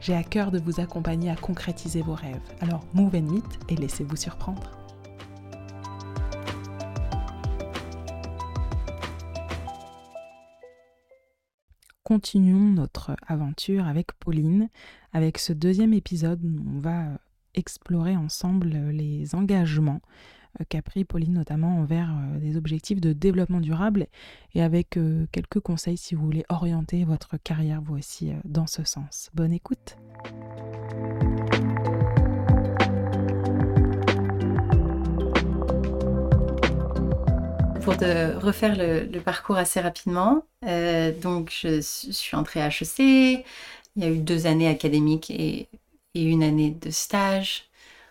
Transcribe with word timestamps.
J'ai 0.00 0.14
à 0.14 0.22
cœur 0.22 0.50
de 0.50 0.58
vous 0.58 0.80
accompagner 0.80 1.30
à 1.30 1.36
concrétiser 1.36 2.02
vos 2.02 2.14
rêves. 2.14 2.40
Alors 2.60 2.84
move 2.94 3.14
and 3.14 3.32
meet 3.32 3.58
et 3.68 3.76
laissez-vous 3.76 4.16
surprendre. 4.16 4.80
continuons 12.10 12.72
notre 12.72 13.14
aventure 13.28 13.86
avec 13.86 14.14
Pauline. 14.14 14.68
Avec 15.12 15.38
ce 15.38 15.52
deuxième 15.52 15.94
épisode, 15.94 16.40
on 16.44 16.80
va 16.80 17.04
explorer 17.54 18.16
ensemble 18.16 18.70
les 18.90 19.36
engagements 19.36 20.00
qu'a 20.68 20.82
pris 20.82 21.04
Pauline 21.04 21.34
notamment 21.34 21.78
envers 21.78 22.10
euh, 22.10 22.38
des 22.38 22.56
objectifs 22.56 23.00
de 23.00 23.12
développement 23.12 23.60
durable 23.60 24.06
et 24.54 24.62
avec 24.62 24.96
euh, 24.96 25.26
quelques 25.32 25.60
conseils 25.60 25.96
si 25.96 26.14
vous 26.14 26.24
voulez 26.24 26.44
orienter 26.48 27.04
votre 27.04 27.36
carrière 27.42 27.80
vous 27.82 27.96
aussi 27.96 28.32
dans 28.44 28.66
ce 28.66 28.84
sens. 28.84 29.30
Bonne 29.34 29.52
écoute. 29.52 29.96
pour 37.80 37.94
refaire 37.94 38.76
le, 38.76 39.18
parcours 39.20 39.56
assez 39.56 39.80
rapidement, 39.80 40.44
euh, 40.66 41.12
donc 41.12 41.52
je, 41.52 41.80
suis 41.80 42.36
entrée 42.36 42.62
à 42.62 42.68
HEC. 42.68 42.98
Il 42.98 43.44
y 43.96 44.04
a 44.04 44.10
eu 44.10 44.18
deux 44.18 44.46
années 44.46 44.68
académiques 44.68 45.30
et, 45.30 45.68
une 46.14 46.42
année 46.42 46.70
de 46.70 46.90
stage. 46.90 47.69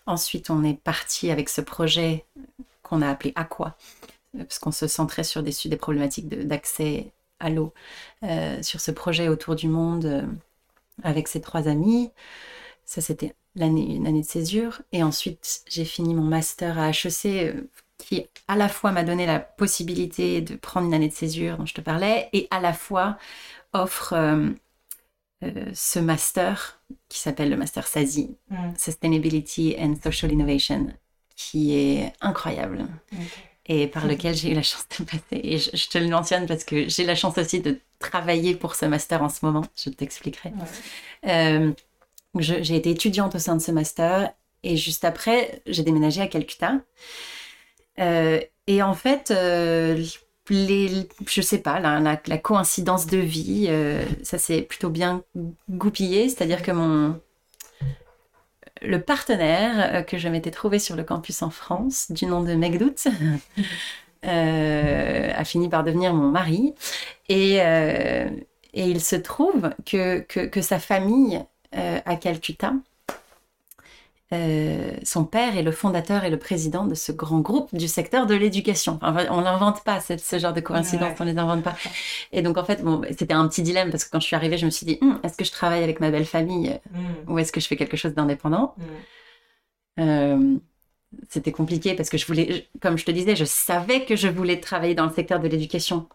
Ensuite, 0.09 0.49
on 0.49 0.63
est 0.63 0.73
parti 0.73 1.29
avec 1.29 1.49
ce 1.49 1.61
projet 1.61 2.25
qu'on 2.81 3.03
a 3.03 3.07
appelé 3.07 3.31
Aqua, 3.35 3.77
parce 4.35 4.57
qu'on 4.57 4.71
se 4.71 4.87
centrait 4.87 5.23
sur 5.23 5.43
des, 5.43 5.53
des 5.65 5.77
problématiques 5.77 6.27
d'accès 6.27 7.11
à 7.39 7.51
l'eau, 7.51 7.75
euh, 8.23 8.59
sur 8.63 8.81
ce 8.81 8.89
projet 8.89 9.27
autour 9.27 9.55
du 9.55 9.67
monde 9.67 10.05
euh, 10.05 10.25
avec 11.03 11.27
ses 11.27 11.41
trois 11.41 11.67
amis. 11.67 12.09
Ça, 12.85 13.01
c'était 13.01 13.35
une 13.55 14.07
année 14.07 14.21
de 14.21 14.25
césure. 14.25 14.81
Et 14.93 15.03
ensuite, 15.03 15.61
j'ai 15.67 15.85
fini 15.85 16.15
mon 16.15 16.23
master 16.23 16.79
à 16.79 16.89
HEC 16.89 17.53
qui 17.99 18.25
à 18.47 18.55
la 18.55 18.67
fois 18.67 18.91
m'a 18.91 19.03
donné 19.03 19.27
la 19.27 19.39
possibilité 19.39 20.41
de 20.41 20.55
prendre 20.55 20.87
une 20.87 20.93
année 20.95 21.09
de 21.09 21.13
césure 21.13 21.57
dont 21.57 21.67
je 21.67 21.75
te 21.75 21.81
parlais, 21.81 22.29
et 22.33 22.47
à 22.49 22.59
la 22.59 22.73
fois 22.73 23.19
offre 23.73 24.15
euh, 25.43 25.71
ce 25.73 25.99
master 25.99 26.81
qui 27.07 27.19
s'appelle 27.19 27.49
le 27.49 27.55
master 27.55 27.87
SASI, 27.87 28.35
mm. 28.49 28.73
Sustainability 28.77 29.75
and 29.79 29.95
Social 30.03 30.31
Innovation, 30.31 30.87
qui 31.35 31.77
est 31.77 32.13
incroyable. 32.19 32.85
Et 33.65 33.87
par 33.87 34.07
lequel 34.07 34.35
j'ai 34.35 34.51
eu 34.51 34.55
la 34.55 34.63
chance 34.63 34.85
de 34.99 35.05
passer. 35.05 35.21
Et 35.31 35.59
je, 35.59 35.89
te 35.89 35.97
le 35.97 36.07
mentionne 36.07 36.47
parce 36.47 36.63
que 36.63 36.89
j'ai 36.89 37.05
la 37.05 37.15
chance 37.15 37.37
aussi 37.37 37.61
de 37.61 37.79
travailler 37.99 38.55
pour 38.55 38.75
ce 38.75 38.85
master 38.85 39.21
en 39.21 39.29
ce 39.29 39.45
moment. 39.45 39.63
Je 39.75 39.89
t'expliquerai. 39.91 40.51
Euh, 41.27 41.71
j'ai 42.39 42.75
été 42.75 42.89
étudiante 42.89 43.35
au 43.35 43.39
sein 43.39 43.55
de 43.55 43.61
ce 43.61 43.71
master 43.71 44.33
et 44.63 44.75
juste 44.75 45.05
après, 45.05 45.61
j'ai 45.67 45.83
déménagé 45.83 46.19
à 46.19 46.27
Calcutta. 46.27 46.81
Euh, 47.99 48.41
et 48.67 48.81
en 48.81 48.93
fait, 48.93 49.31
les, 50.49 51.07
je 51.27 51.41
sais 51.41 51.59
pas, 51.59 51.79
la, 51.79 52.37
coïncidence 52.37 53.07
de 53.07 53.17
vie, 53.17 53.67
euh, 53.69 54.03
ça 54.23 54.37
s'est 54.37 54.61
plutôt 54.61 54.89
bien 54.89 55.23
goupillé. 55.69 56.29
C'est-à-dire 56.29 56.61
que 56.61 56.71
mon 56.71 57.19
le 58.81 59.01
partenaire 59.01 60.05
que 60.05 60.17
je 60.17 60.29
m'étais 60.29 60.51
trouvé 60.51 60.79
sur 60.79 60.95
le 60.95 61.03
campus 61.03 61.41
en 61.41 61.49
France, 61.49 62.11
du 62.11 62.25
nom 62.25 62.43
de 62.43 62.53
Megdout, 62.53 63.09
a 64.23 65.43
fini 65.43 65.67
par 65.67 65.83
devenir 65.83 66.13
mon 66.13 66.29
mari. 66.29 66.73
Et, 67.27 67.55
et 67.57 68.33
il 68.73 69.01
se 69.01 69.17
trouve 69.17 69.71
que, 69.85 70.19
que, 70.19 70.45
que 70.45 70.61
sa 70.61 70.79
famille 70.79 71.43
à 71.73 72.15
Calcutta 72.15 72.73
euh, 74.31 74.91
son 75.03 75.25
père 75.25 75.57
est 75.57 75.63
le 75.63 75.71
fondateur 75.71 76.23
et 76.23 76.29
le 76.29 76.37
président 76.37 76.85
de 76.85 76.93
ce 76.93 77.11
grand 77.11 77.39
groupe 77.39 77.73
du 77.75 77.87
secteur 77.87 78.27
de 78.27 78.35
l'éducation. 78.35 78.99
on 79.01 79.41
n'invente 79.41 79.83
pas 79.83 79.99
ce 80.01 80.37
genre 80.37 80.53
de 80.53 80.61
coïncidence, 80.61 81.17
on 81.19 81.23
les 81.23 81.37
invente 81.37 81.63
pas. 81.63 81.75
Et 82.31 82.43
donc 82.43 82.57
en 82.57 82.63
fait, 82.63 82.83
bon, 82.83 83.01
c'était 83.17 83.33
un 83.33 83.47
petit 83.47 83.63
dilemme 83.63 83.89
parce 83.89 84.05
que 84.05 84.11
quand 84.11 84.19
je 84.19 84.27
suis 84.27 84.35
arrivée, 84.35 84.57
je 84.57 84.65
me 84.65 84.71
suis 84.71 84.85
dit, 84.85 84.99
hum, 85.01 85.19
est-ce 85.23 85.35
que 85.35 85.43
je 85.43 85.51
travaille 85.51 85.83
avec 85.83 85.99
ma 85.99 86.11
belle 86.11 86.25
famille 86.25 86.79
hmm. 86.93 87.31
ou 87.31 87.39
est-ce 87.39 87.51
que 87.51 87.59
je 87.59 87.67
fais 87.67 87.75
quelque 87.75 87.97
chose 87.97 88.13
d'indépendant? 88.13 88.75
Hmm. 88.77 90.01
euh, 90.01 90.57
C'était 91.29 91.51
compliqué 91.51 91.95
parce 91.95 92.09
que 92.09 92.19
je 92.19 92.27
voulais, 92.27 92.67
comme 92.81 92.99
je 92.99 93.05
te 93.05 93.11
disais, 93.11 93.35
je 93.35 93.45
savais 93.45 94.05
que 94.05 94.15
je 94.15 94.27
voulais 94.27 94.59
travailler 94.59 94.93
dans 94.93 95.07
le 95.07 95.13
secteur 95.13 95.39
de 95.39 95.47
l'éducation, 95.47 96.07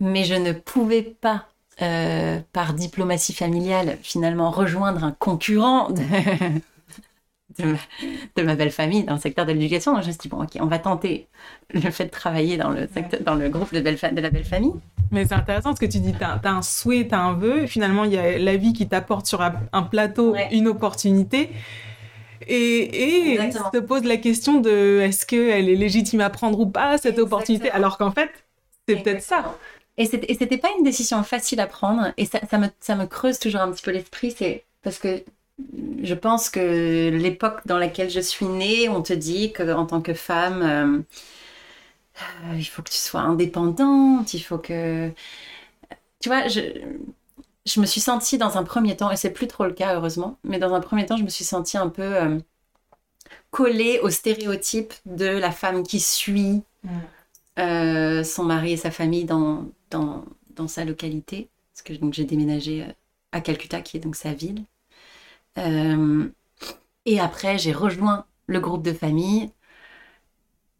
mais 0.00 0.24
je 0.24 0.34
ne 0.34 0.52
pouvais 0.52 1.00
pas 1.02 1.46
euh, 1.80 2.40
par 2.52 2.74
diplomatie 2.74 3.32
familiale, 3.32 3.96
finalement 4.02 4.50
rejoindre 4.50 5.02
un 5.02 5.12
concurrent 5.12 5.88
de 5.88 6.02
ma, 7.66 8.54
belle 8.54 8.70
famille 8.70 9.04
dans 9.04 9.14
le 9.14 9.20
secteur 9.20 9.46
de 9.46 9.52
l'éducation. 9.52 9.92
Donc 9.92 10.02
je 10.02 10.08
me 10.08 10.12
suis 10.12 10.20
dit, 10.20 10.28
bon, 10.28 10.42
ok, 10.42 10.50
on 10.60 10.66
va 10.66 10.78
tenter 10.78 11.28
le 11.72 11.90
fait 11.90 12.06
de 12.06 12.10
travailler 12.10 12.56
dans 12.56 12.70
le, 12.70 12.88
secteur, 12.92 13.20
dans 13.20 13.34
le 13.34 13.48
groupe 13.48 13.72
de, 13.72 13.80
de 13.80 14.20
la 14.20 14.30
belle 14.30 14.44
famille. 14.44 14.72
Mais 15.10 15.26
c'est 15.26 15.34
intéressant 15.34 15.74
ce 15.74 15.80
que 15.80 15.86
tu 15.86 15.98
dis, 15.98 16.12
tu 16.12 16.24
as, 16.24 16.40
un 16.44 16.62
souhait, 16.62 17.06
tu 17.08 17.14
as 17.14 17.20
un 17.20 17.32
vœu, 17.34 17.66
finalement 17.66 18.04
il 18.04 18.12
y 18.12 18.18
a 18.18 18.38
la 18.38 18.56
vie 18.56 18.72
qui 18.72 18.88
t'apporte 18.88 19.26
sur 19.26 19.42
un 19.42 19.82
plateau 19.82 20.34
une 20.52 20.68
opportunité. 20.68 21.50
Et, 22.46 23.34
et 23.34 23.52
se 23.52 23.78
pose 23.78 24.04
la 24.04 24.16
question 24.16 24.60
de 24.60 25.00
est-ce 25.00 25.26
qu'elle 25.26 25.68
est 25.68 25.76
légitime 25.76 26.20
à 26.20 26.30
prendre 26.30 26.58
ou 26.58 26.66
pas 26.66 26.98
cette 26.98 27.18
opportunité, 27.18 27.70
alors 27.70 27.98
qu'en 27.98 28.10
fait, 28.10 28.30
c'est 28.88 28.96
peut-être 28.96 29.22
ça. 29.22 29.56
Et 29.96 30.06
c'était 30.06 30.56
pas 30.56 30.70
une 30.78 30.84
décision 30.84 31.22
facile 31.22 31.60
à 31.60 31.66
prendre, 31.66 32.12
et 32.16 32.24
ça, 32.24 32.40
ça, 32.50 32.58
me, 32.58 32.68
ça 32.80 32.94
me 32.94 33.06
creuse 33.06 33.38
toujours 33.38 33.60
un 33.60 33.70
petit 33.70 33.82
peu 33.82 33.90
l'esprit, 33.90 34.34
c'est 34.36 34.64
parce 34.82 34.98
que 34.98 35.22
je 36.02 36.14
pense 36.14 36.50
que 36.50 37.10
l'époque 37.10 37.60
dans 37.66 37.78
laquelle 37.78 38.10
je 38.10 38.20
suis 38.20 38.46
née, 38.46 38.88
on 38.88 39.02
te 39.02 39.12
dit 39.12 39.52
qu'en 39.52 39.86
tant 39.86 40.00
que 40.00 40.14
femme, 40.14 40.62
euh, 40.62 40.98
euh, 42.20 42.56
il 42.56 42.64
faut 42.64 42.82
que 42.82 42.90
tu 42.90 42.98
sois 42.98 43.20
indépendante, 43.20 44.34
il 44.34 44.40
faut 44.40 44.58
que... 44.58 45.10
Tu 46.20 46.28
vois, 46.28 46.48
je, 46.48 46.60
je 47.66 47.80
me 47.80 47.86
suis 47.86 48.00
sentie 48.00 48.38
dans 48.38 48.58
un 48.58 48.64
premier 48.64 48.96
temps, 48.96 49.10
et 49.10 49.16
c'est 49.16 49.32
plus 49.32 49.46
trop 49.46 49.64
le 49.64 49.72
cas 49.72 49.94
heureusement, 49.94 50.38
mais 50.44 50.58
dans 50.58 50.74
un 50.74 50.80
premier 50.80 51.06
temps, 51.06 51.16
je 51.16 51.24
me 51.24 51.30
suis 51.30 51.44
sentie 51.44 51.78
un 51.78 51.88
peu 51.88 52.02
euh, 52.02 52.38
collée 53.50 54.00
au 54.00 54.10
stéréotype 54.10 54.94
de 55.06 55.26
la 55.26 55.50
femme 55.50 55.82
qui 55.82 56.00
suit 56.00 56.62
mm. 56.84 58.24
son 58.24 58.44
mari 58.44 58.72
et 58.72 58.76
sa 58.76 58.90
famille 58.90 59.24
dans, 59.24 59.66
dans, 59.90 60.24
dans 60.56 60.68
sa 60.68 60.84
localité. 60.84 61.48
Parce 61.72 61.82
que 61.82 61.94
j'ai 62.12 62.24
déménagé 62.24 62.86
à 63.32 63.40
Calcutta, 63.40 63.80
qui 63.80 63.96
est 63.96 64.00
donc 64.00 64.16
sa 64.16 64.34
ville. 64.34 64.64
Euh, 65.58 66.28
et 67.06 67.20
après, 67.20 67.58
j'ai 67.58 67.72
rejoint 67.72 68.26
le 68.46 68.60
groupe 68.60 68.82
de 68.84 68.92
famille. 68.92 69.52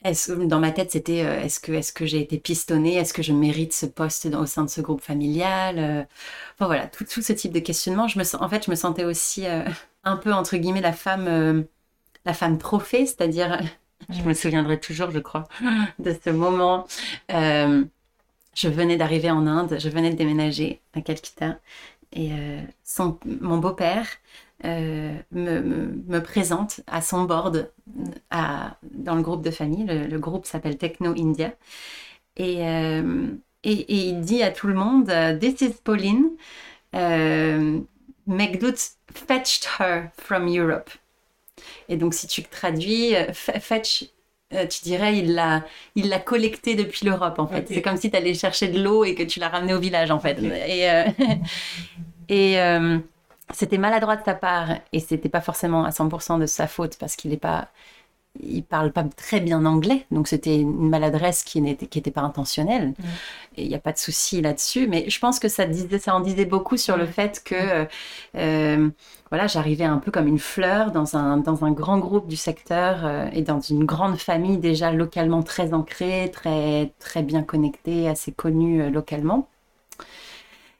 Est-ce, 0.03 0.32
dans 0.32 0.60
ma 0.60 0.70
tête, 0.72 0.92
c'était 0.92 1.25
euh, 1.25 1.42
est-ce 1.42 1.60
que, 1.60 1.72
est-ce 1.72 1.92
que 1.92 2.06
j'ai 2.06 2.20
été 2.20 2.38
pistonnée? 2.38 2.94
Est-ce 2.94 3.12
que 3.12 3.22
je 3.22 3.34
mérite 3.34 3.75
ce 3.75 3.84
poste 3.84 4.26
au 4.26 4.47
sein 4.47 4.64
de 4.64 4.70
ce 4.70 4.80
groupe 4.80 5.03
familial? 5.03 5.78
Euh, 5.78 6.04
Enfin 6.54 6.66
voilà, 6.66 6.86
tout, 6.86 7.04
tout, 7.04 7.20
ce 7.22 7.32
type 7.34 7.53
de 7.53 7.60
questionnement. 7.60 8.09
Je 8.09 8.19
me, 8.19 8.42
en 8.42 8.48
fait, 8.48 8.65
je 8.65 8.71
me 8.71 8.77
sentais 8.77 9.04
aussi 9.04 9.45
un 10.04 10.16
peu, 10.16 10.33
entre 10.33 10.56
guillemets, 10.56 10.80
la 10.80 10.92
femme, 10.92 11.66
la 12.24 12.34
femme 12.34 12.59
trophée, 12.59 13.06
c'est-à-dire, 13.06 13.60
je 14.10 14.22
me 14.22 14.34
souviendrai 14.34 14.80
toujours, 14.80 15.10
je 15.10 15.18
crois, 15.21 15.48
de 15.98 16.16
ce 16.24 16.30
moment. 16.30 16.86
je 17.28 18.68
venais 18.68 18.97
d'arriver 18.97 19.30
en 19.30 19.47
Inde, 19.47 19.77
je 19.78 19.89
venais 19.89 20.10
de 20.10 20.16
déménager 20.16 20.80
à 20.95 21.00
Calcutta. 21.03 21.59
Et 22.12 22.30
son, 22.84 23.18
mon 23.41 23.59
beau-père 23.59 24.06
euh, 24.65 25.15
me, 25.33 25.60
me, 25.60 26.22
présente 26.22 26.80
à 26.86 27.01
son 27.01 27.24
board 27.24 27.71
à, 28.30 28.77
dans 28.83 29.15
le 29.15 29.22
groupe 29.22 29.42
de 29.42 29.51
famille. 29.51 29.86
Le, 29.86 30.18
groupe 30.18 30.45
s'appelle 30.45 30.77
Techno 30.77 31.15
India. 31.16 31.53
Et, 32.36 32.66
euh, 32.68 33.28
et, 33.65 33.72
et, 33.72 34.09
il 34.09 34.21
dit 34.21 34.42
à 34.42 34.51
tout 34.51 34.66
le 34.66 34.74
monde 34.74 35.10
This 35.41 35.62
is 35.62 35.74
Pauline. 35.83 36.30
Uh, 36.95 37.83
fetched 39.12 39.66
her 39.78 40.10
from 40.18 40.47
Europe. 40.47 40.91
Et 41.89 41.97
donc, 41.97 42.15
si 42.15 42.27
tu 42.27 42.42
traduis, 42.42 43.15
fetch, 43.33 44.04
tu 44.51 44.83
dirais, 44.83 45.18
il 45.18 45.34
l'a, 45.34 45.65
il 45.95 46.09
l'a 46.09 46.18
collecté 46.18 46.74
depuis 46.74 47.07
l'Europe, 47.07 47.39
en 47.39 47.47
fait. 47.47 47.66
C'est 47.68 47.83
comme 47.83 47.97
si 47.97 48.10
tu 48.10 48.16
allais 48.16 48.34
chercher 48.34 48.68
de 48.68 48.83
l'eau 48.83 49.04
et 49.04 49.15
que 49.15 49.22
tu 49.22 49.41
l'as 49.41 49.48
ramené 49.48 49.72
au 49.72 49.80
village, 49.80 50.10
en 50.10 50.21
fait. 50.21 50.39
Et, 50.42 50.86
et 52.28 52.59
c'était 53.52 53.78
maladroit 53.78 54.16
de 54.16 54.24
sa 54.24 54.34
part 54.34 54.68
et 54.92 55.00
c'était 55.00 55.28
pas 55.28 55.41
forcément 55.41 55.84
à 55.84 55.91
100% 55.91 56.38
de 56.38 56.47
sa 56.47 56.66
faute 56.66 56.97
parce 56.98 57.16
qu'il 57.16 57.32
est 57.32 57.36
pas 57.36 57.68
il 58.38 58.62
parle 58.62 58.92
pas 58.92 59.02
très 59.04 59.41
bien 59.41 59.64
anglais, 59.64 60.06
donc 60.10 60.28
c'était 60.28 60.60
une 60.60 60.88
maladresse 60.88 61.42
qui 61.42 61.60
n'était 61.60 61.86
qui 61.86 61.98
était 61.98 62.12
pas 62.12 62.20
intentionnelle. 62.20 62.91
Mm. 62.91 63.04
Et 63.56 63.62
il 63.64 63.68
n'y 63.68 63.74
a 63.74 63.80
pas 63.80 63.92
de 63.92 63.98
souci 63.98 64.41
là-dessus, 64.41 64.86
mais 64.86 65.10
je 65.10 65.18
pense 65.18 65.41
que 65.41 65.48
ça 65.48 65.66
disait, 65.66 65.98
ça 65.98 66.14
en 66.14 66.20
disait 66.20 66.44
beaucoup 66.44 66.76
sur 66.76 66.97
le 66.97 67.04
mm. 67.04 67.08
fait 67.08 67.42
que 67.44 67.86
euh, 68.36 68.88
voilà, 69.30 69.47
j'arrivais 69.48 69.84
un 69.84 69.98
peu 69.98 70.10
comme 70.12 70.28
une 70.28 70.38
fleur 70.38 70.92
dans 70.92 71.16
un 71.16 71.38
dans 71.38 71.64
un 71.64 71.72
grand 71.72 71.98
groupe 71.98 72.28
du 72.28 72.36
secteur 72.36 73.04
euh, 73.04 73.28
et 73.32 73.42
dans 73.42 73.60
une 73.60 73.84
grande 73.84 74.16
famille 74.16 74.58
déjà 74.58 74.92
localement 74.92 75.42
très 75.42 75.74
ancrée, 75.74 76.30
très 76.32 76.92
très 77.00 77.22
bien 77.22 77.42
connectée, 77.42 78.08
assez 78.08 78.32
connue 78.32 78.82
euh, 78.82 78.91
localement. 78.91 79.48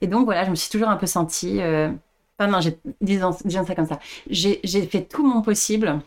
Et 0.01 0.07
donc 0.07 0.25
voilà, 0.25 0.45
je 0.45 0.51
me 0.51 0.55
suis 0.55 0.71
toujours 0.71 0.89
un 0.89 0.97
peu 0.97 1.07
sentie 1.07 1.61
Enfin, 2.41 2.51
non, 2.51 2.61
disons, 3.03 3.37
disons 3.45 3.67
ça 3.67 3.75
comme 3.75 3.87
ça. 3.87 3.99
J'ai 4.31 4.87
fait 4.87 5.03
tout 5.03 5.27
mon 5.27 5.43
possible 5.43 6.01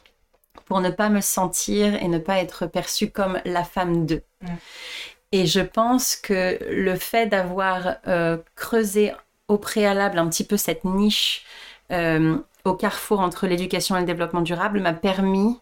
pour 0.66 0.82
ne 0.82 0.90
pas 0.90 1.10
me 1.10 1.22
sentir 1.22 1.94
et 2.02 2.08
ne 2.08 2.18
pas 2.18 2.40
être 2.40 2.66
perçue 2.66 3.12
comme 3.12 3.40
la 3.46 3.64
femme 3.64 4.08
d'eux. 4.08 4.24
Et 5.32 5.46
je 5.46 5.60
pense 5.60 6.16
que 6.16 6.58
le 6.72 6.96
fait 6.96 7.28
d'avoir 7.28 7.98
euh, 8.08 8.38
creusé 8.56 9.14
au 9.48 9.58
préalable 9.58 10.18
un 10.18 10.28
petit 10.28 10.44
peu 10.44 10.58
cette 10.58 10.86
niche 10.86 11.44
euh, 11.92 12.38
au 12.66 12.74
carrefour 12.74 13.20
entre 13.20 13.46
l'éducation 13.46 13.96
et 13.96 14.00
le 14.00 14.06
développement 14.06 14.42
durable 14.42 14.80
m'a 14.80 14.94
permis 14.94 15.60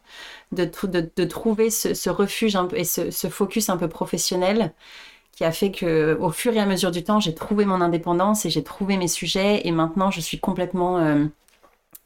de, 0.54 0.70
de, 0.86 1.26
trouver 1.26 1.70
ce, 1.70 2.10
refuge 2.10 2.56
un 2.56 2.66
peu, 2.66 2.78
et 2.78 2.84
ce, 2.84 3.12
ce, 3.12 3.28
focus 3.28 3.70
un 3.70 3.78
peu 3.78 3.88
professionnel 3.88 4.74
qui 5.42 5.46
a 5.46 5.52
fait 5.52 5.72
que 5.72 6.16
au 6.20 6.30
fur 6.30 6.54
et 6.54 6.60
à 6.60 6.68
mesure 6.68 6.92
du 6.92 7.04
temps, 7.04 7.20
j'ai 7.20 7.34
trouvé 7.34 7.66
mon 7.66 7.82
indépendance 7.82 8.46
et 8.46 8.52
j'ai 8.52 8.64
trouvé 8.64 8.96
mes 8.96 9.08
sujets 9.08 9.62
et 9.66 9.72
maintenant 9.72 10.12
je 10.12 10.22
suis 10.22 10.40
complètement 10.40 11.00
euh, 11.00 11.26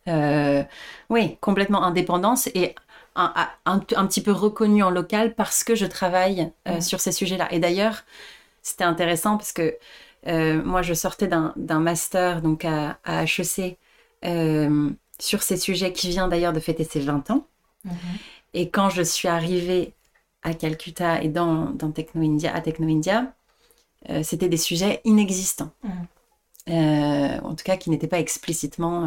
euh, 0.08 0.64
oui, 1.10 1.38
complètement 1.42 1.84
indépendante 1.84 2.48
et 2.56 2.76
un, 3.18 3.34
un, 3.66 3.80
petit 3.80 4.22
peu 4.22 4.32
reconnue 4.32 4.84
en 4.84 4.90
local 4.90 5.36
parce 5.36 5.66
que 5.66 5.76
je 5.76 5.86
travaille 5.86 6.50
euh, 6.70 6.80
sur 6.80 7.02
ces 7.02 7.12
sujets-là. 7.12 7.52
Et 7.52 7.60
d'ailleurs, 7.60 8.06
c'était 8.62 8.86
intéressant 8.86 9.36
parce 9.36 9.52
que 9.52 9.76
moi, 10.64 10.82
je 10.82 10.94
sortais 10.94 11.28
d'un 11.28 11.80
master 11.80 12.42
donc 12.42 12.64
à, 12.64 13.00
à 13.04 13.26
HEC 13.26 13.78
sur 15.20 15.44
ces 15.44 15.58
sujets 15.58 15.92
qui 15.92 16.08
vient 16.08 16.30
d'ailleurs 16.30 16.54
de 16.54 16.62
fêter 16.62 16.86
ses 16.86 17.02
20 17.02 17.32
ans. 17.32 17.46
Mm-hmm. 17.86 17.92
Et 18.54 18.70
quand 18.70 18.90
je 18.90 19.02
suis 19.02 19.28
arrivée 19.28 19.94
à 20.46 20.54
Calcutta 20.54 21.22
et 21.22 21.28
dans, 21.28 21.72
dans 21.72 21.92
Techno 21.92 22.22
India, 22.22 22.56
à 22.56 22.62
Techno 22.62 22.88
India, 22.88 23.34
euh, 24.10 24.22
c'était 24.24 24.48
des 24.48 24.58
sujets 24.58 25.02
inexistants. 25.04 25.72
Mm. 25.84 25.90
Euh, 26.68 27.40
en 27.44 27.54
tout 27.54 27.64
cas, 27.64 27.78
qui 27.78 27.92
n'étaient 27.92 28.08
pas 28.08 28.20
explicitement 28.20 29.06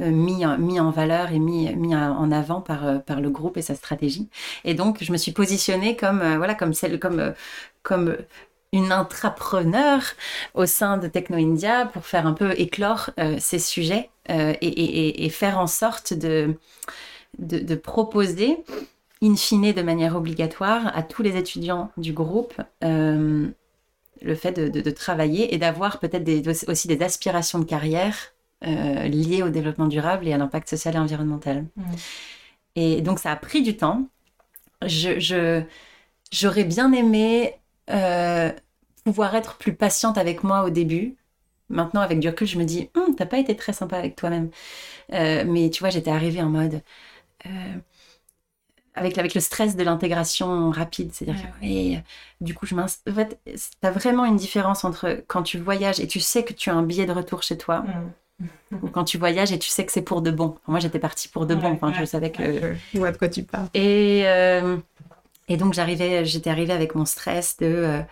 euh, 0.00 0.10
mis, 0.10 0.46
mis 0.58 0.80
en 0.80 0.90
valeur 0.90 1.32
et 1.32 1.38
mis, 1.38 1.74
mis 1.74 1.94
en 1.94 2.32
avant 2.32 2.62
par, 2.62 3.02
par 3.02 3.20
le 3.20 3.28
groupe 3.28 3.58
et 3.58 3.62
sa 3.62 3.74
stratégie. 3.74 4.28
Et 4.64 4.72
donc, 4.74 5.02
je 5.02 5.12
me 5.12 5.18
suis 5.18 5.32
positionnée 5.32 5.96
comme, 5.96 6.20
voilà, 6.36 6.54
comme, 6.54 6.72
celle, 6.72 6.98
comme, 6.98 7.34
comme 7.82 8.16
une 8.72 8.92
intrapreneur 8.92 10.02
au 10.54 10.64
sein 10.64 10.96
de 10.96 11.06
Techno 11.06 11.36
India 11.36 11.84
pour 11.84 12.06
faire 12.06 12.26
un 12.26 12.32
peu 12.32 12.52
éclore 12.58 13.10
ces 13.38 13.58
sujets 13.58 14.08
et, 14.28 14.32
et, 14.62 15.24
et, 15.26 15.28
faire 15.28 15.58
en 15.58 15.66
sorte 15.66 16.14
de, 16.14 16.58
de, 17.38 17.58
de 17.58 17.74
proposer 17.74 18.64
in 19.26 19.36
fine 19.36 19.72
de 19.72 19.82
manière 19.82 20.16
obligatoire 20.16 20.96
à 20.96 21.02
tous 21.02 21.22
les 21.22 21.36
étudiants 21.36 21.90
du 21.96 22.12
groupe 22.12 22.54
euh, 22.84 23.48
le 24.22 24.34
fait 24.34 24.52
de, 24.52 24.90
travailler 24.90 25.54
et 25.54 25.58
d'avoir 25.58 25.98
peut-être 25.98 26.68
aussi 26.68 26.88
des 26.88 27.02
aspirations 27.02 27.58
de 27.58 27.64
carrière 27.64 28.16
euh, 28.64 29.08
liées 29.08 29.42
au 29.42 29.50
développement 29.50 29.86
durable 29.86 30.26
et 30.26 30.32
à 30.32 30.38
l'impact 30.38 30.68
social 30.68 30.94
et 30.94 30.98
environnemental. 30.98 31.66
Mm. 31.76 31.82
Et 32.76 33.02
donc 33.02 33.18
ça 33.18 33.30
a 33.30 33.36
pris 33.36 33.62
du 33.62 33.76
temps. 33.76 34.08
Je, 34.82 35.62
j'aurais 36.32 36.64
bien 36.64 36.92
aimé 36.92 37.54
euh, 37.90 38.50
pouvoir 39.04 39.34
être 39.34 39.56
plus 39.58 39.74
patiente 39.74 40.18
avec 40.18 40.42
moi 40.42 40.64
au 40.64 40.70
début. 40.70 41.16
Maintenant, 41.68 42.00
avec 42.00 42.20
du 42.20 42.28
recul, 42.28 42.46
je 42.46 42.58
me 42.58 42.64
dis, 42.64 42.90
hum, 42.94 43.16
t'as 43.16 43.26
pas 43.26 43.38
été 43.38 43.56
très 43.56 43.72
sympa 43.72 43.98
avec 43.98 44.16
toi-même. 44.16 44.50
mais 45.10 45.70
tu 45.70 45.80
vois, 45.80 45.90
j'étais 45.90 46.10
arrivée 46.10 46.42
en 46.42 46.48
mode 46.48 46.80
avec, 48.96 49.18
avec 49.18 49.34
le 49.34 49.40
stress 49.40 49.76
de 49.76 49.84
l'intégration 49.84 50.70
rapide. 50.70 51.10
C'est-à-dire 51.12 51.42
que, 51.60 52.44
du 52.44 52.54
coup, 52.54 52.66
je 52.66 52.74
en 52.74 52.86
fait, 52.88 53.38
tu 53.44 53.86
as 53.86 53.90
vraiment 53.90 54.24
une 54.24 54.36
différence 54.36 54.84
entre 54.84 55.22
quand 55.28 55.42
tu 55.42 55.58
voyages 55.58 56.00
et 56.00 56.06
tu 56.06 56.18
sais 56.18 56.44
que 56.44 56.52
tu 56.52 56.70
as 56.70 56.74
un 56.74 56.82
billet 56.82 57.06
de 57.06 57.12
retour 57.12 57.42
chez 57.42 57.56
toi. 57.56 57.80
Mm. 57.80 58.46
Ou 58.82 58.88
quand 58.88 59.04
tu 59.04 59.16
voyages 59.16 59.52
et 59.52 59.58
tu 59.58 59.70
sais 59.70 59.86
que 59.86 59.92
c'est 59.92 60.02
pour 60.02 60.20
de 60.20 60.30
bon. 60.30 60.56
Moi, 60.66 60.78
j'étais 60.78 60.98
partie 60.98 61.28
pour 61.28 61.46
de 61.46 61.54
bon. 61.54 61.72
Enfin, 61.72 61.92
je 61.98 62.04
savais 62.04 62.30
que. 62.30 62.74
Je 62.92 62.98
vois 62.98 63.12
de 63.12 63.16
quoi 63.16 63.28
tu 63.28 63.44
parles. 63.44 63.68
Et, 63.72 64.24
euh, 64.26 64.76
et 65.48 65.56
donc, 65.56 65.72
j'arrivais, 65.72 66.24
j'étais 66.26 66.50
arrivée 66.50 66.72
avec 66.72 66.94
mon 66.94 67.06
stress 67.06 67.56
de. 67.58 67.66
Euh, 67.66 68.02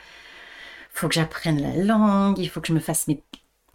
faut 0.95 1.09
que 1.09 1.15
j'apprenne 1.15 1.61
la 1.61 1.77
langue, 1.77 2.39
il 2.39 2.49
faut 2.49 2.61
que 2.61 2.69
je 2.69 2.73
me 2.73 2.81
fasse 2.81 3.09
mes 3.09 3.21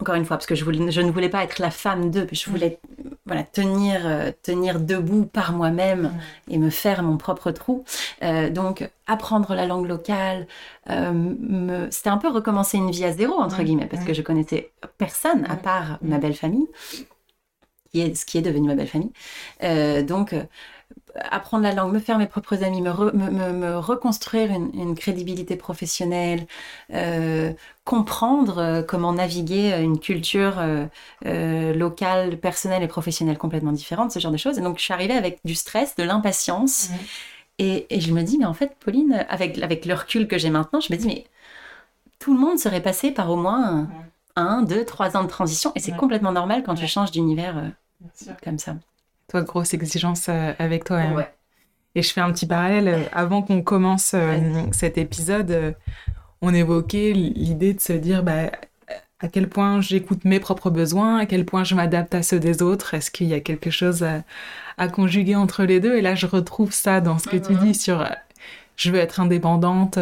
encore 0.00 0.14
une 0.14 0.24
fois, 0.24 0.36
parce 0.36 0.46
que 0.46 0.54
je, 0.54 0.64
voulais, 0.64 0.90
je 0.90 1.00
ne 1.00 1.10
voulais 1.10 1.28
pas 1.28 1.44
être 1.44 1.58
la 1.58 1.70
femme 1.70 2.10
d'eux, 2.10 2.26
je 2.32 2.48
voulais 2.48 2.80
voilà, 3.26 3.42
tenir, 3.42 4.00
euh, 4.04 4.32
tenir 4.42 4.80
debout 4.80 5.26
par 5.26 5.52
moi-même 5.52 6.12
et 6.48 6.58
me 6.58 6.70
faire 6.70 7.02
mon 7.02 7.16
propre 7.16 7.50
trou. 7.50 7.84
Euh, 8.22 8.50
donc, 8.50 8.88
apprendre 9.06 9.54
la 9.54 9.66
langue 9.66 9.86
locale, 9.86 10.46
euh, 10.88 11.86
c'était 11.90 12.10
un 12.10 12.18
peu 12.18 12.28
recommencer 12.28 12.78
une 12.78 12.90
vie 12.90 13.04
à 13.04 13.12
zéro, 13.12 13.34
entre 13.34 13.62
guillemets, 13.62 13.86
parce 13.86 14.04
que 14.04 14.14
je 14.14 14.22
connaissais 14.22 14.72
personne 14.98 15.44
à 15.48 15.56
part 15.56 15.98
ma 16.02 16.18
belle 16.18 16.34
famille, 16.34 16.66
qui 17.92 18.00
est, 18.00 18.14
ce 18.14 18.24
qui 18.24 18.38
est 18.38 18.42
devenu 18.42 18.68
ma 18.68 18.74
belle 18.74 18.88
famille. 18.88 19.12
donc, 20.04 20.34
apprendre 21.16 21.62
la 21.64 21.72
langue, 21.72 21.92
me 21.92 21.98
faire 21.98 22.18
mes 22.18 22.26
propres 22.26 22.62
amis, 22.62 22.80
me, 22.80 22.90
me, 23.52 23.78
reconstruire 23.78 24.50
une, 24.50 24.94
crédibilité 24.94 25.56
professionnelle, 25.56 26.46
euh, 26.92 27.52
comprendre 27.84 28.58
euh, 28.58 28.82
comment 28.82 29.12
naviguer 29.12 29.78
une 29.80 29.98
culture 29.98 30.58
euh, 30.58 31.74
locale, 31.74 32.38
personnelle 32.38 32.82
et 32.82 32.88
professionnelle 32.88 33.38
complètement 33.38 33.72
différente, 33.72 34.12
ce 34.12 34.18
genre 34.18 34.32
de 34.32 34.36
choses. 34.36 34.58
Et 34.58 34.62
donc, 34.62 34.78
je 34.78 34.84
suis 34.84 34.92
arrivée 34.92 35.14
avec 35.14 35.40
du 35.44 35.54
stress, 35.54 35.96
de 35.96 36.02
l'impatience. 36.02 36.90
Et, 37.58 37.86
je 37.90 38.12
me 38.12 38.22
dis, 38.22 38.38
mais 38.38 38.46
en 38.46 38.54
fait, 38.54 38.76
Pauline, 38.80 39.24
avec, 39.28 39.58
avec 39.58 39.84
le 39.84 39.94
recul 39.94 40.28
que 40.28 40.38
j'ai 40.38 40.50
maintenant, 40.50 40.80
je 40.80 40.92
me 40.92 40.98
dis, 40.98 41.06
mais 41.06 41.24
tout 42.18 42.34
le 42.34 42.40
monde 42.40 42.58
serait 42.58 42.82
passé 42.82 43.10
par 43.10 43.30
au 43.30 43.36
moins 43.36 43.88
un, 44.36 44.62
deux, 44.62 44.84
trois 44.84 45.16
ans 45.16 45.22
de 45.22 45.28
transition. 45.28 45.72
Et 45.74 45.80
c'est 45.80 45.96
complètement 45.96 46.32
normal 46.32 46.62
quand 46.64 46.74
tu 46.74 46.86
changes 46.86 47.10
d'univers 47.10 47.70
comme 48.42 48.58
ça 48.58 48.76
toi, 49.30 49.42
grosse 49.42 49.74
exigence 49.74 50.26
euh, 50.28 50.52
avec 50.58 50.84
toi-même. 50.84 51.24
Et 51.94 52.02
je 52.02 52.12
fais 52.12 52.20
un 52.20 52.30
petit 52.32 52.46
parallèle. 52.46 52.88
Euh, 52.88 53.02
avant 53.12 53.42
qu'on 53.42 53.62
commence 53.62 54.12
euh, 54.14 54.38
cet 54.72 54.98
épisode, 54.98 55.74
on 56.42 56.52
évoquait 56.52 57.12
l'idée 57.12 57.74
de 57.74 57.80
se 57.80 57.92
dire 57.92 58.22
bah, 58.22 58.50
à 59.20 59.28
quel 59.28 59.48
point 59.48 59.80
j'écoute 59.80 60.24
mes 60.24 60.40
propres 60.40 60.70
besoins, 60.70 61.18
à 61.18 61.26
quel 61.26 61.44
point 61.44 61.64
je 61.64 61.74
m'adapte 61.74 62.14
à 62.14 62.22
ceux 62.22 62.40
des 62.40 62.62
autres. 62.62 62.94
Est-ce 62.94 63.10
qu'il 63.10 63.28
y 63.28 63.34
a 63.34 63.40
quelque 63.40 63.70
chose 63.70 64.04
à, 64.04 64.88
conjuguer 64.88 65.36
entre 65.36 65.64
les 65.64 65.78
deux? 65.78 65.96
Et 65.96 66.00
là, 66.00 66.14
je 66.14 66.26
retrouve 66.26 66.72
ça 66.72 67.00
dans 67.00 67.18
ce 67.18 67.28
que 67.28 67.36
tu 67.36 67.54
dis 67.54 67.74
sur 67.74 68.06
je 68.76 68.90
veux 68.90 68.98
être 68.98 69.20
indépendante 69.20 69.98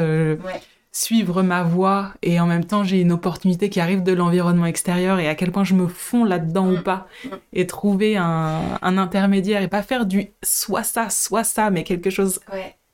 suivre 0.98 1.42
ma 1.42 1.62
voie 1.62 2.12
et 2.22 2.40
en 2.40 2.46
même 2.46 2.64
temps 2.64 2.82
j'ai 2.82 3.00
une 3.00 3.12
opportunité 3.12 3.70
qui 3.70 3.78
arrive 3.78 4.02
de 4.02 4.12
l'environnement 4.12 4.66
extérieur 4.66 5.20
et 5.20 5.28
à 5.28 5.36
quel 5.36 5.52
point 5.52 5.62
je 5.62 5.74
me 5.74 5.86
fonds 5.86 6.24
là-dedans 6.24 6.72
ou 6.72 6.82
pas 6.82 7.06
et 7.52 7.68
trouver 7.68 8.16
un, 8.16 8.78
intermédiaire 8.82 9.62
et 9.62 9.68
pas 9.68 9.82
faire 9.82 10.06
du 10.06 10.32
soit 10.42 10.82
ça, 10.82 11.08
soit 11.08 11.44
ça, 11.44 11.70
mais 11.70 11.84
quelque 11.84 12.10
chose 12.10 12.40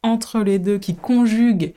entre 0.02 0.40
les 0.40 0.58
deux 0.58 0.78
qui 0.78 0.94
conjugue 0.94 1.72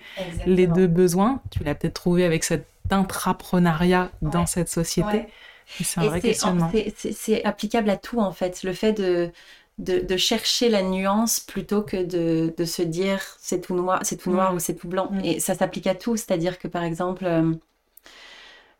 les 0.46 0.68
deux 0.68 0.88
besoins. 0.88 1.42
Tu 1.50 1.64
l'as 1.64 1.76
peut-être 1.76 1.94
trouvé 1.94 2.26
avec 2.26 2.44
cet 2.44 2.68
intrapreneuriat 2.90 4.12
dans 4.22 4.46
cette 4.46 4.70
société. 4.70 5.28
C'est 5.66 6.02
un 6.02 6.08
vrai 6.08 6.20
questionnement. 6.20 6.70
C'est 6.94 7.46
applicable 7.46 7.90
à 7.90 7.96
tout 7.96 8.20
en 8.20 8.34
fait. 8.34 8.64
Le 8.64 8.74
fait 8.74 8.92
de, 8.92 9.32
de, 9.78 10.18
chercher 10.18 10.70
la 10.70 10.82
nuance 10.82 11.40
plutôt 11.40 11.82
que 11.84 12.04
de, 12.04 12.66
se 12.66 12.82
dire 12.82 13.22
c'est 13.40 13.62
tout 13.62 13.76
noir, 13.76 14.00
c'est 14.04 14.18
tout 14.18 14.32
noir 14.32 14.54
ou 14.54 14.60
c'est 14.60 14.76
tout 14.76 14.88
blanc. 14.88 15.12
Et 15.24 15.40
ça 15.40 15.56
s'applique 15.56 15.88
à 15.88 15.96
tout, 15.96 16.18
c'est-à-dire 16.18 16.60
que 16.60 16.68
par 16.68 16.84
exemple, 16.84 17.26
euh, 17.26 17.54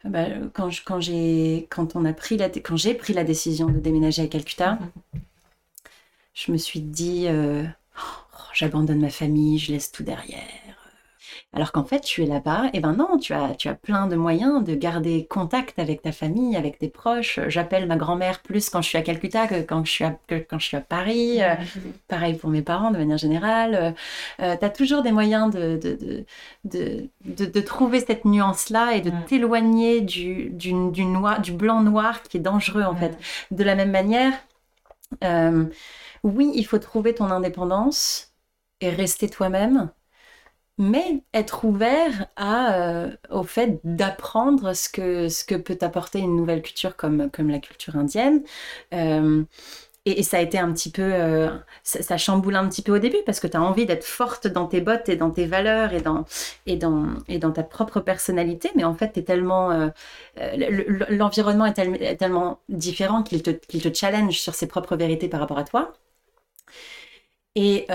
bah, 0.04 0.26
quand, 0.54 0.70
quand 0.86 1.00
j'ai 1.00 1.68
quand 1.70 1.96
on 1.96 2.06
a 2.06 2.14
pris 2.14 2.38
la 2.38 2.50
quand 2.50 2.78
j'ai 2.78 2.94
pris 2.94 3.14
la 3.14 3.24
décision 3.24 3.68
de 3.68 3.80
déménager 3.80 4.24
à 4.24 4.28
Calcutta, 4.28 4.80
je 6.34 6.52
me 6.52 6.58
suis 6.58 6.82
dit 6.82 7.26
euh, 7.28 7.64
oh, 7.98 8.42
j'abandonne 8.54 9.02
ma 9.02 9.10
famille, 9.10 9.60
je 9.60 9.72
laisse 9.72 9.92
tout 9.92 10.04
derrière. 10.04 10.67
Alors 11.58 11.72
qu'en 11.72 11.86
fait, 11.86 12.02
tu 12.02 12.22
es 12.22 12.28
là-bas, 12.28 12.66
et 12.74 12.80
ben 12.82 12.94
non, 12.94 13.18
tu 13.18 13.34
as, 13.34 13.56
tu 13.56 13.68
as 13.68 13.74
plein 13.74 14.06
de 14.06 14.16
moyens 14.16 14.64
de 14.64 14.76
garder 14.76 15.26
contact 15.26 15.80
avec 15.80 16.04
ta 16.04 16.12
famille, 16.12 16.56
avec 16.56 16.78
tes 16.78 16.88
proches. 16.88 17.40
J'appelle 17.48 17.88
ma 17.88 17.96
grand-mère 17.96 18.44
plus 18.44 18.70
quand 18.70 18.84
je 18.84 18.90
suis 18.90 18.98
à 19.00 19.02
Calcutta 19.02 19.48
que 19.48 19.64
quand 19.64 19.84
je 19.84 19.92
suis 19.92 20.04
à, 20.04 20.16
quand 20.30 20.60
je 20.60 20.68
suis 20.68 20.78
à 20.78 20.82
Paris. 20.82 21.42
Euh, 21.42 21.56
pareil 22.08 22.36
pour 22.36 22.52
mes 22.52 22.62
parents 22.62 22.92
de 22.92 23.00
manière 23.00 23.18
générale. 23.18 23.96
Euh, 24.40 24.56
tu 24.56 24.66
as 24.66 24.70
toujours 24.70 25.02
des 25.02 25.12
moyens 25.12 25.52
de, 25.52 25.80
de, 25.82 26.26
de, 26.64 27.46
de, 27.46 27.62
trouver 27.62 28.02
cette 28.02 28.26
nuance-là 28.26 28.94
et 28.94 29.02
de 29.02 29.10
t'éloigner 29.26 30.02
du, 30.02 30.52
du, 30.52 30.74
du, 30.92 31.06
noir, 31.06 31.42
du 31.42 31.54
blanc-noir 31.54 32.22
qui 32.22 32.38
est 32.38 32.40
dangereux 32.40 32.84
en 32.84 32.96
fait. 32.96 33.18
De 33.50 33.64
la 33.64 33.74
même 33.74 33.90
manière, 33.90 34.34
euh, 35.24 35.66
oui, 36.24 36.52
il 36.54 36.68
faut 36.68 36.78
trouver 36.78 37.16
ton 37.16 37.32
indépendance 37.32 38.36
et 38.80 38.92
rester 38.92 39.28
toi-même 39.28 39.90
mais 40.78 41.24
être 41.34 41.66
ouvert 41.66 42.28
euh, 42.40 43.10
au 43.32 43.44
fait 43.44 43.80
d'apprendre 43.84 44.74
ce 44.74 44.90
que, 44.90 45.30
ce 45.30 45.44
que 45.44 45.56
peut 45.56 45.78
apporter 45.82 46.20
une 46.20 46.36
nouvelle 46.36 46.62
culture 46.62 46.96
comme, 46.96 47.30
comme 47.32 47.50
la 47.50 47.60
culture 47.60 47.96
indienne. 47.96 48.44
Euh, 48.94 49.44
et, 50.06 50.24
ça 50.24 50.38
a 50.38 50.42
été 50.42 50.58
un 50.58 50.72
petit 50.72 50.92
peu, 50.92 51.02
euh, 51.04 51.50
ça, 51.84 52.18
chamboule 52.18 52.56
un 52.56 52.70
petit 52.70 52.82
peu 52.82 52.96
au 52.96 53.00
début 53.00 53.18
parce 53.26 53.40
que 53.42 53.48
tu 53.48 53.58
as 53.58 53.62
envie 53.62 53.86
d'être 53.86 54.06
forte 54.06 54.48
dans 54.48 54.66
tes 54.68 54.80
bottes 54.82 55.10
et 55.10 55.18
dans 55.18 55.32
tes 55.32 55.46
valeurs 55.46 55.94
et 55.94 56.02
dans, 56.02 56.26
et 56.66 56.78
dans, 56.78 57.08
et 57.28 57.40
dans 57.40 57.52
ta 57.52 57.64
propre 57.64 58.00
personnalité, 58.00 58.72
mais 58.76 58.86
en 58.86 58.94
fait, 58.96 59.18
es 59.18 59.24
tellement, 59.24 59.92
l'environnement 61.10 61.66
est, 61.66 62.18
tellement 62.18 62.60
différent 62.70 63.22
qu'il 63.24 63.44
te, 63.44 63.50
qu'il 63.52 63.82
te 63.82 63.94
challenge 63.94 64.40
sur 64.40 64.56
ses 64.56 64.68
propres 64.68 64.96
vérités 64.96 65.28
par 65.28 65.42
rapport 65.42 65.58
à 65.58 65.66
toi. 65.66 65.94
Et, 67.56 67.88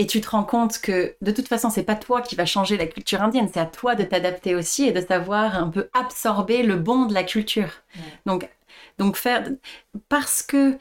et 0.00 0.06
tu 0.06 0.22
te 0.22 0.30
rends 0.30 0.44
compte 0.44 0.80
que 0.80 1.14
de 1.20 1.30
toute 1.30 1.46
façon, 1.46 1.68
c'est 1.68 1.82
pas 1.82 1.94
toi 1.94 2.22
qui 2.22 2.34
va 2.34 2.46
changer 2.46 2.78
la 2.78 2.86
culture 2.86 3.20
indienne, 3.20 3.50
c'est 3.52 3.60
à 3.60 3.66
toi 3.66 3.94
de 3.94 4.02
t'adapter 4.02 4.54
aussi 4.54 4.84
et 4.84 4.92
de 4.92 5.00
savoir 5.02 5.56
un 5.56 5.68
peu 5.68 5.90
absorber 5.92 6.62
le 6.62 6.76
bon 6.76 7.04
de 7.04 7.12
la 7.12 7.22
culture. 7.22 7.68
Donc, 8.24 8.48
donc 8.96 9.16
faire 9.16 9.46
parce 10.08 10.42
que 10.42 10.78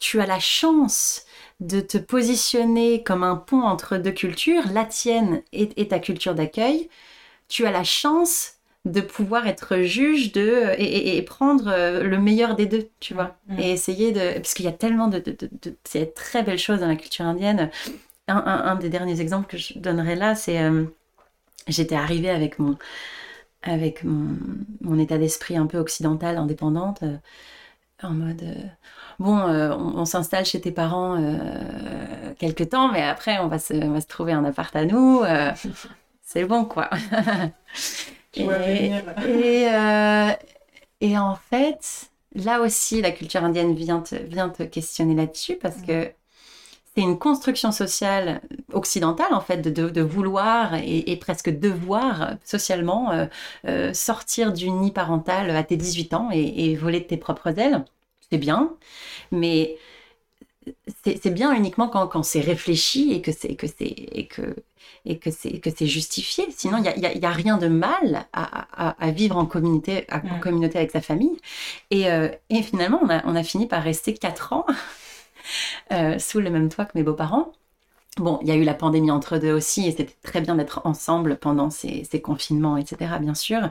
tu 0.00 0.20
as 0.20 0.26
la 0.26 0.38
chance 0.38 1.24
de 1.60 1.80
te 1.80 1.96
positionner 1.96 3.02
comme 3.02 3.22
un 3.22 3.36
pont 3.36 3.62
entre 3.62 3.96
deux 3.96 4.12
cultures, 4.12 4.64
la 4.70 4.84
tienne 4.84 5.40
et, 5.54 5.88
ta 5.88 5.98
culture 5.98 6.34
d'accueil, 6.34 6.90
tu 7.48 7.64
as 7.64 7.70
la 7.70 7.84
chance 7.84 8.56
de 8.84 9.00
pouvoir 9.00 9.46
être 9.46 9.78
juge 9.78 10.32
de 10.32 10.74
et, 10.76 11.22
prendre 11.22 11.68
euh, 11.68 12.02
le 12.02 12.18
meilleur 12.18 12.54
des 12.54 12.66
deux, 12.66 12.90
tu 13.00 13.14
vois, 13.14 13.34
et 13.58 13.72
essayer 13.72 14.12
de 14.12 14.34
parce 14.34 14.52
qu'il 14.52 14.66
y 14.66 14.68
a 14.68 14.72
tellement 14.72 15.08
de, 15.08 15.20
de, 15.20 15.34
de, 15.40 15.48
de 15.62 16.04
très 16.14 16.42
belles 16.42 16.58
choses 16.58 16.80
dans 16.80 16.86
la 16.86 16.96
culture 16.96 17.24
indienne 17.24 17.70
un, 18.28 18.76
des 18.76 18.88
derniers 18.88 19.20
exemples 19.20 19.46
que 19.46 19.56
je 19.56 19.78
donnerai 19.78 20.14
là, 20.14 20.34
c'est 20.34 20.60
euh, 20.62 20.84
j'étais 21.66 21.94
arrivée 21.94 22.30
avec 22.30 22.58
mon, 22.58 22.76
avec 23.62 24.04
mon, 24.04 24.98
état 24.98 25.18
d'esprit 25.18 25.56
un 25.56 25.66
peu 25.66 25.78
occidental, 25.78 26.36
indépendante, 26.36 27.02
euh, 27.02 27.16
en 28.02 28.10
mode 28.10 28.42
euh, 28.42 28.54
bon, 29.18 29.36
on, 29.36 30.04
s'installe 30.04 30.44
chez 30.44 30.60
tes 30.60 30.70
parents 30.70 31.16
quelque 32.38 32.62
temps, 32.62 32.92
mais 32.92 33.02
après 33.02 33.38
on 33.38 33.48
va 33.48 33.58
se, 33.58 33.74
va 33.74 34.00
se 34.00 34.06
trouver 34.06 34.32
un 34.32 34.44
appart 34.44 34.74
à 34.76 34.84
nous, 34.84 35.22
c'est 36.22 36.44
bon 36.44 36.64
quoi. 36.64 36.90
et, 38.34 38.90
et, 41.00 41.18
en 41.18 41.36
fait, 41.50 42.10
là 42.34 42.60
aussi, 42.60 43.00
la 43.00 43.10
culture 43.10 43.42
indienne 43.42 43.74
vient 43.74 44.00
te, 44.00 44.14
vient 44.14 44.48
te 44.48 44.62
questionner 44.62 45.14
là-dessus 45.14 45.56
parce 45.56 45.82
que 45.82 46.12
c'est 46.98 47.04
une 47.04 47.18
construction 47.20 47.70
sociale 47.70 48.40
occidentale, 48.72 49.32
en 49.32 49.40
fait, 49.40 49.58
de, 49.58 50.02
vouloir 50.02 50.74
et, 50.74 51.16
presque 51.20 51.48
devoir 51.48 52.32
socialement 52.44 53.12
euh, 53.12 53.26
euh, 53.68 53.94
sortir 53.94 54.52
du 54.52 54.68
nid 54.68 54.90
parental 54.90 55.50
à 55.50 55.62
tes 55.62 55.76
18 55.76 56.14
ans 56.14 56.28
et, 56.32 56.74
voler 56.74 56.98
de 56.98 57.04
tes 57.04 57.16
propres 57.16 57.56
ailes. 57.56 57.84
C'est 58.32 58.38
bien, 58.38 58.74
mais 59.30 59.76
c'est 61.04 61.30
bien 61.30 61.52
uniquement 61.52 61.88
quand, 61.88 62.24
c'est 62.24 62.40
réfléchi 62.40 63.12
et 63.12 63.22
que 63.22 63.30
c'est 63.30 63.54
que 63.54 63.68
c'est 63.68 63.84
et 63.86 64.26
que 64.26 64.56
et 65.06 65.18
que 65.18 65.30
c'est 65.30 65.60
que 65.60 65.70
c'est 65.70 65.86
justifié. 65.86 66.46
Sinon, 66.50 66.78
il 66.78 67.00
y 67.00 67.26
a, 67.26 67.30
rien 67.30 67.58
de 67.58 67.68
mal 67.68 68.26
à, 68.32 69.10
vivre 69.12 69.36
en 69.36 69.46
communauté, 69.46 70.04
en 70.10 70.40
communauté 70.40 70.78
avec 70.78 70.90
sa 70.90 71.00
famille. 71.00 71.38
Et, 71.90 72.10
euh, 72.10 72.28
et 72.50 72.62
finalement, 72.62 72.98
on 73.02 73.08
a, 73.08 73.24
on 73.24 73.36
a, 73.36 73.44
fini 73.44 73.66
par 73.68 73.84
rester 73.84 74.14
quatre 74.14 74.52
ans 74.52 74.66
euh, 75.92 76.18
sous 76.18 76.40
le 76.40 76.50
même 76.50 76.68
toit 76.68 76.84
que 76.84 76.92
mes 76.94 77.02
beaux-parents. 77.02 77.52
Bon, 78.16 78.38
il 78.42 78.48
y 78.48 78.50
a 78.50 78.56
eu 78.56 78.64
la 78.64 78.74
pandémie 78.74 79.10
entre 79.10 79.38
deux 79.38 79.52
aussi, 79.52 79.86
et 79.86 79.92
c'était 79.92 80.16
très 80.22 80.40
bien 80.40 80.56
d'être 80.56 80.80
ensemble 80.84 81.36
pendant 81.36 81.70
ces, 81.70 82.04
confinements, 82.22 82.76
etc., 82.76 83.12
bien 83.20 83.34
sûr. 83.34 83.70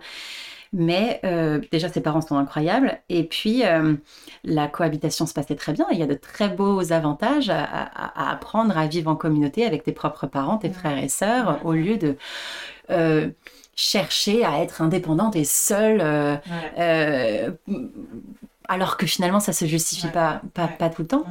Mais 0.73 1.19
euh, 1.23 1.59
déjà, 1.71 1.89
ses 1.89 2.01
parents 2.01 2.21
sont 2.21 2.37
incroyables. 2.37 2.99
Et 3.09 3.23
puis, 3.23 3.65
euh, 3.65 3.95
la 4.43 4.67
cohabitation 4.67 5.25
se 5.25 5.33
passait 5.33 5.55
très 5.55 5.73
bien. 5.73 5.85
Il 5.91 5.97
y 5.97 6.03
a 6.03 6.07
de 6.07 6.13
très 6.13 6.49
beaux 6.49 6.91
avantages 6.91 7.49
à, 7.49 8.31
apprendre 8.31 8.77
à 8.77 8.87
vivre 8.87 9.09
en 9.09 9.15
communauté 9.15 9.65
avec 9.65 9.83
tes 9.83 9.93
propres 9.93 10.27
parents, 10.27 10.57
tes 10.57 10.69
frères 10.69 10.97
et 10.97 11.09
sœurs, 11.09 11.59
au 11.65 11.73
lieu 11.73 11.97
de 11.97 12.15
chercher 13.75 14.43
à 14.43 14.61
être 14.61 14.81
indépendante 14.81 15.35
et 15.35 15.43
seule 15.43 16.01
alors 18.67 18.97
que 18.97 19.05
finalement 19.05 19.39
ça 19.39 19.53
se 19.53 19.65
justifie 19.65 20.07
pas, 20.07 20.41
pas, 20.53 20.89
tout 20.89 21.03
le 21.03 21.07
temps. 21.07 21.25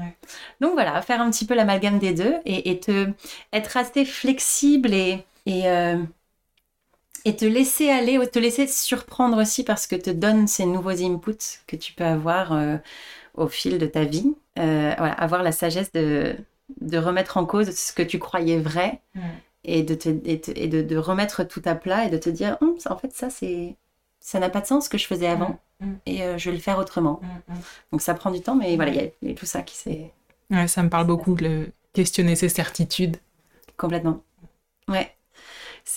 Donc 0.60 0.72
voilà, 0.72 1.00
faire 1.02 1.20
un 1.20 1.30
petit 1.30 1.44
peu 1.44 1.54
l'amalgame 1.54 1.98
des 1.98 2.12
deux 2.12 2.34
et, 2.44 2.80
te, 2.80 3.08
être 3.52 3.76
assez 3.76 4.04
flexible 4.04 4.92
et, 4.92 5.24
et, 5.46 5.68
euh, 5.68 5.98
et 7.24 7.36
te 7.36 7.44
laisser 7.44 7.90
aller, 7.90 8.18
te 8.28 8.38
laisser 8.38 8.66
surprendre 8.66 9.40
aussi 9.40 9.64
parce 9.64 9.86
que 9.86 9.96
te 9.96 10.10
donne 10.10 10.46
ces 10.46 10.66
nouveaux 10.66 11.02
inputs 11.02 11.60
que 11.66 11.76
tu 11.76 11.92
peux 11.92 12.04
avoir 12.04 12.52
euh, 12.52 12.76
au 13.34 13.48
fil 13.48 13.78
de 13.78 13.86
ta 13.86 14.04
vie. 14.04 14.34
Euh, 14.58 14.94
voilà, 14.96 15.12
avoir 15.14 15.42
la 15.42 15.52
sagesse 15.52 15.92
de, 15.92 16.36
de 16.80 16.98
remettre 16.98 17.36
en 17.36 17.44
cause 17.44 17.70
ce 17.70 17.92
que 17.92 18.02
tu 18.02 18.18
croyais 18.18 18.58
vrai 18.58 19.02
et, 19.64 19.82
de, 19.82 19.94
te, 19.94 20.08
et, 20.08 20.68
de, 20.68 20.96
remettre 20.96 21.44
tout 21.44 21.62
à 21.64 21.74
plat 21.74 22.06
et 22.06 22.10
de 22.10 22.16
te 22.16 22.30
dire, 22.30 22.56
hum, 22.60 22.76
en 22.88 22.96
fait 22.96 23.12
ça 23.12 23.28
c'est 23.28 23.76
ça 24.20 24.40
n'a 24.40 24.50
pas 24.50 24.60
de 24.60 24.66
sens 24.66 24.86
ce 24.86 24.90
que 24.90 24.98
je 24.98 25.06
faisais 25.06 25.28
avant 25.28 25.58
mm, 25.80 25.86
mm. 25.86 25.98
et 26.06 26.22
euh, 26.22 26.38
je 26.38 26.50
vais 26.50 26.56
le 26.56 26.62
faire 26.62 26.78
autrement. 26.78 27.20
Mm, 27.22 27.54
Donc 27.92 28.02
ça 28.02 28.14
prend 28.14 28.30
du 28.30 28.40
temps, 28.40 28.56
mais 28.56 28.76
voilà, 28.76 28.92
il 28.92 29.12
y, 29.22 29.32
a 29.32 29.34
tout 29.34 29.46
ça 29.46 29.62
qui 29.62 29.76
s'est. 29.76 30.12
Ouais, 30.50 30.68
ça 30.68 30.82
me 30.82 30.88
parle 30.88 31.06
beaucoup 31.06 31.34
de 31.34 31.70
questionner 31.92 32.36
ses 32.36 32.48
certitudes. 32.48 33.16
Complètement. 33.76 34.22
Ouais. 34.88 35.12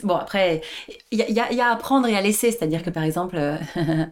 Bon, 0.04 0.16
après, 0.16 0.62
il 1.12 1.20
y, 1.20 1.40
a 1.40 1.68
à 1.68 1.72
apprendre 1.72 2.08
et 2.08 2.16
à 2.16 2.22
laisser. 2.22 2.52
C'est-à-dire 2.52 2.84
que 2.84 2.90
par 2.90 3.04
exemple, 3.04 3.38
euh, 3.38 3.58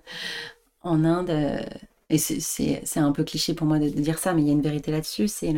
en 0.81 1.03
Inde, 1.03 1.29
euh, 1.29 1.61
et 2.09 2.17
c'est 2.17 2.99
un 2.99 3.11
peu 3.11 3.23
cliché 3.23 3.53
pour 3.53 3.67
moi 3.67 3.79
de, 3.79 3.89
dire 3.89 4.17
ça, 4.17 4.33
mais 4.33 4.41
il 4.41 4.47
y 4.47 4.49
a 4.49 4.53
une 4.53 4.61
vérité 4.61 4.91
là-dessus. 4.91 5.27
C'est 5.27 5.53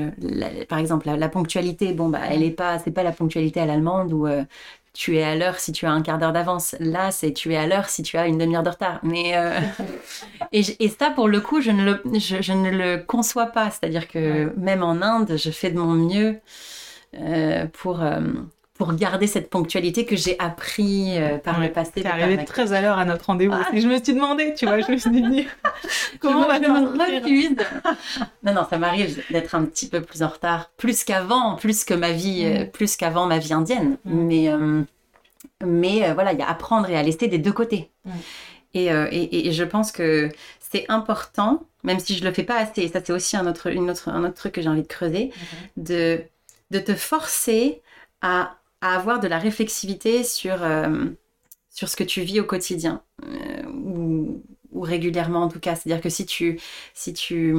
par 0.68 0.80
exemple 0.80 1.10
la, 1.10 1.30
ponctualité. 1.30 1.94
Bon, 1.94 2.10
bah, 2.10 2.22
elle 2.30 2.44
est 2.44 2.52
pas, 2.52 2.80
c'est 2.80 2.92
pas 2.92 3.04
la 3.04 3.12
ponctualité 3.12 3.60
à 3.60 3.66
l'allemande 3.66 4.12
où 4.12 4.28
tu 4.94 5.18
es 5.18 5.24
à 5.24 5.36
l'heure 5.36 5.60
si 5.60 5.72
tu 5.72 5.86
as 5.86 5.92
un 5.92 6.02
quart 6.02 6.18
d'heure 6.18 6.34
d'avance. 6.34 6.76
Là, 6.80 7.12
c'est 7.12 7.34
tu 7.34 7.54
es 7.54 7.58
à 7.58 7.68
l'heure 7.68 7.90
si 7.90 8.04
tu 8.04 8.18
as 8.18 8.28
une 8.28 8.38
demi-heure 8.38 8.64
de 8.64 8.70
retard. 8.70 9.00
Mais 9.04 9.38
euh, 9.38 9.60
et, 10.52 10.64
ça, 10.90 11.12
pour 11.12 11.28
le 11.28 11.42
coup, 11.42 11.62
je 11.62 11.72
ne 11.72 11.84
le, 11.84 12.02
je, 12.14 12.54
ne 12.54 12.70
le 12.70 13.04
conçois 13.04 13.48
pas. 13.48 13.70
C'est-à-dire 13.70 14.08
que 14.08 14.54
même 14.58 14.84
en 14.84 15.02
Inde, 15.02 15.36
je 15.38 15.52
fais 15.52 15.72
de 15.72 15.80
mon 15.80 15.94
mieux 15.94 16.40
euh, 17.16 17.66
pour 17.74 18.02
euh, 18.02 18.20
pour 18.80 18.94
garder 18.94 19.28
cette 19.28 19.50
ponctualité 19.50 20.06
que 20.06 20.16
j'ai 20.16 20.40
appris 20.40 21.18
par 21.44 21.60
le 21.60 21.70
passé. 21.70 21.92
T'es 21.96 22.08
arrivé 22.08 22.46
très 22.46 22.72
à 22.72 22.82
l'heure 22.82 22.98
à 22.98 23.04
notre 23.04 23.26
rendez-vous. 23.26 23.54
Ah. 23.54 23.68
je 23.74 23.86
me 23.86 24.02
suis 24.02 24.14
demandé, 24.14 24.54
tu 24.56 24.66
vois, 24.66 24.80
je 24.80 24.90
me 24.90 24.98
suis 24.98 25.12
dit 25.12 25.48
comment 26.22 26.46
on 26.46 26.48
va 26.48 26.60
me 26.60 27.56
Non, 28.44 28.54
non, 28.54 28.66
ça 28.70 28.78
m'arrive 28.78 29.22
d'être 29.32 29.54
un 29.54 29.66
petit 29.66 29.90
peu 29.90 30.02
plus 30.02 30.24
en 30.24 30.30
retard, 30.30 30.72
plus 30.78 31.04
qu'avant, 31.04 31.58
plus 31.58 31.84
que 31.84 31.94
ma 31.94 32.12
vie, 32.12 32.46
mm. 32.46 32.72
plus 32.72 32.96
qu'avant 32.96 33.28
ma 33.28 33.38
vie 33.38 33.54
indienne. 33.54 33.98
Mm. 34.06 34.26
Mais 34.26 34.50
mais 35.66 36.14
voilà, 36.14 36.32
il 36.32 36.40
y 36.40 36.42
a 36.42 36.50
apprendre 36.50 36.90
et 36.90 36.96
à 36.96 37.04
laisser 37.04 37.28
des 37.28 37.38
deux 37.38 37.52
côtés. 37.52 37.92
Mm. 38.06 38.12
Et, 38.76 38.86
et, 38.86 39.48
et, 39.48 39.52
je 39.52 39.64
pense 39.66 39.92
que 39.92 40.30
c'est 40.60 40.86
important, 40.88 41.64
même 41.84 42.00
si 42.00 42.16
je 42.16 42.24
le 42.24 42.32
fais 42.32 42.44
pas 42.44 42.58
assez, 42.58 42.84
et 42.84 42.88
ça 42.88 43.02
c'est 43.04 43.12
aussi 43.12 43.36
un 43.36 43.46
autre, 43.46 43.68
une 43.68 43.90
autre, 43.90 44.08
un 44.08 44.24
autre 44.24 44.36
truc 44.36 44.54
que 44.54 44.62
j'ai 44.62 44.70
envie 44.70 44.84
de 44.84 44.88
creuser, 44.88 45.32
mm-hmm. 45.34 45.84
de, 45.84 46.22
de 46.72 46.80
te 46.80 46.94
forcer 46.94 47.82
à 48.22 48.59
à 48.82 48.96
avoir 48.96 49.20
de 49.20 49.28
la 49.28 49.40
réflexivité 49.40 50.24
sur, 50.24 50.64
euh, 50.64 51.06
sur 51.70 51.90
ce 51.90 51.96
que 51.96 52.04
tu 52.04 52.22
vis 52.22 52.40
au 52.40 52.46
quotidien, 52.46 53.04
euh, 53.24 53.64
ou, 53.68 54.44
régulièrement 54.82 55.44
en 55.44 55.50
tout 55.50 55.60
cas. 55.60 55.76
C'est-à-dire 55.76 56.02
que 56.02 56.10
si 56.10 56.26
tu, 56.26 56.60
si, 56.94 57.14
tu, 57.14 57.54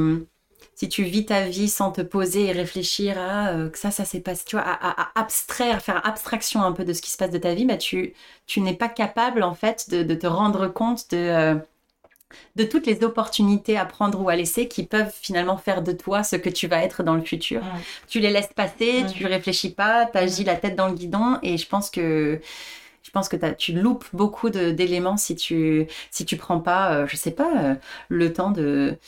si 0.75 0.89
tu 0.89 1.03
vis 1.03 1.27
ta 1.27 1.47
vie 1.47 1.69
sans 1.69 1.93
te 1.93 2.01
poser 2.01 2.47
et 2.47 2.53
réfléchir 2.53 3.19
à 3.19 3.51
euh, 3.51 3.69
que 3.69 3.79
ça, 3.79 3.91
ça 3.91 4.05
s'est 4.05 4.21
passé, 4.21 4.45
tu 4.47 4.57
vois, 4.57 4.65
à, 4.65 5.21
abstraire, 5.21 5.83
faire 5.83 6.07
abstraction 6.07 6.63
un 6.63 6.73
peu 6.73 6.85
de 6.85 6.93
ce 6.93 7.03
qui 7.03 7.11
se 7.11 7.17
passe 7.17 7.31
de 7.31 7.39
ta 7.39 7.55
vie, 7.55 7.67
bah 7.67 7.77
tu, 7.77 8.15
tu 8.47 8.61
n'es 8.61 8.75
pas 8.75 8.89
capable 8.89 9.43
en 9.43 9.55
fait 9.55 9.91
de, 9.91 10.03
de 10.03 10.15
te 10.15 10.27
rendre 10.27 10.69
compte 10.69 11.11
de 11.11 11.61
de 12.57 12.65
toutes 12.65 12.87
les 12.87 13.03
opportunités 13.05 13.77
à 13.77 13.85
prendre 13.85 14.21
ou 14.21 14.29
à 14.29 14.37
laisser 14.37 14.69
qui 14.69 14.85
peuvent 14.85 15.13
finalement 15.21 15.57
faire 15.57 15.83
de 15.83 15.93
toi 15.93 16.23
ce 16.23 16.37
que 16.37 16.51
tu 16.51 16.67
vas 16.67 16.83
être 16.83 17.03
dans 17.03 17.15
le 17.15 17.23
futur. 17.23 17.63
Tu 18.09 18.21
les 18.21 18.31
laisses 18.31 18.53
passer, 18.55 19.05
tu 19.15 19.27
réfléchis 19.27 19.71
pas, 19.71 20.07
tu 20.07 20.19
agis 20.19 20.45
la 20.45 20.57
tête 20.57 20.77
dans 20.77 20.89
le 20.89 20.95
guidon 20.95 21.39
et 21.43 21.57
je 21.57 21.67
pense 21.67 21.91
que 21.91 22.41
je 23.03 23.11
pense 23.11 23.29
que 23.29 23.37
tu 23.55 23.73
loupes 23.73 24.05
beaucoup 24.13 24.51
d'éléments 24.51 25.17
si 25.17 25.35
tu 25.35 25.87
si 26.11 26.25
tu 26.25 26.37
prends 26.37 26.61
pas, 26.61 26.95
euh, 26.95 27.07
je 27.07 27.17
sais 27.17 27.31
pas, 27.31 27.51
euh, 27.63 27.75
le 28.09 28.33
temps 28.33 28.51
de, 28.51 28.99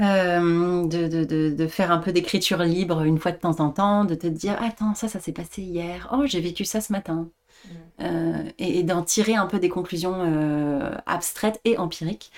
euh, 0.00 0.86
de, 0.86 1.08
de, 1.08 1.50
de, 1.54 1.66
faire 1.66 1.90
un 1.90 1.98
peu 1.98 2.12
d'écriture 2.12 2.58
libre 2.62 3.02
une 3.02 3.18
fois 3.18 3.32
de 3.32 3.38
temps 3.38 3.60
en 3.60 3.70
temps, 3.70 4.04
de 4.04 4.14
te 4.14 4.26
dire 4.26 4.56
attends 4.62 4.94
ça 4.94 5.08
ça 5.08 5.20
s'est 5.20 5.32
passé 5.32 5.62
hier, 5.62 6.08
oh 6.12 6.26
j'ai 6.26 6.40
vécu 6.40 6.64
ça 6.64 6.80
ce 6.80 6.92
matin, 6.92 7.28
mm. 7.68 8.48
et, 8.58 8.82
d'en 8.82 9.02
tirer 9.02 9.34
un 9.34 9.46
peu 9.46 9.58
des 9.58 9.68
conclusions 9.68 10.92
abstraites 11.06 11.60
et 11.64 11.78
empiriques 11.78 12.30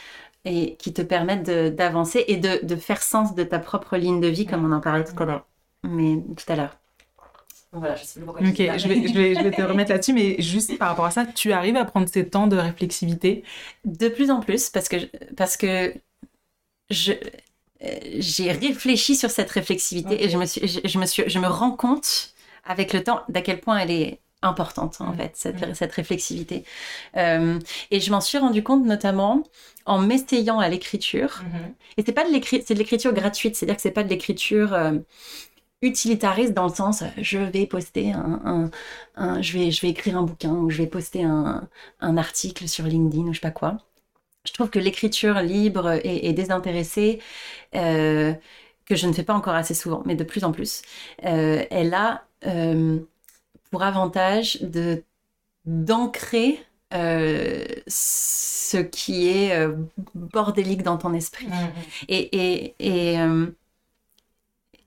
et 0.45 0.75
qui 0.77 0.93
te 0.93 1.03
permettent 1.03 1.51
d'avancer 1.75 2.25
et 2.29 2.37
de, 2.37 2.77
faire 2.77 3.03
sens 3.03 3.35
de 3.35 3.45
ta 3.45 3.59
propre 3.59 3.97
ligne 3.97 4.21
de 4.21 4.29
vie 4.29 4.47
comme 4.47 4.65
on 4.65 4.75
en 4.75 4.81
parlait 4.81 5.05
tout 5.05 5.21
à 5.23 5.27
l'heure. 5.27 5.47
Mais 5.85 6.17
tout 6.37 6.53
à 6.53 6.57
l'heure. 6.57 6.77
Voilà, 7.73 7.97
je 7.97 8.05
sais 8.05 8.21
pas 8.21 8.27
pourquoi. 8.27 8.47
Ok, 8.47 8.57
je, 8.57 8.89
vais, 8.89 9.09
je, 9.09 9.15
vais, 9.15 9.35
je 9.35 9.41
vais 9.41 9.51
te 9.51 9.63
remettre 9.63 9.91
là-dessus, 9.93 10.13
mais 10.13 10.41
juste 10.41 10.77
par 10.77 10.89
rapport 10.89 11.07
à 11.07 11.11
ça, 11.11 11.25
tu 11.25 11.53
arrives 11.53 11.77
à 11.77 11.87
prendre 11.87 12.07
ces 12.07 12.29
temps 12.29 12.47
de 12.47 12.57
réflexivité? 12.57 13.45
De 13.87 14.09
plus 14.09 14.31
en 14.31 14.41
plus, 14.41 14.69
parce 14.69 14.89
que, 14.89 14.97
parce 15.37 15.57
que 15.57 15.95
je, 16.91 17.13
j'ai 18.19 18.53
réfléchi 18.53 19.17
sur 19.17 19.31
cette 19.31 19.51
réflexivité 19.51 20.23
et 20.23 20.29
je 20.29 20.37
me, 20.37 20.45
suis, 20.45 20.69
je, 20.69 20.99
me 20.99 21.07
suis, 21.07 21.25
je 21.27 21.39
me 21.39 21.47
rends 21.47 21.73
compte 21.73 22.35
avec 22.65 22.93
le 22.93 23.03
temps 23.03 23.23
d'à 23.29 23.41
quel 23.41 23.61
point 23.61 23.79
elle 23.79 23.91
est 23.91 24.21
importante 24.43 25.01
en 25.01 25.13
mm. 25.13 25.17
fait 25.17 25.33
cette, 25.35 25.69
mm. 25.69 25.75
cette 25.75 25.93
réflexivité 25.93 26.65
euh, 27.17 27.59
et 27.91 28.01
je 28.01 28.11
m'en 28.11 28.21
suis 28.21 28.39
rendu 28.39 28.63
compte 28.63 28.85
notamment 28.85 29.43
en 29.87 29.99
m'essayant 29.99 30.59
à 30.59 30.69
l'écriture 30.69 31.43
mm-hmm. 31.43 31.73
et 31.99 32.03
c'est 32.05 32.13
pas 32.13 32.27
de 32.27 32.33
l'écriture 32.33 32.65
c'est 32.67 32.75
de 32.75 32.79
l'écriture 32.79 33.13
gratuite 33.13 33.57
c'est 33.57 33.67
à 33.67 33.69
dire 33.69 33.77
que 33.77 33.83
c'est 33.83 33.91
pas 33.91 34.05
de 34.05 34.09
l'écriture 34.09 34.75
euh, 34.75 34.99
utilitariste 35.83 36.55
dans 36.55 36.69
le 36.69 36.75
sens 36.75 37.03
je 37.19 37.39
vais 37.39 37.67
poster 37.67 38.13
un, 38.13 38.71
je 39.41 39.59
vais 39.59 39.71
je 39.71 39.81
vais 39.83 39.89
écrire 39.89 40.17
un 40.17 40.23
bouquin 40.23 40.51
ou 40.53 40.71
je 40.71 40.79
vais 40.79 40.87
poster 40.87 41.25
un, 41.25 41.69
un, 42.01 42.17
article 42.17 42.69
sur 42.69 42.85
LinkedIn 42.85 43.25
ou 43.25 43.33
je 43.33 43.41
sais 43.41 43.41
pas 43.41 43.51
quoi 43.51 43.79
je 44.45 44.53
trouve 44.53 44.71
que 44.71 44.79
l'écriture 44.79 45.41
libre 45.41 46.01
et, 46.05 46.33
désintéressée 46.33 47.21
euh, 47.75 48.33
que 48.87 48.97
je 48.97 49.07
ne 49.07 49.13
fais 49.13 49.23
pas 49.23 49.35
encore 49.35 49.55
assez 49.55 49.75
souvent 49.75 50.03
mais 50.07 50.15
de 50.15 50.25
plus 50.25 50.45
en 50.45 50.53
plus 50.53 50.83
euh, 51.25 51.65
elle 51.71 51.95
a 51.95 52.25
euh, 52.47 52.99
pour 53.73 53.83
avantage 53.83 54.63
de 54.63 55.03
d'ancrer 55.65 56.65
ce 56.93 58.77
qui 58.77 59.29
est 59.29 59.67
bordélique 60.15 60.83
dans 60.83 60.99
ton 60.99 61.15
esprit 61.15 61.47
mmh, 61.47 61.51
mmh. 61.51 62.05
et, 62.09 62.37
et, 62.37 62.75
et 62.79 63.19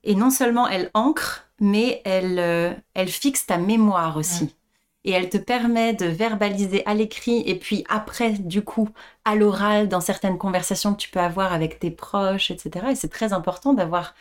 et 0.06 0.14
non 0.14 0.30
seulement 0.30 0.66
elle 0.68 0.90
ancre, 0.94 1.48
mais 1.60 2.00
elle, 2.04 2.38
euh, 2.38 2.72
elle 2.94 3.08
fixe 3.08 3.44
ta 3.46 3.58
mémoire 3.58 4.16
aussi. 4.16 4.54
Et 5.04 5.10
elle 5.10 5.28
te 5.28 5.36
permet 5.36 5.92
de 5.92 6.06
verbaliser 6.06 6.84
à 6.86 6.94
l'écrit 6.94 7.42
et 7.46 7.56
puis 7.56 7.84
après, 7.88 8.30
du 8.32 8.62
coup, 8.62 8.88
à 9.24 9.34
l'oral, 9.36 9.88
dans 9.88 10.00
certaines 10.00 10.38
conversations 10.38 10.94
que 10.94 11.00
tu 11.00 11.10
peux 11.10 11.20
avoir 11.20 11.52
avec 11.52 11.78
tes 11.78 11.90
proches, 11.90 12.50
etc. 12.50 12.86
Et 12.90 12.94
c'est 12.94 13.08
très 13.08 13.32
important 13.32 13.72
d'avoir 13.72 14.14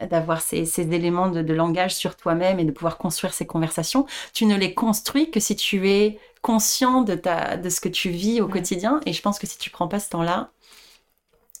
d'avoir 0.00 0.40
ces, 0.40 0.64
ces, 0.64 0.92
éléments 0.92 1.28
de, 1.28 1.42
de 1.42 1.54
langage 1.54 1.94
sur 1.94 2.16
toi-même 2.16 2.58
et 2.58 2.64
de 2.64 2.72
pouvoir 2.72 2.98
construire 2.98 3.32
ces 3.32 3.46
conversations. 3.46 4.06
Tu 4.32 4.46
ne 4.46 4.56
les 4.56 4.74
construis 4.74 5.30
que 5.30 5.40
si 5.40 5.56
tu 5.56 5.88
es 5.88 6.18
conscient 6.44 7.00
de, 7.00 7.14
ta, 7.14 7.56
de 7.56 7.70
ce 7.70 7.80
que 7.80 7.88
tu 7.88 8.10
vis 8.10 8.42
au 8.42 8.48
quotidien. 8.48 9.00
Et 9.06 9.14
je 9.14 9.22
pense 9.22 9.38
que 9.38 9.46
si 9.46 9.56
tu 9.56 9.70
prends 9.70 9.88
pas 9.88 9.98
ce 9.98 10.10
temps-là, 10.10 10.50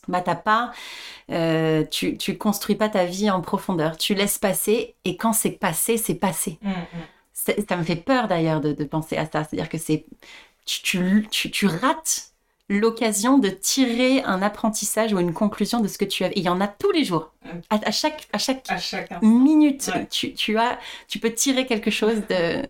bah 0.08 0.20
t'as 0.20 0.34
pas, 0.34 0.72
euh, 1.30 1.84
tu, 1.90 2.18
tu 2.18 2.36
construis 2.36 2.76
pas 2.76 2.90
ta 2.90 3.06
vie 3.06 3.30
en 3.30 3.40
profondeur. 3.40 3.96
Tu 3.96 4.14
laisses 4.14 4.38
passer 4.38 4.94
et 5.06 5.16
quand 5.16 5.32
c'est 5.32 5.52
passé, 5.52 5.96
c'est 5.96 6.16
passé. 6.16 6.58
Mm, 6.60 6.70
mm. 6.70 7.64
Ça 7.66 7.76
me 7.76 7.82
fait 7.82 7.96
peur 7.96 8.28
d'ailleurs 8.28 8.60
de, 8.60 8.72
de, 8.72 8.84
penser 8.84 9.16
à 9.16 9.24
ça. 9.24 9.44
C'est-à-dire 9.44 9.70
que 9.70 9.78
c'est 9.78 10.04
tu, 10.66 11.26
tu, 11.30 11.50
tu, 11.50 11.66
rates 11.66 12.33
l'occasion 12.68 13.38
de 13.38 13.48
tirer 13.48 14.22
un 14.22 14.40
apprentissage 14.40 15.12
ou 15.12 15.18
une 15.18 15.34
conclusion 15.34 15.80
de 15.80 15.88
ce 15.88 15.98
que 15.98 16.04
tu 16.04 16.24
as. 16.24 16.28
Et 16.28 16.38
il 16.38 16.44
y 16.44 16.48
en 16.48 16.60
a 16.60 16.66
tous 16.66 16.90
les 16.92 17.04
jours. 17.04 17.30
À, 17.68 17.90
chaque, 17.90 18.26
à 18.32 18.38
chaque, 18.38 18.66
minute, 19.20 19.90
tu, 20.10 20.32
tu, 20.32 20.56
as, 20.56 20.78
tu 21.06 21.18
peux 21.18 21.30
tirer 21.30 21.66
quelque 21.66 21.90
chose 21.90 22.22
de. 22.30 22.62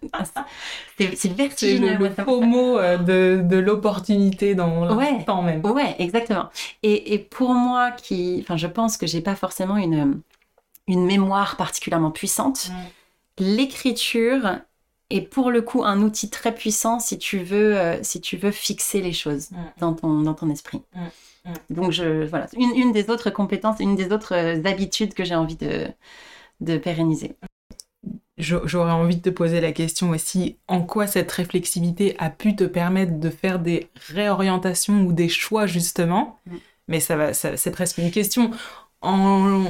C'est 0.98 1.32
vertigineux. 1.32 1.92
C'est 1.92 1.98
le, 1.98 2.08
le 2.08 2.24
faux 2.24 2.40
mot 2.40 2.78
euh, 2.78 2.98
de, 2.98 3.40
de 3.42 3.56
l'opportunité 3.56 4.56
dans 4.56 4.84
l'instant 4.84 5.42
même. 5.42 5.64
Ouais, 5.64 5.94
exactement. 6.00 6.48
Et, 6.82 7.14
et, 7.14 7.18
pour 7.18 7.54
moi, 7.54 7.92
qui, 7.92 8.40
enfin, 8.42 8.56
je 8.56 8.66
pense 8.66 8.96
que 8.96 9.06
j'ai 9.06 9.20
pas 9.20 9.36
forcément 9.36 9.76
une, 9.76 10.20
une 10.88 11.06
mémoire 11.06 11.56
particulièrement 11.56 12.10
puissante. 12.10 12.70
L'écriture 13.38 14.58
et 15.10 15.20
pour 15.20 15.50
le 15.50 15.62
coup 15.62 15.84
un 15.84 16.00
outil 16.02 16.30
très 16.30 16.54
puissant 16.54 16.98
si 16.98 17.18
tu 17.18 17.38
veux, 17.38 17.78
euh, 17.78 18.02
si 18.02 18.20
tu 18.20 18.36
veux 18.36 18.50
fixer 18.50 19.00
les 19.00 19.12
choses 19.12 19.50
mm. 19.50 19.56
dans, 19.78 19.92
ton, 19.94 20.20
dans 20.20 20.34
ton 20.34 20.50
esprit. 20.50 20.82
Mm. 20.94 21.00
Mm. 21.50 21.74
Donc 21.74 21.90
je, 21.92 22.24
voilà, 22.26 22.46
une, 22.56 22.74
une, 22.76 22.92
des 22.92 23.10
autres 23.10 23.30
compétences, 23.30 23.80
une 23.80 23.96
des 23.96 24.12
autres 24.12 24.34
euh, 24.34 24.62
habitudes 24.64 25.14
que 25.14 25.24
j'ai 25.24 25.34
envie 25.34 25.56
de, 25.56 25.86
de 26.60 26.78
pérenniser. 26.78 27.36
J'aurais 28.36 28.90
envie 28.90 29.16
de 29.16 29.22
te 29.22 29.30
poser 29.30 29.60
la 29.60 29.70
question 29.70 30.10
aussi, 30.10 30.56
en 30.66 30.82
quoi 30.82 31.06
cette 31.06 31.30
réflexivité 31.30 32.16
a 32.18 32.30
pu 32.30 32.56
te 32.56 32.64
permettre 32.64 33.20
de 33.20 33.30
faire 33.30 33.60
des 33.60 33.88
réorientations 34.08 35.02
ou 35.02 35.12
des 35.12 35.28
choix 35.28 35.66
justement? 35.66 36.40
Mais 36.88 36.98
ça 36.98 37.16
va, 37.16 37.32
c'est 37.32 37.70
presque 37.70 37.98
une 37.98 38.10
question 38.10 38.50
en, 39.02 39.66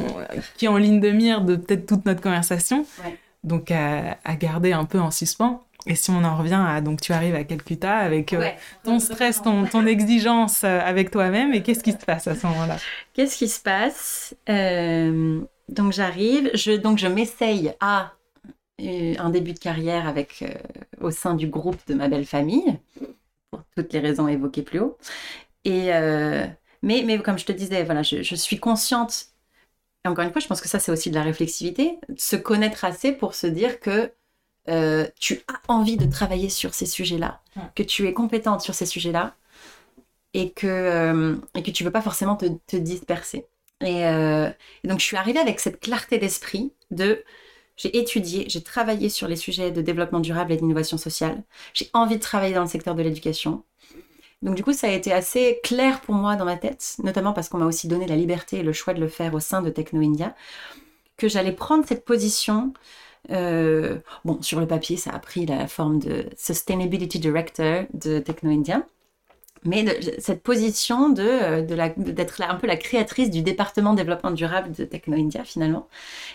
qui 0.56 0.64
est 0.64 0.68
en 0.68 0.78
ligne 0.78 0.98
de 0.98 1.10
mire 1.10 1.42
de 1.42 1.56
peut-être 1.56 1.84
toute 1.84 2.06
notre 2.06 2.22
conversation. 2.22 2.86
Ouais 3.04 3.18
donc 3.44 3.70
à, 3.70 4.16
garder 4.36 4.72
un 4.72 4.84
peu 4.84 4.98
en 4.98 5.10
suspens. 5.10 5.62
Et 5.86 5.94
si 5.94 6.10
on 6.10 6.24
en 6.24 6.36
revient 6.38 6.64
à, 6.66 6.80
donc 6.80 7.02
tu 7.02 7.12
arrives 7.12 7.34
à 7.34 7.44
Calcutta 7.44 7.94
avec 7.98 8.32
euh, 8.32 8.48
ton 8.84 8.98
stress, 8.98 9.42
ton, 9.42 9.66
ton 9.66 9.84
exigence 9.84 10.64
euh, 10.64 10.80
avec 10.80 11.10
toi-même, 11.10 11.52
et 11.52 11.62
qu'est-ce 11.62 11.84
qui 11.84 11.92
se 11.92 11.98
passe 11.98 12.26
à 12.26 12.34
ce 12.34 12.46
moment-là? 12.46 12.78
Qu'est-ce 13.12 13.36
qui 13.36 13.48
se 13.48 13.60
passe? 13.60 14.34
Euh, 14.48 15.42
Donc 15.68 15.92
j'arrive, 15.92 16.50
je, 16.54 16.72
donc 16.72 16.96
je 16.96 17.06
m'essaye 17.06 17.74
à 17.80 18.14
un 18.80 19.30
début 19.30 19.52
de 19.52 19.58
carrière 19.58 20.08
avec, 20.08 20.42
au 21.00 21.10
sein 21.10 21.34
du 21.34 21.46
groupe 21.46 21.80
de 21.86 21.94
ma 21.94 22.08
belle 22.08 22.26
famille, 22.26 22.78
pour 23.50 23.62
toutes 23.76 23.92
les 23.92 24.00
raisons 24.00 24.26
évoquées 24.26 24.62
plus 24.62 24.80
haut. 24.80 24.96
Et, 25.64 25.90
mais, 26.82 27.02
mais 27.06 27.18
comme 27.18 27.38
je 27.38 27.44
te 27.44 27.52
disais, 27.52 27.84
voilà, 27.84 28.02
je, 28.02 28.22
je 28.22 28.34
suis 28.34 28.58
consciente 28.58 29.26
et 30.04 30.08
encore 30.08 30.24
une 30.24 30.32
fois, 30.32 30.40
je 30.40 30.46
pense 30.46 30.60
que 30.60 30.68
ça, 30.68 30.78
c'est 30.78 30.92
aussi 30.92 31.10
de 31.10 31.14
la 31.14 31.22
réflexivité, 31.22 31.98
se 32.16 32.36
connaître 32.36 32.84
assez 32.84 33.12
pour 33.12 33.34
se 33.34 33.46
dire 33.46 33.80
que 33.80 34.12
euh, 34.68 35.06
tu 35.18 35.42
as 35.48 35.60
envie 35.72 35.96
de 35.96 36.10
travailler 36.10 36.48
sur 36.50 36.74
ces 36.74 36.86
sujets-là, 36.86 37.40
que 37.74 37.82
tu 37.82 38.06
es 38.06 38.12
compétente 38.12 38.60
sur 38.60 38.74
ces 38.74 38.86
sujets-là, 38.86 39.34
et 40.34 40.50
que, 40.50 40.66
euh, 40.66 41.36
et 41.54 41.62
que 41.62 41.70
tu 41.70 41.84
veux 41.84 41.90
pas 41.90 42.02
forcément 42.02 42.36
te, 42.36 42.46
te 42.66 42.76
disperser. 42.76 43.46
Et, 43.80 44.06
euh, 44.06 44.50
et, 44.82 44.88
donc, 44.88 45.00
je 45.00 45.04
suis 45.04 45.16
arrivée 45.16 45.38
avec 45.38 45.60
cette 45.60 45.80
clarté 45.80 46.18
d'esprit 46.18 46.72
de 46.90 47.24
j'ai 47.76 47.96
étudié, 47.98 48.44
j'ai 48.48 48.62
travaillé 48.62 49.08
sur 49.08 49.26
les 49.26 49.36
sujets 49.36 49.72
de 49.72 49.82
développement 49.82 50.20
durable 50.20 50.52
et 50.52 50.56
d'innovation 50.56 50.96
sociale. 50.96 51.42
J'ai 51.72 51.90
envie 51.92 52.16
de 52.16 52.20
travailler 52.20 52.54
dans 52.54 52.62
le 52.62 52.68
secteur 52.68 52.94
de 52.94 53.02
l'éducation. 53.02 53.64
Donc 54.44 54.54
du 54.54 54.62
coup, 54.62 54.74
ça 54.74 54.88
a 54.88 54.90
été 54.90 55.10
assez 55.10 55.58
clair 55.64 56.02
pour 56.02 56.14
moi 56.14 56.36
dans 56.36 56.44
ma 56.44 56.56
tête, 56.56 56.96
notamment 57.02 57.32
parce 57.32 57.48
qu'on 57.48 57.58
m'a 57.58 57.64
aussi 57.64 57.88
donné 57.88 58.06
la 58.06 58.14
liberté 58.14 58.58
et 58.58 58.62
le 58.62 58.74
choix 58.74 58.92
de 58.92 59.00
le 59.00 59.08
faire 59.08 59.32
au 59.34 59.40
sein 59.40 59.62
de 59.62 59.70
Techno 59.70 60.00
India, 60.02 60.34
que 61.16 61.28
j'allais 61.28 61.52
prendre 61.52 61.84
cette 61.86 62.04
position. 62.04 62.74
Euh, 63.30 63.98
bon, 64.26 64.42
sur 64.42 64.60
le 64.60 64.66
papier, 64.66 64.98
ça 64.98 65.12
a 65.12 65.18
pris 65.18 65.46
la 65.46 65.66
forme 65.66 65.98
de 65.98 66.26
Sustainability 66.36 67.18
Director 67.18 67.84
de 67.94 68.18
Techno 68.18 68.50
India, 68.50 68.82
mais 69.64 69.98
cette 70.18 70.42
position 70.42 71.14
euh, 71.18 71.62
d'être 71.96 72.42
un 72.42 72.56
peu 72.56 72.66
la 72.66 72.76
créatrice 72.76 73.30
du 73.30 73.40
département 73.40 73.94
développement 73.94 74.30
durable 74.30 74.72
de 74.72 74.84
Techno 74.84 75.16
India 75.16 75.42
finalement, 75.44 75.88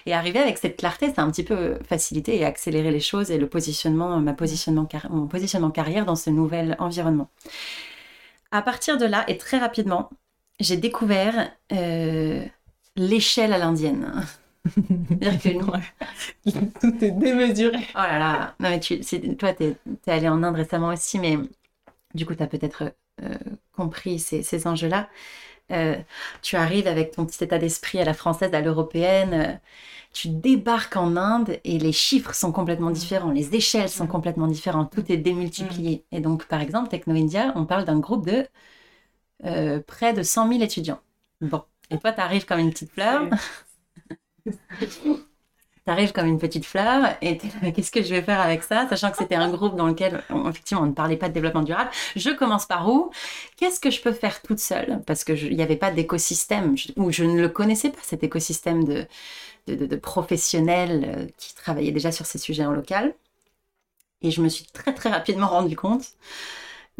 et 0.08 0.16
arriver 0.16 0.40
avec 0.40 0.58
cette 0.58 0.78
clarté, 0.78 1.14
ça 1.14 1.22
a 1.22 1.26
un 1.26 1.30
petit 1.30 1.44
peu 1.44 1.76
facilité 1.88 2.38
et 2.38 2.44
accéléré 2.44 2.90
les 2.90 3.00
choses 3.00 3.30
et 3.30 3.38
le 3.38 3.48
positionnement, 3.48 4.20
ma 4.20 4.34
positionnement, 4.34 4.88
mon 5.12 5.28
positionnement 5.28 5.70
carrière 5.70 6.06
dans 6.06 6.16
ce 6.16 6.32
nouvel 6.32 6.76
environnement. 6.80 7.30
À 8.52 8.62
partir 8.62 8.98
de 8.98 9.06
là, 9.06 9.26
et 9.28 9.38
très 9.38 9.60
rapidement, 9.60 10.10
j'ai 10.60 10.78
découvert 10.78 11.52
euh, 11.72 12.44
l'échelle 12.96 13.54
à 13.54 13.58
l'indienne. 13.58 14.26
C'est-à-dire 14.66 15.42
que 15.42 15.50
nous... 15.50 16.62
Tout 16.82 17.04
est 17.04 17.12
démesuré. 17.12 17.80
Oh 17.96 17.98
là 18.00 18.20
là. 18.20 18.56
Non, 18.60 18.70
mais 18.70 18.80
tu, 18.80 19.00
toi, 19.36 19.54
tu 19.54 19.64
es, 19.64 19.76
allé 20.12 20.28
en 20.28 20.44
Inde 20.44 20.56
récemment 20.56 20.90
aussi, 20.90 21.20
mais 21.20 21.38
du 22.14 22.26
coup, 22.26 22.36
tu 22.36 22.44
as 22.44 22.48
peut-être 22.48 22.94
euh, 23.24 23.36
compris 23.72 24.20
ces, 24.20 24.44
ces 24.44 24.68
enjeux-là. 24.68 25.10
Euh, 25.72 25.96
tu 26.42 26.56
arrives 26.56 26.88
avec 26.88 27.12
ton 27.12 27.26
petit 27.26 27.44
état 27.44 27.58
d'esprit 27.60 28.00
à 28.00 28.06
la 28.06 28.14
française, 28.14 28.54
à 28.54 28.62
l'européenne 28.62 29.60
tu 30.12 30.30
débarques 30.30 30.96
en 30.96 31.16
Inde 31.18 31.60
et 31.64 31.78
les 31.78 31.92
chiffres 31.92 32.34
sont 32.34 32.52
complètement 32.52 32.92
différents, 32.92 33.32
les 33.32 33.56
échelles 33.56 33.90
sont 33.90 34.08
complètement 34.08 34.48
différentes, 34.48 34.92
tout 34.92 35.12
est 35.12 35.18
démultiplié. 35.18 36.04
Et 36.12 36.20
donc, 36.20 36.46
par 36.46 36.62
exemple, 36.62 36.90
Techno 36.90 37.16
India, 37.16 37.54
on 37.56 37.66
parle 37.66 37.86
d'un 37.86 38.00
groupe 38.00 38.26
de 38.26 38.48
euh, 39.46 39.80
près 39.86 40.14
de 40.14 40.24
100 40.24 40.50
000 40.50 40.62
étudiants. 40.62 41.00
Bon, 41.42 41.64
et 41.92 41.98
toi, 42.00 42.12
tu 42.12 42.22
arrives 42.22 42.46
comme 42.46 42.60
une 42.60 42.72
petite 42.72 42.92
fleur. 42.92 43.30
T'arrives 45.90 46.12
comme 46.12 46.28
une 46.28 46.38
petite 46.38 46.68
fleur 46.68 47.16
et 47.20 47.40
qu'est-ce 47.40 47.90
que 47.90 48.04
je 48.04 48.14
vais 48.14 48.22
faire 48.22 48.40
avec 48.40 48.62
ça? 48.62 48.88
Sachant 48.90 49.10
que 49.10 49.18
c'était 49.18 49.34
un 49.34 49.50
groupe 49.50 49.76
dans 49.76 49.88
lequel, 49.88 50.24
effectivement, 50.48 50.84
on 50.84 50.86
ne 50.86 50.92
parlait 50.92 51.18
pas 51.18 51.30
de 51.30 51.34
développement 51.34 51.64
durable. 51.64 51.90
Je 52.16 52.30
commence 52.30 52.68
par 52.68 52.88
où? 52.88 53.10
Qu'est-ce 53.58 53.80
que 53.80 53.90
je 53.90 54.00
peux 54.00 54.12
faire 54.12 54.44
toute 54.44 54.60
seule? 54.60 55.02
Parce 55.08 55.24
qu'il 55.24 55.56
n'y 55.56 55.64
avait 55.64 55.78
pas 55.78 55.90
d'écosystème, 55.90 56.76
ou 56.96 57.12
je 57.12 57.24
ne 57.24 57.42
le 57.42 57.50
connaissais 57.50 57.90
pas, 57.90 57.98
cet 58.04 58.24
écosystème 58.24 58.84
de, 58.84 59.08
de, 59.66 59.96
professionnels 59.96 61.06
euh, 61.08 61.26
qui 61.38 61.56
travaillaient 61.56 61.92
déjà 61.92 62.12
sur 62.12 62.28
ces 62.28 62.38
sujets 62.38 62.68
en 62.68 62.72
local. 62.72 63.16
Et 64.22 64.30
je 64.30 64.44
me 64.44 64.48
suis 64.48 64.68
très 64.68 64.94
très 64.94 65.10
rapidement 65.10 65.48
rendu 65.48 65.76
compte 65.76 66.06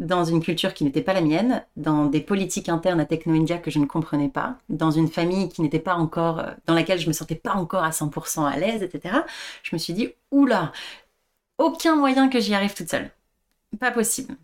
dans 0.00 0.24
une 0.24 0.42
culture 0.42 0.74
qui 0.74 0.82
n'était 0.82 1.02
pas 1.02 1.12
la 1.12 1.20
mienne, 1.20 1.64
dans 1.76 2.06
des 2.06 2.22
politiques 2.22 2.70
internes 2.70 3.00
à 3.00 3.04
Techno 3.04 3.34
India 3.34 3.58
que 3.58 3.70
je 3.70 3.78
ne 3.78 3.84
comprenais 3.84 4.30
pas, 4.30 4.56
dans 4.70 4.90
une 4.90 5.08
famille 5.08 5.50
qui 5.50 5.62
n'était 5.62 5.78
pas 5.78 5.94
encore, 5.94 6.40
euh, 6.40 6.50
dans 6.66 6.74
laquelle 6.74 6.98
je 6.98 7.06
me 7.06 7.12
sentais 7.12 7.34
pas 7.36 7.52
encore 7.52 7.84
à 7.84 7.90
100% 7.90 8.46
à 8.46 8.56
l'aise, 8.56 8.82
etc. 8.82 9.18
Je 9.62 9.76
me 9.76 9.78
suis 9.78 9.92
dit, 9.92 10.08
oula, 10.30 10.72
aucun 11.58 11.96
moyen 11.96 12.28
que 12.30 12.40
j'y 12.40 12.54
arrive 12.54 12.74
toute 12.74 12.90
seule. 12.90 13.10
Pas 13.78 13.90
possible. 13.92 14.36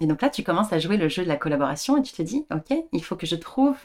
Et 0.00 0.06
donc 0.06 0.22
là, 0.22 0.30
tu 0.30 0.42
commences 0.42 0.72
à 0.72 0.78
jouer 0.80 0.96
le 0.96 1.08
jeu 1.08 1.22
de 1.22 1.28
la 1.28 1.36
collaboration 1.36 1.96
et 1.98 2.02
tu 2.02 2.12
te 2.12 2.22
dis, 2.22 2.46
ok, 2.52 2.76
il 2.92 3.04
faut 3.04 3.16
que 3.16 3.26
je 3.26 3.36
trouve 3.36 3.76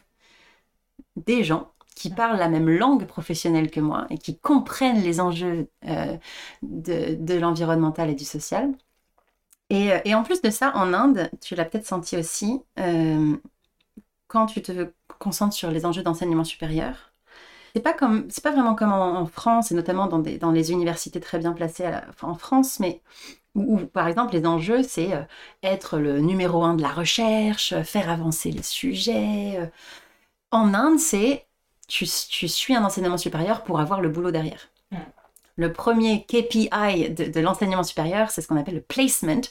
des 1.15 1.43
gens 1.43 1.71
qui 1.95 2.09
parlent 2.09 2.37
la 2.39 2.49
même 2.49 2.69
langue 2.69 3.05
professionnelle 3.05 3.71
que 3.71 3.79
moi 3.79 4.07
et 4.09 4.17
qui 4.17 4.37
comprennent 4.39 5.01
les 5.01 5.21
enjeux 5.21 5.69
euh, 5.87 6.17
de, 6.63 7.15
de 7.15 7.33
l'environnemental 7.35 8.09
et 8.09 8.15
du 8.15 8.25
social 8.25 8.73
euh, 9.73 9.99
et, 10.05 10.15
en 10.15 10.23
plus 10.23 10.41
de 10.41 10.49
ça, 10.49 10.71
en 10.75 10.93
Inde, 10.93 11.29
tu 11.41 11.55
l'as 11.55 11.65
peut-être 11.65 11.87
senti 11.87 12.17
aussi, 12.17 12.61
euh, 12.79 13.35
quand 14.27 14.45
tu 14.47 14.61
te 14.61 14.91
concentres 15.19 15.55
sur 15.55 15.71
les 15.71 15.85
enjeux 15.85 16.03
d'enseignement 16.03 16.43
supérieur, 16.43 17.13
c'est 17.75 17.81
pas 17.81 17.93
comme, 17.93 18.27
c'est 18.29 18.43
pas 18.43 18.51
vraiment 18.51 18.75
comme 18.75 18.93
en, 18.93 19.25
France 19.25 19.71
et 19.71 19.75
notamment 19.75 20.07
dans, 20.07 20.51
les 20.51 20.71
universités 20.71 21.19
très 21.19 21.39
bien 21.39 21.53
placées 21.53 21.89
en 22.21 22.35
France, 22.35 22.79
mais 22.79 23.01
où, 23.55 23.79
par 23.79 24.07
exemple 24.07 24.33
les 24.33 24.45
enjeux 24.45 24.83
c'est 24.83 25.13
euh, 25.13 25.21
être 25.63 25.97
le 25.99 26.19
numéro 26.19 26.63
un 26.63 26.75
de 26.75 26.81
la 26.81 26.89
recherche, 26.89 27.73
faire 27.83 28.09
avancer 28.09 28.51
les 28.51 28.63
sujets. 28.63 29.71
En 30.51 30.73
Inde, 30.73 30.99
c'est 30.99 31.47
tu, 31.87 32.05
tu 32.29 32.47
suis 32.47 32.75
un 32.75 32.85
enseignement 32.85 33.17
supérieur 33.17 33.63
pour 33.63 33.79
avoir 33.79 34.01
le 34.01 34.09
boulot 34.09 34.31
derrière. 34.31 34.69
Le 35.57 35.71
premier 35.71 36.25
KPI 36.25 37.09
de, 37.11 37.39
l'enseignement 37.39 37.83
supérieur, 37.83 38.29
c'est 38.29 38.41
ce 38.41 38.47
qu'on 38.47 38.57
appelle 38.57 38.75
le 38.75 38.81
placement. 38.81 39.41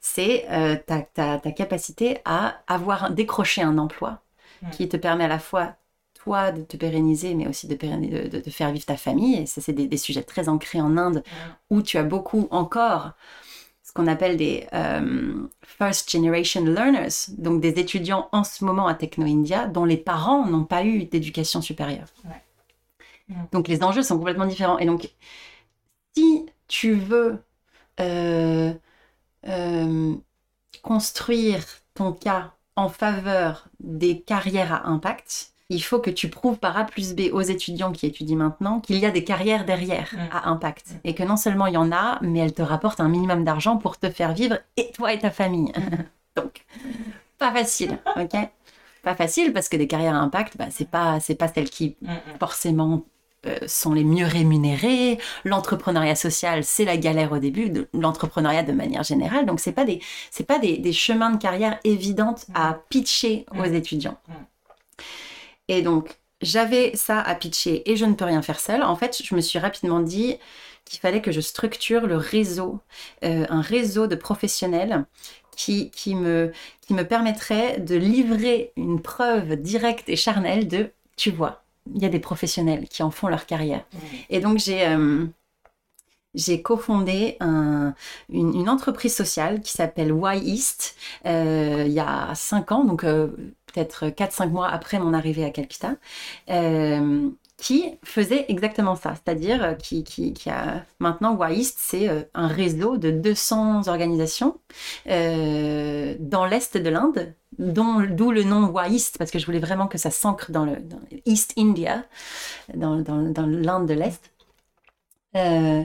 C'est 0.00 0.46
euh, 0.50 0.76
ta, 0.76 1.38
capacité 1.52 2.18
à 2.24 2.56
avoir 2.66 3.12
décroché 3.12 3.62
un 3.62 3.78
emploi 3.78 4.22
qui 4.72 4.88
te 4.88 4.96
permet 4.96 5.24
à 5.24 5.28
la 5.28 5.38
fois 5.40 5.74
toi 6.14 6.52
de 6.52 6.62
te 6.62 6.76
pérenniser, 6.76 7.34
mais 7.34 7.48
aussi 7.48 7.66
de, 7.66 7.74
de, 7.74 8.50
faire 8.50 8.70
vivre 8.70 8.84
ta 8.84 8.96
famille. 8.96 9.40
Et 9.40 9.46
ça, 9.46 9.60
c'est 9.60 9.72
des, 9.72 9.96
sujets 9.96 10.22
très 10.22 10.48
ancrés 10.48 10.80
en 10.80 10.96
Inde, 10.96 11.24
où 11.70 11.82
tu 11.82 11.98
as 11.98 12.04
beaucoup 12.04 12.48
encore 12.50 13.12
ce 13.82 13.92
qu'on 13.92 14.06
appelle 14.06 14.36
des 14.36 14.66
euh, 14.72 15.48
first 15.62 16.10
generation 16.10 16.64
learners, 16.64 17.28
donc 17.36 17.60
des 17.60 17.78
étudiants 17.80 18.28
en 18.32 18.44
ce 18.44 18.64
moment 18.64 18.86
à 18.86 18.94
Techno 18.94 19.26
India 19.26 19.66
dont 19.66 19.84
les 19.84 19.96
parents 19.96 20.46
n'ont 20.46 20.64
pas 20.64 20.84
eu 20.84 21.04
d'éducation 21.04 21.60
supérieure. 21.60 22.06
Donc 23.50 23.68
les 23.68 23.82
enjeux 23.82 24.02
sont 24.02 24.16
complètement 24.16 24.46
différents. 24.46 24.78
Et 24.78 24.86
donc 24.86 25.10
si 26.14 26.46
tu 26.68 26.94
veux 26.94 27.42
euh, 28.00 28.72
euh, 29.48 30.14
construire 30.82 31.64
ton 31.94 32.12
cas 32.12 32.52
en 32.76 32.88
faveur 32.88 33.68
des 33.80 34.20
carrières 34.20 34.72
à 34.72 34.88
impact, 34.88 35.52
il 35.68 35.82
faut 35.82 35.98
que 35.98 36.10
tu 36.10 36.28
prouves 36.28 36.58
par 36.58 36.76
A 36.76 36.84
plus 36.84 37.14
B 37.14 37.32
aux 37.32 37.40
étudiants 37.40 37.92
qui 37.92 38.06
étudient 38.06 38.36
maintenant 38.36 38.80
qu'il 38.80 38.98
y 38.98 39.06
a 39.06 39.10
des 39.10 39.24
carrières 39.24 39.64
derrière 39.64 40.10
mm. 40.12 40.18
à 40.32 40.48
impact. 40.48 40.90
Mm. 40.90 40.98
Et 41.04 41.14
que 41.14 41.22
non 41.22 41.36
seulement 41.36 41.66
il 41.66 41.74
y 41.74 41.78
en 41.78 41.92
a, 41.92 42.18
mais 42.22 42.40
elles 42.40 42.54
te 42.54 42.62
rapportent 42.62 43.00
un 43.00 43.08
minimum 43.08 43.44
d'argent 43.44 43.76
pour 43.76 43.98
te 43.98 44.10
faire 44.10 44.32
vivre 44.32 44.58
et 44.76 44.90
toi 44.92 45.12
et 45.12 45.18
ta 45.18 45.30
famille. 45.30 45.72
Mm. 45.72 46.04
Donc, 46.36 46.64
pas 47.38 47.52
facile, 47.52 47.98
ok? 48.16 48.36
Pas 49.02 49.14
facile 49.14 49.52
parce 49.52 49.68
que 49.68 49.76
des 49.76 49.86
carrières 49.86 50.14
à 50.14 50.18
impact, 50.18 50.56
bah, 50.56 50.66
c'est 50.70 50.88
pas, 50.88 51.18
pas 51.38 51.48
celles 51.48 51.68
qui 51.68 51.96
forcément 52.38 53.04
sont 53.66 53.92
les 53.92 54.04
mieux 54.04 54.26
rémunérés. 54.26 55.18
L'entrepreneuriat 55.44 56.14
social, 56.14 56.64
c'est 56.64 56.84
la 56.84 56.96
galère 56.96 57.32
au 57.32 57.38
début, 57.38 57.72
l'entrepreneuriat 57.92 58.62
de 58.62 58.72
manière 58.72 59.02
générale. 59.02 59.46
Donc, 59.46 59.60
c'est 59.60 59.72
pas 59.72 59.84
des, 59.84 60.00
c'est 60.30 60.46
pas 60.46 60.58
des, 60.58 60.92
chemins 60.92 61.30
de 61.30 61.38
carrière 61.38 61.78
évidentes 61.84 62.46
à 62.54 62.78
pitcher 62.88 63.46
aux 63.58 63.64
étudiants. 63.64 64.18
Et 65.68 65.82
donc, 65.82 66.18
j'avais 66.42 66.94
ça 66.96 67.20
à 67.20 67.34
pitcher 67.34 67.90
et 67.90 67.96
je 67.96 68.04
ne 68.04 68.14
peux 68.14 68.24
rien 68.24 68.42
faire 68.42 68.60
seule. 68.60 68.82
En 68.82 68.96
fait, 68.96 69.22
je 69.24 69.34
me 69.34 69.40
suis 69.40 69.58
rapidement 69.58 70.00
dit 70.00 70.36
qu'il 70.84 71.00
fallait 71.00 71.22
que 71.22 71.32
je 71.32 71.40
structure 71.40 72.06
le 72.06 72.16
réseau, 72.16 72.80
euh, 73.24 73.46
un 73.48 73.60
réseau 73.60 74.06
de 74.06 74.16
professionnels 74.16 75.06
qui, 75.56 75.90
qui, 75.90 76.14
me, 76.14 76.52
qui 76.80 76.94
me 76.94 77.06
permettrait 77.06 77.78
de 77.78 77.94
livrer 77.94 78.72
une 78.76 79.00
preuve 79.00 79.56
directe 79.56 80.08
et 80.08 80.16
charnelle 80.16 80.66
de, 80.66 80.90
tu 81.16 81.30
vois, 81.30 81.62
il 81.94 82.02
y 82.02 82.06
a 82.06 82.08
des 82.08 82.18
professionnels 82.18 82.88
qui 82.88 83.02
en 83.02 83.10
font 83.10 83.28
leur 83.28 83.46
carrière. 83.46 83.84
Et 84.30 84.40
donc, 84.40 84.58
j'ai 84.58 84.86
euh, 84.86 85.26
j'ai 86.34 86.62
cofondé 86.62 87.36
un, 87.40 87.94
une, 88.30 88.68
entreprise 88.68 89.14
sociale 89.14 89.60
qui 89.60 89.72
s'appelle 89.72 90.14
Y 90.16 90.38
East 90.48 90.96
euh, 91.26 91.84
il 91.86 91.92
y 91.92 92.00
a 92.00 92.34
cinq 92.34 92.72
ans, 92.72 92.84
donc 92.84 93.04
euh, 93.04 93.28
peut-être 93.66 94.06
4-5 94.06 94.48
mois 94.48 94.68
après 94.68 94.98
mon 94.98 95.12
arrivée 95.12 95.44
à 95.44 95.50
Calcutta, 95.50 95.96
qui 97.62 97.96
faisait 98.02 98.46
exactement 98.48 98.96
ça, 98.96 99.14
c'est-à-dire 99.14 99.76
qui, 99.78 100.02
qui, 100.02 100.32
qui, 100.32 100.50
a 100.50 100.84
maintenant 100.98 101.38
East, 101.48 101.78
c'est 101.80 102.08
un 102.34 102.48
réseau 102.48 102.96
de 102.96 103.12
200 103.12 103.86
organisations 103.86 104.58
dans 105.06 106.44
l'est 106.44 106.76
de 106.76 106.90
l'Inde 106.90 107.34
d'où 107.58 108.32
le 108.32 108.42
nom 108.42 108.66
Waist, 108.66 109.16
parce 109.18 109.30
que 109.30 109.38
je 109.38 109.46
voulais 109.46 109.60
vraiment 109.60 109.86
que 109.86 109.98
ça 109.98 110.10
s'ancre 110.10 110.50
dans 110.50 110.64
le 110.64 110.76
East 111.24 111.54
India, 111.56 112.04
dans, 112.74 112.96
dans, 113.00 113.46
l'Inde 113.46 113.86
de 113.86 113.94
l'Est, 113.94 114.32
euh, 115.36 115.84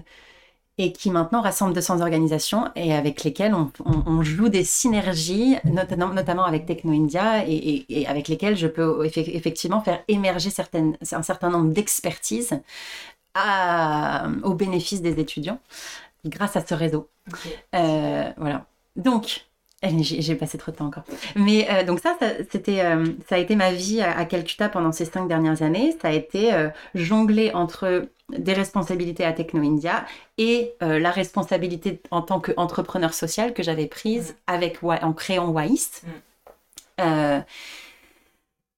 et 0.77 0.91
qui 0.91 1.09
maintenant 1.09 1.41
rassemble 1.41 1.73
200 1.73 2.01
organisations 2.01 2.69
et 2.75 2.93
avec 2.93 3.23
lesquelles 3.23 3.55
on, 3.55 4.21
joue 4.21 4.49
des 4.49 4.63
synergies, 4.63 5.57
notamment, 5.65 6.09
notamment 6.09 6.45
avec 6.45 6.65
Techno 6.65 6.91
India, 6.91 7.43
et, 7.47 8.05
avec 8.07 8.27
lesquelles 8.27 8.55
je 8.55 8.67
peux 8.67 9.05
effectivement 9.05 9.81
faire 9.81 10.03
émerger 10.07 10.49
certaines, 10.49 10.97
un 11.11 11.23
certain 11.23 11.49
nombre 11.49 11.73
d'expertises 11.73 12.59
au 14.43 14.53
bénéfice 14.53 15.01
des 15.01 15.19
étudiants 15.19 15.59
grâce 16.25 16.55
à 16.55 16.65
ce 16.65 16.73
réseau. 16.73 17.09
Euh, 17.75 18.31
voilà. 18.37 18.65
Donc, 18.95 19.47
eh, 19.83 20.03
j'ai 20.03 20.35
passé 20.35 20.57
trop 20.57 20.71
de 20.71 20.77
temps 20.77 20.87
encore. 20.87 21.03
Mais 21.35 21.67
euh, 21.69 21.83
donc 21.83 21.99
ça, 21.99 22.15
ça 22.19 22.29
c'était, 22.51 22.81
euh, 22.81 23.05
ça 23.29 23.35
a 23.35 23.37
été 23.37 23.55
ma 23.55 23.71
vie 23.71 24.01
à, 24.01 24.25
Calcutta 24.25 24.69
pendant 24.69 24.91
ces 24.91 25.05
cinq 25.05 25.27
dernières 25.27 25.61
années. 25.61 25.95
Ça 26.01 26.07
a 26.07 26.11
été 26.13 26.51
euh, 26.51 26.69
jongler 26.95 27.51
entre 27.53 28.09
des 28.29 28.53
responsabilités 28.53 29.23
à 29.23 29.33
Techno 29.33 29.61
India 29.61 30.05
et 30.37 30.73
la 30.81 31.11
responsabilité 31.11 32.01
en 32.11 32.21
tant 32.21 32.39
qu'entrepreneur 32.39 33.13
social 33.13 33.53
que 33.53 33.63
j'avais 33.63 33.87
prise 33.87 34.31
mm. 34.31 34.35
avec 34.47 34.83
en 34.83 35.13
créant 35.13 35.49
Waist. 35.49 36.03
Mm. 36.99 37.43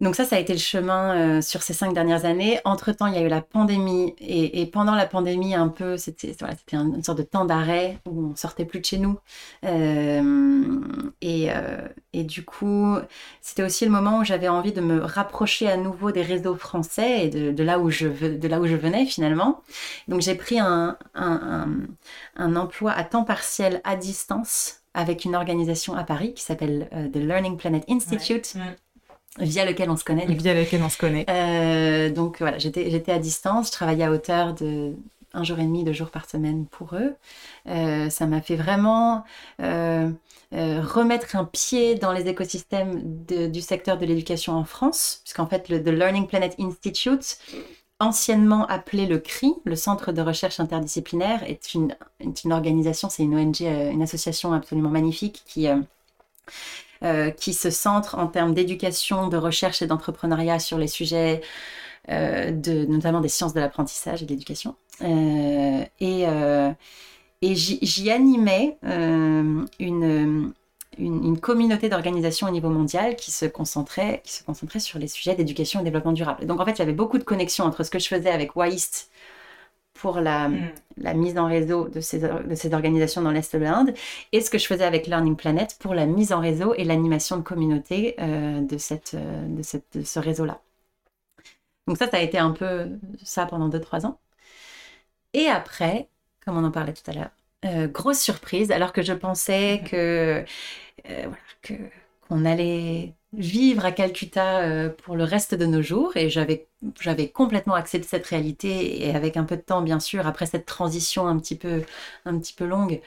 Donc 0.02 0.16
ça, 0.16 0.24
ça 0.24 0.38
a 0.38 0.40
été 0.40 0.54
le 0.54 0.60
chemin 0.60 1.38
euh, 1.38 1.42
sur 1.42 1.62
ces 1.62 1.74
cinq 1.74 1.94
dernières 1.94 2.24
années. 2.24 2.62
Entre-temps, 2.64 3.08
il 3.08 3.16
y 3.16 3.18
a 3.18 3.22
eu 3.22 3.28
la 3.28 3.42
pandémie. 3.42 4.16
Et, 4.22 4.66
pendant 4.66 4.96
la 4.96 5.06
pandémie, 5.06 5.56
un 5.56 5.68
peu, 5.68 5.98
c'était 5.98 6.34
voilà, 6.40 6.56
une 6.72 7.04
sorte 7.04 7.18
de 7.18 7.24
temps 7.24 7.44
d'arrêt 7.44 8.00
où 8.08 8.32
on 8.32 8.36
sortait 8.36 8.64
plus 8.64 8.80
de 8.80 8.86
chez 8.86 8.98
nous. 8.98 9.20
Euh, 9.66 10.80
et, 11.20 11.52
euh, 11.52 11.86
et, 12.14 12.24
du 12.24 12.46
coup, 12.46 12.96
c'était 13.42 13.64
aussi 13.64 13.84
le 13.84 13.92
moment 13.92 14.20
où 14.20 14.24
j'avais 14.24 14.48
envie 14.48 14.72
de 14.72 14.80
me 14.80 15.04
rapprocher 15.04 15.70
à 15.70 15.76
nouveau 15.76 16.12
des 16.12 16.22
réseaux 16.22 16.56
français 16.56 17.26
et 17.26 17.30
de, 17.30 17.52
de, 17.52 17.64
là, 17.64 17.78
où 17.78 17.90
je, 17.90 18.08
de 18.08 18.48
là 18.48 18.62
où 18.62 18.68
je 18.68 18.76
venais 18.76 19.06
finalement. 19.06 19.62
Donc 20.08 20.22
j'ai 20.22 20.36
pris 20.36 20.60
un, 20.60 20.98
un, 21.14 21.68
un, 22.38 22.56
emploi 22.56 22.92
à 22.94 23.04
temps 23.04 23.26
partiel 23.26 23.82
à 23.84 23.98
distance 23.98 24.82
avec 24.94 25.26
une 25.26 25.36
organisation 25.36 25.94
à 25.96 26.04
Paris 26.04 26.34
qui 26.34 26.44
s'appelle 26.44 26.90
The 27.14 27.18
Learning 27.18 27.58
Planet 27.58 27.84
Institute 27.90 28.56
via 29.39 29.65
lequel 29.65 29.89
on 29.89 29.97
se 29.97 30.04
connaît. 30.04 30.25
Via 30.25 30.54
lequel 30.54 30.82
on 30.84 30.89
se 30.89 30.97
connaît. 30.97 31.25
Euh, 31.30 32.10
donc 32.10 32.39
voilà, 32.39 32.58
j'étais 32.58 33.12
à 33.12 33.19
distance, 33.19 33.67
je 33.67 33.71
travaillais 33.71 34.04
à 34.04 34.12
hauteur 34.12 34.54
de 34.54 34.93
un 35.34 35.43
jour 35.43 35.60
et 35.60 35.63
demi, 35.63 35.84
deux 35.84 35.93
jours 35.93 36.10
par 36.10 36.28
semaine 36.28 36.65
pour 36.65 36.95
eux. 36.95 37.15
Euh, 37.67 38.10
ça 38.10 38.25
m'a 38.25 38.41
fait 38.41 38.56
vraiment 38.56 39.23
euh, 39.62 40.10
remettre 40.52 41.36
un 41.36 41.45
pied 41.45 41.93
dans 41.93 42.12
les 42.12 42.28
écosystèmes 42.28 43.23
du 43.28 43.62
secteur 43.62 43.99
de 43.99 44.08
l'éducation 44.08 44.54
en 44.54 44.63
France, 44.63 45.21
puisqu'en 45.23 45.45
fait, 45.45 45.69
le 45.69 45.84
The 45.84 45.89
Learning 45.89 46.25
Planet 46.25 46.56
Institute, 46.60 47.38
anciennement 47.99 48.65
appelé 48.65 49.06
le 49.06 49.19
CRI, 49.19 49.54
le 49.65 49.75
Centre 49.75 50.12
de 50.12 50.21
recherche 50.23 50.60
interdisciplinaire, 50.60 51.43
est 51.43 51.75
une, 51.75 51.95
est 52.19 52.43
une 52.43 52.52
organisation, 52.52 53.08
c'est 53.10 53.21
une 53.21 53.36
ONG, 53.36 53.62
une 53.62 54.02
association 54.02 54.52
absolument 54.52 54.89
magnifique 54.89 55.43
qui 55.45 55.67
euh, 57.04 57.32
qui 57.32 57.54
se 57.54 57.70
centre 57.70 58.18
en 58.18 58.28
termes 58.28 58.54
d'éducation, 58.54 59.28
de 59.28 59.38
recherche 59.38 59.82
et 59.82 59.88
d'entrepreneuriat 59.88 60.60
sur 60.60 60.78
les 60.78 60.88
sujets 60.88 61.42
de, 62.08 62.86
notamment 62.86 63.22
des 63.22 63.30
sciences 63.30 63.54
de 63.54 63.60
l'apprentissage 63.60 64.24
et 64.24 64.26
de 64.26 64.32
l'éducation. 64.32 64.76
et 65.02 66.26
et 67.42 67.56
j'y 67.56 68.12
animais 68.12 68.78
une, 68.82 70.54
une, 71.00 71.40
communauté 71.40 71.90
d'organisations 71.90 72.48
au 72.48 72.52
niveau 72.52 72.70
mondial 72.70 73.16
qui 73.16 73.32
se, 73.32 73.46
concentrait, 73.46 74.22
qui 74.24 74.34
se 74.34 74.44
concentrait 74.44 74.80
sur 74.80 75.00
les 75.00 75.08
sujets 75.08 75.36
d'éducation 75.36 75.80
et 75.80 75.84
développement 75.84 76.12
durable. 76.12 76.46
Donc 76.46 76.60
en 76.60 76.66
fait, 76.66 76.76
j'avais 76.76 76.94
beaucoup 76.94 77.18
de 77.18 77.24
connexions 77.24 77.66
entre 77.66 77.84
ce 77.84 77.90
que 77.90 78.00
je 78.00 78.08
faisais 78.08 78.30
avec 78.30 78.56
WAIST 78.56 79.09
pour 80.00 80.20
la, 80.20 80.50
mm. 80.50 80.72
la, 80.98 81.14
mise 81.14 81.38
en 81.38 81.48
réseau 81.48 81.90
de 81.90 82.00
ces, 82.00 82.20
de 82.20 82.56
ces 82.56 82.74
organisations 82.74 83.22
dans 83.22 83.32
l'Est 83.32 83.56
de 83.56 83.62
l'Inde 83.62 83.94
et 84.32 84.42
ce 84.42 84.50
que 84.50 84.58
je 84.58 84.66
faisais 84.66 84.86
avec 84.86 85.08
Learning 85.08 85.36
Planet 85.36 85.78
pour 85.80 85.94
la 85.94 86.06
mise 86.06 86.32
en 86.32 86.40
réseau 86.40 86.74
et 86.76 86.84
l'animation 86.84 87.38
de 87.38 87.44
communauté 87.44 88.16
euh, 88.20 88.62
de, 88.62 88.78
cette, 88.78 89.14
euh, 89.14 89.48
de, 89.48 89.62
cette, 89.62 90.06
ce 90.06 90.20
réseau-là. 90.20 90.62
Donc 91.88 91.98
ça, 91.98 92.10
ça 92.10 92.18
a 92.18 92.22
été 92.22 92.38
un 92.38 92.52
peu 92.52 92.88
ça 93.24 93.46
pendant 93.46 93.70
2-3 93.70 94.06
ans. 94.06 94.20
Et 95.34 95.48
après, 95.48 96.08
comme 96.46 96.58
on 96.58 96.64
en 96.64 96.72
parlait 96.72 96.94
tout 96.94 97.10
à 97.10 97.14
l'heure, 97.14 97.32
euh, 97.66 97.88
grosse 97.88 98.20
surprise, 98.20 98.72
alors 98.72 98.94
que 98.94 99.02
je 99.02 99.14
pensais 99.14 99.82
mm. 99.82 99.88
que, 99.90 100.46
voilà, 101.06 101.38
que 101.62 101.74
qu'on 102.28 102.46
allait 102.46 103.16
vivre 103.34 103.86
à 103.86 103.92
Calcutta 103.92 104.62
euh, 104.62 104.89
pour 104.89 105.15
le 105.15 105.24
reste 105.24 105.54
de 105.56 105.65
nos 105.65 105.82
jours. 105.82 106.18
Et 106.18 106.30
j'avais 106.30 106.68
j'avais 107.02 107.30
complètement 107.30 107.76
accepté 107.76 108.08
cette 108.08 108.26
réalité 108.28 109.06
et 109.06 109.15
avec 109.15 109.38
un 109.38 109.44
peu 109.44 109.58
de 109.58 109.62
temps 109.62 109.82
bien 109.82 110.00
sûr 110.00 110.26
après 110.28 110.46
cette 110.46 110.65
transition 110.65 111.28
un 111.28 111.38
petit 111.38 111.56
peu 111.58 111.84
un 112.26 112.39
petit 112.39 112.54
peu 112.54 112.65
longue 112.65 113.02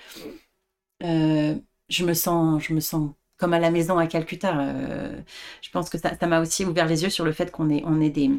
euh, 1.02 1.54
je 1.88 2.04
me 2.04 2.14
sens 2.14 2.62
je 2.62 2.74
me 2.74 2.80
sens 2.80 3.10
comme 3.36 3.54
à 3.54 3.58
la 3.58 3.70
maison 3.70 3.98
à 3.98 4.06
Calcutta. 4.06 4.56
Euh, 4.60 5.20
je 5.62 5.70
pense 5.70 5.90
que 5.90 5.98
ça 5.98 6.26
m'a 6.26 6.40
aussi 6.40 6.64
ouvert 6.64 6.86
les 6.86 7.02
yeux 7.02 7.10
sur 7.10 7.24
le 7.24 7.32
fait 7.32 7.50
qu'on 7.50 7.70
est 7.70 7.82
on 7.86 8.00
est 8.00 8.10
des 8.10 8.30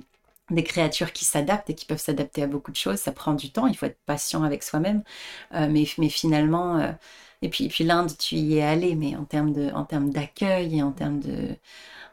des 0.52 0.64
créatures 0.64 1.14
qui 1.14 1.26
s'adaptent 1.26 1.70
et 1.70 1.76
qui 1.76 1.86
peuvent 1.86 2.00
s'adapter 2.00 2.44
à 2.44 2.48
beaucoup 2.48 2.72
de 2.72 2.76
choses. 2.78 3.00
Ça 3.00 3.12
prend 3.12 3.34
du 3.34 3.52
temps 3.52 3.68
il 3.68 3.76
faut 3.78 3.86
être 3.86 4.00
patient 4.06 4.44
avec 4.44 4.64
soi-même. 4.64 5.04
Mais 5.52 5.86
mais 5.98 6.10
finalement 6.10 6.96
et 7.44 7.50
puis, 7.50 7.68
puis 7.68 7.84
l'Inde, 7.84 8.10
tu 8.18 8.36
y 8.36 8.58
es 8.58 8.64
allé, 8.64 8.96
mais 8.96 9.18
en 9.18 9.26
termes 9.26 9.52
de, 9.52 9.70
en 9.72 9.84
termes 9.84 10.12
d'accueil 10.12 10.78
et 10.78 10.82
en 10.82 10.94
termes 10.94 11.20
de, 11.20 11.58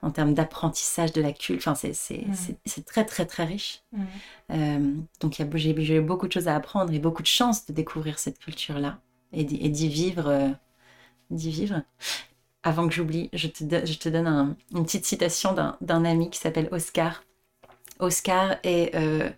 en 0.02 0.10
termes 0.10 0.34
d'apprentissage 0.34 1.12
de 1.12 1.22
la 1.22 1.32
culture, 1.32 1.56
enfin, 1.70 1.76
c'est, 1.76 1.94
c'est, 2.64 2.84
très, 2.84 3.04
très, 3.04 3.26
très 3.26 3.44
riche. 3.44 3.84
Euh, 4.50 4.92
donc, 5.20 5.40
j'ai, 5.54 5.74
j'ai 5.84 6.00
beaucoup 6.00 6.26
de 6.26 6.32
choses 6.32 6.48
à 6.48 6.56
apprendre 6.56 6.92
et 6.92 6.98
beaucoup 6.98 7.22
de 7.22 7.28
chance 7.28 7.64
de 7.66 7.72
découvrir 7.72 8.18
cette 8.18 8.40
culture-là 8.40 8.98
et 9.32 9.44
d'y, 9.44 9.88
vivre, 9.88 10.26
euh, 10.26 10.48
d'y 11.30 11.50
vivre. 11.52 11.80
Avant 12.64 12.88
que 12.88 12.94
j'oublie, 12.94 13.30
je 13.32 13.46
te, 13.46 13.64
je 13.86 13.98
te 13.98 14.08
donne 14.08 14.56
une 14.74 14.84
petite 14.84 15.06
citation 15.06 15.52
d'un, 15.52 15.76
d'un 15.80 16.04
ami 16.04 16.30
qui 16.30 16.40
s'appelle 16.40 16.68
Oscar. 16.72 17.22
Oscar 18.00 18.56
est, 18.64 18.96
euh, 18.96 19.30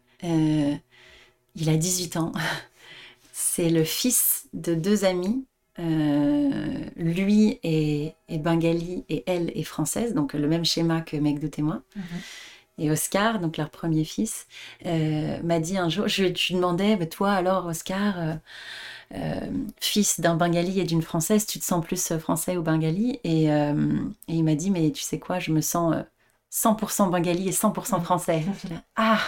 il 1.55 1.69
a 1.69 1.77
18 1.77 2.17
ans. 2.17 2.33
C'est 3.35 3.69
le 3.69 3.85
fils 3.85 4.49
de 4.55 4.75
deux 4.75 5.05
amis 5.05 5.45
euh, 5.79 6.85
lui 6.97 7.59
est, 7.63 8.15
bengali 8.39 9.05
et 9.09 9.25
elle 9.27 9.51
est 9.55 9.63
française, 9.63 10.15
donc 10.15 10.35
le 10.35 10.47
même 10.47 10.65
schéma 10.65 11.01
que 11.01 11.17
Megdout 11.17 11.59
et 11.59 11.63
moi. 11.63 11.83
Mhm. 11.97 12.03
Et 12.79 12.91
Oscar, 12.91 13.39
donc 13.39 13.59
leur 13.59 13.71
premier 13.71 14.05
fils, 14.05 14.47
euh, 14.87 15.39
m'a 15.43 15.61
dit 15.61 15.77
un 15.77 15.91
jour, 15.91 16.09
je, 16.09 16.25
lui 16.25 16.55
demandais, 16.55 16.99
toi 17.07 17.33
alors 17.33 17.67
Oscar, 17.67 18.39
euh, 19.15 19.41
fils 19.79 20.21
d'un 20.21 20.37
bengali 20.37 20.81
et 20.81 20.85
d'une 20.85 21.03
française, 21.03 21.47
tu 21.47 21.59
te 21.59 21.65
sens 21.65 21.85
plus 21.85 22.17
français 22.19 22.57
ou 22.57 22.63
bengali? 22.63 23.21
Et, 23.25 23.45
et 23.45 23.75
il 24.29 24.43
m'a 24.43 24.55
dit, 24.55 24.71
mais 24.71 24.91
tu 24.91 25.03
sais 25.03 25.19
quoi, 25.19 25.39
je 25.39 25.53
me 25.53 25.61
sens 25.61 25.95
100% 26.53 27.11
bengali 27.11 27.49
et 27.49 27.53
100% 27.53 28.01
mm. 28.01 28.03
français. 28.03 28.45
ah, 28.97 29.19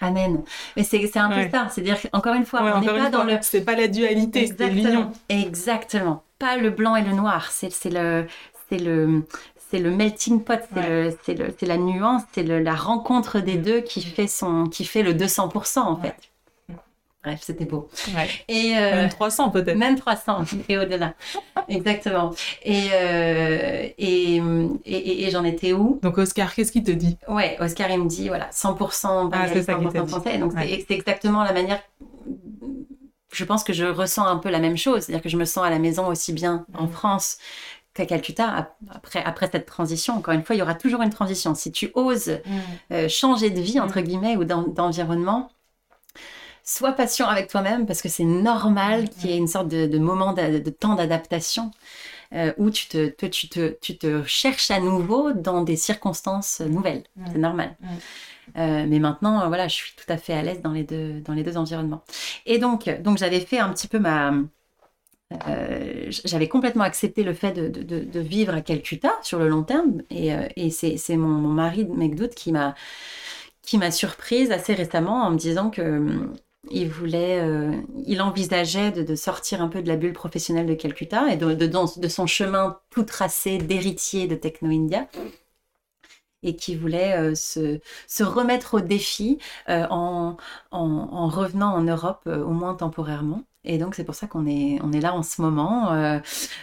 amen. 0.00 0.42
Mais 0.76 0.84
c'est 0.84 1.16
un 1.16 1.30
peu 1.30 1.50
ça. 1.50 1.68
C'est-à-dire 1.70 1.98
encore 2.12 2.34
une 2.34 2.44
fois, 2.44 2.62
on 2.62 2.80
n'est 2.80 2.86
pas 2.86 3.10
dans 3.10 3.24
le. 3.24 3.38
C'est 3.40 3.64
pas 3.64 3.74
la 3.74 3.88
dualité, 3.88 4.46
c'est 4.46 4.68
l'union. 4.68 5.12
Exactement. 5.28 6.22
Pas 6.38 6.56
le 6.56 6.70
blanc 6.70 6.96
et 6.96 7.02
le 7.02 7.12
noir. 7.12 7.50
C'est 7.50 7.70
le. 7.90 8.26
C'est 8.68 8.78
le. 8.78 9.26
C'est 9.70 9.78
le 9.78 9.90
melting 9.90 10.44
pot, 10.44 10.60
c'est 10.74 11.62
la 11.62 11.78
nuance, 11.78 12.20
c'est 12.34 12.42
la 12.42 12.74
rencontre 12.74 13.40
des 13.40 13.56
deux 13.56 13.80
qui 13.80 14.02
fait, 14.02 14.26
son, 14.26 14.66
qui 14.66 14.84
fait 14.84 15.02
le 15.02 15.14
200% 15.14 15.78
en 15.78 15.96
fait. 15.96 16.14
Bref, 17.24 17.38
c'était 17.42 17.66
beau. 17.66 17.88
Et 18.48 18.74
euh, 18.76 18.96
même 18.96 19.08
300 19.08 19.50
peut-être. 19.50 19.76
Même 19.76 19.96
300 19.96 20.44
et 20.68 20.76
au-delà. 20.76 21.14
Exactement. 21.68 22.34
Et, 22.64 22.88
euh, 22.92 23.88
et, 23.96 24.36
et, 25.24 25.30
j'en 25.30 25.44
étais 25.44 25.72
où? 25.72 26.00
Donc 26.02 26.18
Oscar, 26.18 26.52
qu'est-ce 26.52 26.72
qu'il 26.72 26.82
te 26.82 26.90
dit? 26.90 27.16
Ouais, 27.28 27.56
Oscar 27.60 27.90
il 27.90 28.02
me 28.02 28.08
dit 28.08 28.26
voilà 28.28 28.50
100% 28.50 29.30
ah, 29.32 29.46
100% 29.46 30.08
français. 30.08 30.38
Donc 30.38 30.52
c'est 30.56 30.94
exactement 30.94 31.44
la 31.44 31.52
manière. 31.52 31.80
Je 33.32 33.44
pense 33.44 33.62
que 33.62 33.72
je 33.72 33.84
ressens 33.84 34.26
un 34.26 34.36
peu 34.36 34.50
la 34.50 34.58
même 34.58 34.76
chose, 34.76 35.02
c'est-à-dire 35.02 35.22
que 35.22 35.28
je 35.28 35.36
me 35.36 35.44
sens 35.44 35.64
à 35.64 35.70
la 35.70 35.78
maison 35.78 36.08
aussi 36.08 36.32
bien 36.32 36.66
en. 36.74 36.88
France 36.88 37.38
qu'à 37.94 38.06
Calcutta, 38.06 38.74
après, 38.90 39.22
après 39.22 39.48
cette 39.50 39.66
transition, 39.66 40.14
encore 40.14 40.34
une 40.34 40.42
fois, 40.42 40.56
il 40.56 40.58
y 40.58 40.62
aura 40.62 40.74
toujours 40.74 41.02
une 41.02 41.10
transition. 41.10 41.54
Si 41.54 41.72
tu 41.72 41.90
oses 41.94 42.40
mm. 42.44 42.58
euh, 42.92 43.08
changer 43.08 43.50
de 43.50 43.60
vie, 43.60 43.80
entre 43.80 44.00
mm. 44.00 44.02
guillemets, 44.02 44.36
ou 44.36 44.44
d'environnement, 44.44 45.50
sois 46.64 46.92
patient 46.92 47.26
avec 47.26 47.48
toi-même 47.48 47.86
parce 47.86 48.02
que 48.02 48.08
c'est 48.08 48.24
normal 48.24 49.08
qu'il 49.08 49.30
y 49.30 49.32
ait 49.32 49.38
une 49.38 49.48
sorte 49.48 49.68
de, 49.68 49.98
moment 49.98 50.32
de, 50.32 50.58
temps 50.70 50.94
d'adaptation 50.94 51.70
euh, 52.34 52.52
où 52.56 52.70
tu 52.70 52.86
te, 52.86 53.08
tu, 53.26 53.48
te, 53.48 53.76
tu 53.80 53.98
te 53.98 54.22
cherches 54.24 54.70
à 54.70 54.80
nouveau 54.80 55.32
dans 55.32 55.62
des 55.62 55.76
circonstances 55.76 56.60
nouvelles. 56.60 57.04
C'est 57.26 57.38
normal. 57.38 57.76
Euh, 58.56 58.86
mais 58.88 58.98
maintenant, 58.98 59.46
voilà, 59.48 59.68
je 59.68 59.74
suis 59.74 59.92
tout 59.96 60.10
à 60.10 60.16
fait 60.16 60.32
à 60.32 60.42
l'aise 60.42 60.62
dans 60.62 60.72
les 60.72 60.84
deux, 60.84 61.20
dans 61.20 61.34
les 61.34 61.42
deux 61.42 61.56
environnements. 61.56 62.02
Et 62.46 62.58
donc, 62.58 62.88
donc 63.02 63.18
j'avais 63.18 63.40
fait 63.40 63.58
un 63.58 63.70
petit 63.70 63.88
peu 63.88 63.98
ma, 63.98 64.32
euh, 65.48 66.10
j'avais 66.24 66.48
complètement 66.48 66.84
accepté 66.84 67.22
le 67.22 67.34
fait 67.34 67.52
de, 67.52 67.68
de, 67.68 68.20
vivre 68.20 68.54
à 68.54 68.60
Calcutta 68.60 69.12
sur 69.22 69.38
le 69.38 69.48
long 69.48 69.62
terme. 69.62 70.02
Et, 70.10 70.30
et 70.56 70.70
c'est, 70.70 71.16
mon, 71.16 71.28
mon, 71.28 71.48
mari, 71.48 71.84
Megdout, 71.84 72.28
qui 72.28 72.52
m'a, 72.52 72.74
qui 73.62 73.78
m'a 73.78 73.90
surprise 73.90 74.50
assez 74.50 74.74
récemment 74.74 75.22
en 75.24 75.30
me 75.30 75.36
disant 75.36 75.70
que 75.70 76.28
il 76.72 76.88
voulait, 76.88 77.40
euh, 77.40 77.72
il 78.06 78.22
envisageait 78.22 78.90
de, 78.92 79.14
sortir 79.14 79.62
un 79.62 79.68
peu 79.68 79.82
de 79.82 79.88
la 79.88 79.96
bulle 79.96 80.12
professionnelle 80.12 80.66
de 80.66 80.74
Calcutta 80.74 81.32
et 81.32 81.36
de, 81.36 81.54
de, 81.54 82.08
son 82.08 82.26
chemin 82.26 82.78
tout 82.90 83.04
tracé 83.04 83.58
d'héritier 83.58 84.26
de 84.26 84.34
Techno 84.34 84.70
India 84.70 85.08
et 86.42 86.56
qui 86.56 86.74
voulait 86.74 87.16
euh, 87.16 87.34
se, 87.34 87.78
se, 88.08 88.24
remettre 88.24 88.74
au 88.74 88.80
défi 88.80 89.38
euh, 89.68 89.86
en, 89.90 90.36
en, 90.72 91.28
revenant 91.28 91.74
en 91.74 91.82
Europe, 91.82 92.22
au 92.26 92.50
moins 92.50 92.74
temporairement. 92.74 93.44
Et 93.64 93.78
donc 93.78 93.94
c'est 93.94 94.02
pour 94.02 94.16
ça 94.16 94.26
qu'on 94.26 94.46
est, 94.46 94.80
on 94.82 94.92
est 94.92 95.00
là 95.00 95.14
en 95.14 95.22
ce 95.22 95.40
moment. 95.40 95.92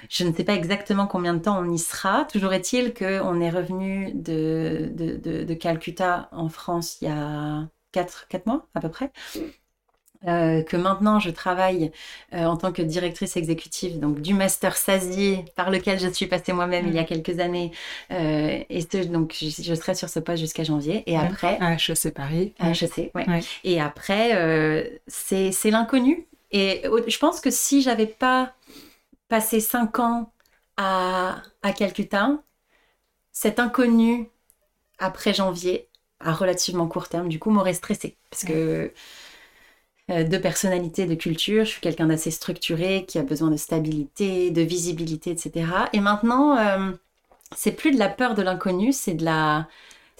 je 0.09 0.23
ne 0.25 0.33
sais 0.33 0.43
pas 0.43 0.53
exactement 0.53 1.07
combien 1.07 1.33
de 1.33 1.39
temps 1.39 1.57
on 1.59 1.71
y 1.71 1.79
sera. 1.79 2.25
Toujours 2.25 2.51
est-il 2.51 2.93
qu'on 2.93 3.39
est 3.39 3.49
revenu 3.49 4.11
de, 4.13 4.91
de, 4.93 5.43
de, 5.45 5.53
Calcutta 5.53 6.27
en 6.33 6.49
France 6.49 6.97
il 7.01 7.07
y 7.07 7.11
a 7.11 7.69
4, 7.93 8.27
4 8.27 8.45
mois 8.47 8.67
à 8.75 8.81
peu 8.81 8.89
près. 8.89 9.11
Euh, 10.27 10.63
que 10.63 10.75
maintenant 10.75 11.21
je 11.21 11.29
travaille 11.29 11.93
euh, 12.33 12.43
en 12.43 12.57
tant 12.57 12.73
que 12.73 12.81
directrice 12.81 13.37
exécutive 13.37 14.01
donc 14.01 14.19
du 14.19 14.33
master 14.33 14.75
SASI 14.75 15.45
par 15.55 15.69
lequel 15.69 15.97
je 15.97 16.09
suis 16.09 16.27
passée 16.27 16.51
moi-même 16.51 16.89
il 16.89 16.93
y 16.93 16.99
a 16.99 17.03
mm. 17.03 17.05
quelques 17.05 17.39
années 17.39 17.71
euh, 18.11 18.61
et 18.69 18.83
donc 19.05 19.33
je, 19.39 19.73
serai 19.75 19.95
sur 19.95 20.09
ce 20.09 20.19
poste 20.19 20.39
jusqu'à 20.39 20.65
janvier 20.65 21.09
et 21.09 21.15
après 21.15 21.57
à 21.61 21.75
HEC 21.75 22.13
Paris. 22.13 22.53
À 22.59 22.71
HEC 22.71 23.11
ouais. 23.15 23.25
et 23.63 23.79
après 23.79 24.99
c'est 25.07 25.53
c'est 25.53 25.71
l'inconnu. 25.71 26.27
Et 26.51 26.83
je 27.07 27.17
pense 27.17 27.39
que 27.39 27.49
si 27.49 27.81
j'avais 27.81 28.05
pas 28.05 28.51
passé 29.29 29.61
cinq 29.61 29.99
ans 29.99 30.33
à 30.75 31.41
à 31.63 31.71
Calcutta 31.71 32.31
cet 33.31 33.57
inconnu 33.59 34.27
après 34.97 35.33
janvier 35.33 35.87
à 36.19 36.33
relativement 36.33 36.87
court 36.87 37.07
terme 37.07 37.29
du 37.29 37.39
coup 37.39 37.51
m'aurait 37.51 37.73
stressé 37.73 38.17
parce 38.29 38.43
que 38.43 38.53
euh, 38.53 38.93
de 40.09 40.37
personnalité, 40.37 41.05
de 41.05 41.15
culture. 41.15 41.65
Je 41.65 41.69
suis 41.71 41.81
quelqu'un 41.81 42.07
d'assez 42.07 42.31
structuré, 42.31 43.05
qui 43.07 43.19
a 43.19 43.23
besoin 43.23 43.51
de 43.51 43.57
stabilité, 43.57 44.51
de 44.51 44.61
visibilité, 44.61 45.31
etc. 45.31 45.65
Et 45.93 45.99
maintenant, 45.99 46.57
euh, 46.57 46.91
c'est 47.55 47.71
plus 47.71 47.91
de 47.91 47.99
la 47.99 48.09
peur 48.09 48.35
de 48.35 48.41
l'inconnu, 48.41 48.93
c'est 48.93 49.13
de 49.13 49.25
la 49.25 49.67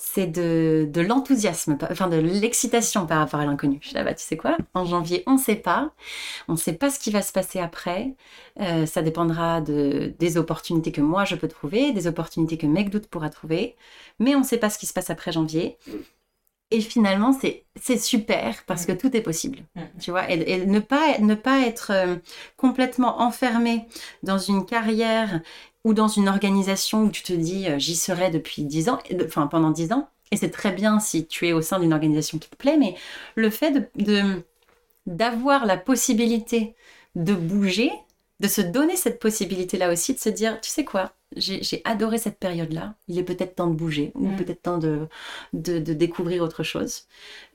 c'est 0.02 0.28
de, 0.28 0.88
de 0.90 1.02
l'enthousiasme, 1.02 1.78
enfin 1.92 2.08
de 2.08 2.16
l'excitation 2.16 3.06
par 3.06 3.20
rapport 3.20 3.42
à 3.42 3.46
l'inconnu. 3.46 3.80
Je 3.82 3.88
suis 3.90 3.96
là, 3.96 4.06
bah, 4.06 4.14
tu 4.14 4.24
sais 4.24 4.38
quoi? 4.38 4.56
En 4.74 4.86
janvier, 4.86 5.24
on 5.28 5.34
ne 5.34 5.38
sait 5.38 5.58
pas. 5.58 5.92
On 6.48 6.54
ne 6.54 6.58
sait 6.58 6.74
pas 6.74 6.90
ce 6.90 7.00
qui 7.00 7.12
va 7.12 7.22
se 7.22 7.34
passer 7.34 7.60
après. 7.60 8.16
Euh, 8.62 8.86
ça 8.86 9.02
dépendra 9.02 9.60
de, 9.60 10.14
des 10.18 10.38
opportunités 10.38 10.94
que 10.94 11.02
moi 11.02 11.26
je 11.26 11.36
peux 11.36 11.50
trouver, 11.50 11.92
des 11.92 12.08
opportunités 12.08 12.58
que 12.58 12.66
Megdout 12.66 13.08
pourra 13.10 13.30
trouver. 13.30 13.76
Mais 14.20 14.36
on 14.36 14.40
ne 14.40 14.46
sait 14.46 14.58
pas 14.58 14.70
ce 14.70 14.80
qui 14.80 14.86
se 14.86 14.94
passe 14.94 15.10
après 15.10 15.34
janvier. 15.34 15.78
Et 16.72 16.82
finalement, 16.82 17.36
c'est 17.76 17.98
super 17.98 18.64
parce 18.66 18.86
que 18.86 18.92
mm. 18.92 18.98
tout 18.98 19.18
est 19.18 19.22
possible, 19.22 19.60
mm. 19.76 19.82
tu 20.00 20.12
vois. 20.12 20.30
Et, 20.30 20.66
ne, 20.66 20.80
pas, 20.80 21.18
ne 21.20 21.36
pas 21.36 21.62
être 21.62 21.92
euh, 21.92 22.16
complètement 22.58 23.22
enfermé 23.22 23.88
dans 24.22 24.38
une 24.38 24.66
carrière 24.66 25.42
ou 25.84 25.94
dans 25.94 26.08
une 26.08 26.28
organisation 26.28 27.04
où 27.04 27.10
tu 27.10 27.24
te 27.24 27.34
dis 27.34 27.68
euh, 27.68 27.80
j'y 27.80 27.96
serai 27.96 28.30
depuis 28.30 28.64
dix 28.64 28.90
ans, 28.90 29.00
enfin 29.24 29.48
pendant 29.48 29.72
dix 29.72 29.92
ans, 29.92 30.10
et 30.32 30.38
c'est 30.38 30.52
très 30.52 30.72
bien 30.72 31.00
si 31.00 31.26
tu 31.26 31.48
es 31.48 31.54
au 31.54 31.62
sein 31.62 31.80
d'une 31.80 31.94
organisation 31.94 32.38
qui 32.38 32.50
te 32.50 32.56
plaît, 32.56 32.78
mais 32.78 32.96
le 33.36 33.50
fait 33.50 33.90
de 33.96 34.44
d'avoir 35.06 35.66
la 35.66 35.78
possibilité 35.78 36.76
de 37.16 37.34
bouger, 37.34 37.92
de 38.40 38.48
se 38.48 38.62
donner 38.62 38.96
cette 38.96 39.20
possibilité-là 39.20 39.92
aussi, 39.92 40.14
de 40.14 40.20
se 40.20 40.30
dire, 40.30 40.62
tu 40.62 40.70
sais 40.70 40.86
quoi, 40.86 41.14
j'ai 41.36 41.82
adoré 41.86 42.18
cette 42.18 42.40
période-là, 42.40 42.96
il 43.08 43.20
est 43.20 43.24
peut-être 43.24 43.56
temps 43.56 43.68
de 43.68 43.76
bouger, 43.76 44.12
ou 44.16 44.30
mm. 44.30 44.36
peut-être 44.36 44.62
temps 44.62 44.78
de, 44.78 45.08
de, 45.54 45.80
découvrir 45.94 46.42
autre 46.42 46.64
chose. 46.64 47.04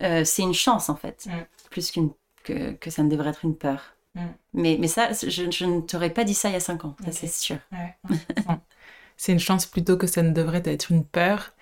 Euh, 0.02 0.24
c'est 0.24 0.42
une 0.42 0.54
chance, 0.54 0.88
en 0.88 0.96
fait, 0.96 1.26
mm. 1.26 1.30
plus 1.70 1.90
qu'une 1.90 2.10
que, 2.44 2.72
que, 2.72 2.90
ça 2.90 3.02
ne 3.02 3.08
devrait 3.08 3.30
être 3.30 3.44
une 3.44 3.56
peur. 3.56 3.96
Mm. 4.14 4.20
Mais, 4.54 4.76
mais 4.80 4.88
ça, 4.88 5.10
je, 5.12 5.50
je 5.50 5.64
ne 5.64 5.80
t'aurais 5.80 6.10
pas 6.10 6.24
dit 6.24 6.34
ça 6.34 6.50
il 6.50 6.52
y 6.52 6.56
a 6.56 6.60
cinq 6.60 6.84
ans, 6.84 6.96
ça 7.04 7.12
c'est 7.12 7.26
sûr. 7.26 7.58
c'est 9.16 9.32
une 9.32 9.40
chance 9.40 9.66
plutôt 9.66 9.96
que 9.96 10.06
ça 10.06 10.22
ne 10.22 10.30
devrait 10.30 10.62
être 10.64 10.90
une 10.90 11.04
peur. 11.04 11.52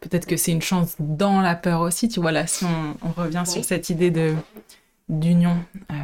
Peut-être 0.00 0.26
que 0.26 0.36
c'est 0.36 0.50
une 0.50 0.62
chance 0.62 0.96
dans 0.98 1.40
la 1.40 1.54
peur 1.54 1.80
aussi, 1.80 2.08
tu 2.08 2.18
vois, 2.20 2.32
là, 2.32 2.48
si 2.48 2.64
on, 2.64 3.12
revient 3.12 3.44
sur 3.46 3.64
cette 3.64 3.88
idée 3.88 4.10
de 4.10 4.34
d'union, 5.08 5.64
euh, 5.92 5.94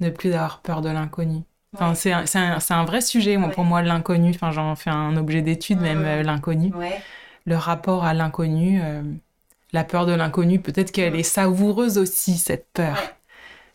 ne 0.00 0.10
plus 0.10 0.32
avoir 0.32 0.60
peur 0.60 0.82
de 0.82 0.90
l'inconnu. 0.90 1.42
Enfin, 1.78 1.94
c'est 1.94 2.12
un, 2.12 2.24
un, 2.34 2.58
un, 2.70 2.84
vrai 2.84 3.00
sujet 3.00 3.38
pour 3.52 3.64
moi, 3.64 3.82
l'inconnu. 3.82 4.30
Enfin, 4.34 4.50
j'en 4.50 4.74
fais 4.76 4.90
un 4.90 5.16
objet 5.16 5.42
d'étude, 5.42 5.80
même 5.80 6.04
euh, 6.06 6.22
l'inconnu. 6.22 6.72
Le 7.44 7.56
rapport 7.56 8.04
à 8.04 8.14
l'inconnu, 8.14 8.80
euh, 8.82 9.02
la 9.72 9.84
peur 9.84 10.06
de 10.06 10.12
l'inconnu, 10.12 10.58
peut-être 10.58 10.90
qu'elle 10.90 11.14
est 11.14 11.22
savoureuse 11.22 11.98
aussi, 11.98 12.38
cette 12.38 12.66
peur. 12.72 12.96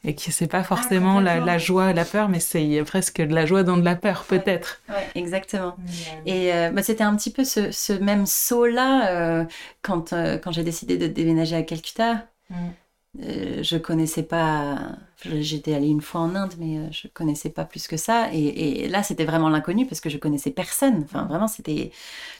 Et 0.03 0.15
que 0.15 0.31
c'est 0.31 0.47
pas 0.47 0.61
ah, 0.61 0.63
forcément 0.63 1.19
la, 1.19 1.39
la, 1.39 1.59
joie, 1.59 1.93
la 1.93 2.05
peur, 2.05 2.27
mais 2.27 2.39
c'est 2.39 2.83
presque 2.87 3.21
de 3.21 3.35
la 3.35 3.45
joie 3.45 3.61
dans 3.61 3.77
de 3.77 3.85
la 3.85 3.95
peur, 3.95 4.25
peut-être. 4.27 4.81
Ouais, 4.89 5.07
exactement. 5.13 5.75
Et 6.25 6.51
euh, 6.51 6.71
bah, 6.71 6.81
c'était 6.81 7.03
un 7.03 7.15
petit 7.15 7.29
peu 7.29 7.43
ce, 7.43 7.69
ce 7.69 7.93
même 7.93 8.25
saut-là 8.25 9.45
quand, 9.83 10.11
quand 10.43 10.51
j'ai 10.51 10.63
décidé 10.63 10.97
de 10.97 11.05
déménager 11.05 11.55
à 11.55 11.61
Calcutta. 11.61 12.25
Mm. 12.49 12.55
Euh, 13.19 13.61
je 13.61 13.77
connaissais 13.77 14.23
pas. 14.23 14.93
J'étais 15.25 15.73
allée 15.73 15.89
une 15.89 16.01
fois 16.01 16.21
en 16.21 16.33
Inde, 16.35 16.53
mais 16.57 16.77
euh, 16.77 16.87
je 16.91 17.07
connaissais 17.09 17.49
pas 17.49 17.65
plus 17.65 17.87
que 17.87 17.97
ça. 17.97 18.29
Et, 18.33 18.87
là, 18.87 19.03
c'était 19.03 19.25
vraiment 19.25 19.49
l'inconnu 19.49 19.85
parce 19.85 19.99
que 19.99 20.09
je 20.09 20.17
connaissais 20.17 20.51
personne. 20.51 21.03
Enfin, 21.03 21.25
vraiment, 21.25 21.47
c'était. 21.47 21.91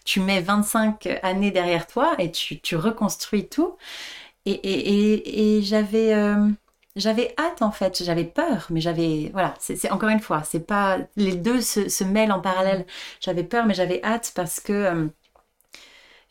Tu 0.05 0.21
mets 0.21 0.41
25 0.41 1.07
années 1.23 1.51
derrière 1.51 1.87
toi 1.87 2.15
et 2.19 2.31
tu, 2.31 2.75
reconstruis 2.75 3.47
tout. 3.49 3.75
Et, 4.45 5.57
et 5.57 5.61
j'avais. 5.63 6.13
Euh, 6.13 6.47
j'avais 6.95 7.33
hâte 7.37 7.61
en 7.61 7.71
fait, 7.71 8.03
j'avais 8.03 8.25
peur, 8.25 8.67
mais 8.69 8.81
j'avais 8.81 9.29
voilà, 9.31 9.53
c'est 9.59 9.89
encore 9.91 10.09
une 10.09 10.19
fois, 10.19 10.43
c'est 10.43 10.65
pas 10.67 10.97
les 11.15 11.35
deux 11.37 11.61
se, 11.61 12.03
mêlent 12.03 12.33
en 12.33 12.41
parallèle. 12.41 12.85
J'avais 13.21 13.43
peur, 13.45 13.65
mais 13.65 13.73
j'avais 13.73 14.03
hâte 14.03 14.33
parce 14.35 14.59
que 14.59 15.09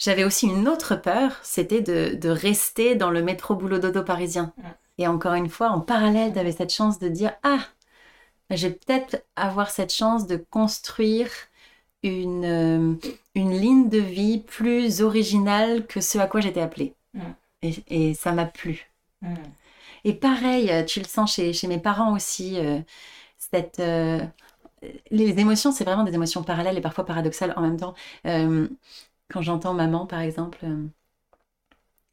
j'avais 0.01 0.25
aussi 0.25 0.47
une 0.47 0.67
autre 0.67 0.97
peur, 0.97 1.39
c'était 1.43 1.83
de, 1.83 2.29
rester 2.29 2.97
dans 2.97 3.11
le 3.11 3.23
métro 3.23 3.55
boulot 3.55 3.79
dodo 3.79 4.03
parisien. 4.03 4.53
Et 4.99 5.07
encore 5.07 5.35
une 5.35 5.51
fois, 5.51 5.69
en 5.69 5.81
parallèle, 5.81 6.33
j'avais 6.35 6.53
cette 6.53 6.73
chance 6.73 6.99
de 6.99 7.09
dire 7.09 7.33
ah, 7.43 7.61
je 8.51 8.67
vais 8.67 8.73
peut-être 8.73 9.23
avoir 9.37 9.71
cette 9.71 9.93
chance 9.93 10.27
de 10.27 10.37
construire 10.37 11.29
une, 12.03 12.45
euh, 12.45 12.95
une 13.35 13.53
ligne 13.53 13.89
de 13.91 13.99
vie 13.99 14.39
plus 14.39 15.03
originale 15.03 15.87
que 15.87 16.01
ce 16.01 16.19
à 16.19 16.27
quoi 16.27 16.41
j'étais 16.41 16.63
appelée. 16.63 16.95
Et, 17.63 18.15
ça 18.15 18.33
m'a 18.33 18.47
plu. 18.47 18.91
Et 20.05 20.15
pareil, 20.15 20.73
tu 20.87 21.01
le 21.01 21.05
sens 21.05 21.35
chez, 21.35 21.53
chez 21.53 21.67
mes 21.67 21.79
parents 21.79 22.15
aussi, 22.15 22.59
euh, 22.59 22.81
cette, 23.37 23.81
euh, 23.81 24.19
les 25.11 25.39
émotions, 25.39 25.73
c'est 25.73 25.85
vraiment 25.85 26.05
des 26.05 26.15
émotions 26.15 26.43
parallèles 26.43 26.79
et 26.79 26.81
parfois 26.81 27.05
paradoxales 27.05 27.53
en 27.57 27.61
même 27.61 27.79
temps. 27.79 27.95
Quand 29.31 29.43
j'entends 29.43 29.75
maman, 29.75 30.07
par 30.07 30.21
exemple, 30.21 30.59
euh, 30.65 30.87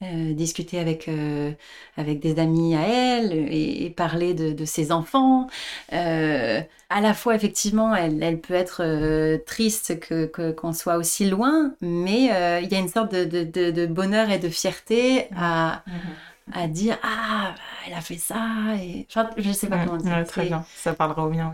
euh, 0.03 0.33
discuter 0.33 0.77
avec, 0.79 1.07
euh, 1.07 1.51
avec 1.97 2.19
des 2.19 2.37
amis 2.39 2.75
à 2.75 2.87
elle 2.87 3.33
et, 3.33 3.89
parler 3.89 4.35
de, 4.35 4.65
ses 4.65 4.91
enfants. 4.91 5.47
à 5.89 7.01
la 7.01 7.13
fois, 7.15 7.35
effectivement, 7.35 7.95
elle, 7.95 8.21
elle 8.21 8.39
peut 8.39 8.53
être 8.53 9.37
triste 9.45 9.99
que, 9.99 10.51
qu'on 10.51 10.73
soit 10.73 10.97
aussi 10.97 11.27
loin, 11.27 11.73
mais 11.81 12.25
il 12.61 12.71
y 12.71 12.75
a 12.75 12.79
une 12.79 12.89
sorte 12.89 13.13
de, 13.13 13.43
de, 13.43 13.85
bonheur 13.87 14.29
et 14.29 14.37
de 14.37 14.49
fierté 14.49 15.27
à, 15.35 15.83
à 16.53 16.67
dire 16.67 16.99
Ah, 17.01 17.55
elle 17.87 17.95
a 17.95 18.01
fait 18.01 18.17
ça. 18.17 18.75
Et... 18.79 19.07
Enfin, 19.09 19.31
je 19.37 19.47
ne 19.47 19.53
sais 19.53 19.67
pas 19.67 19.83
comment 19.83 19.97
dire. 19.97 20.23
très 20.27 20.45
bien, 20.45 20.63
ça 20.75 20.93
parlera 20.93 21.25
au 21.25 21.29
mien 21.29 21.51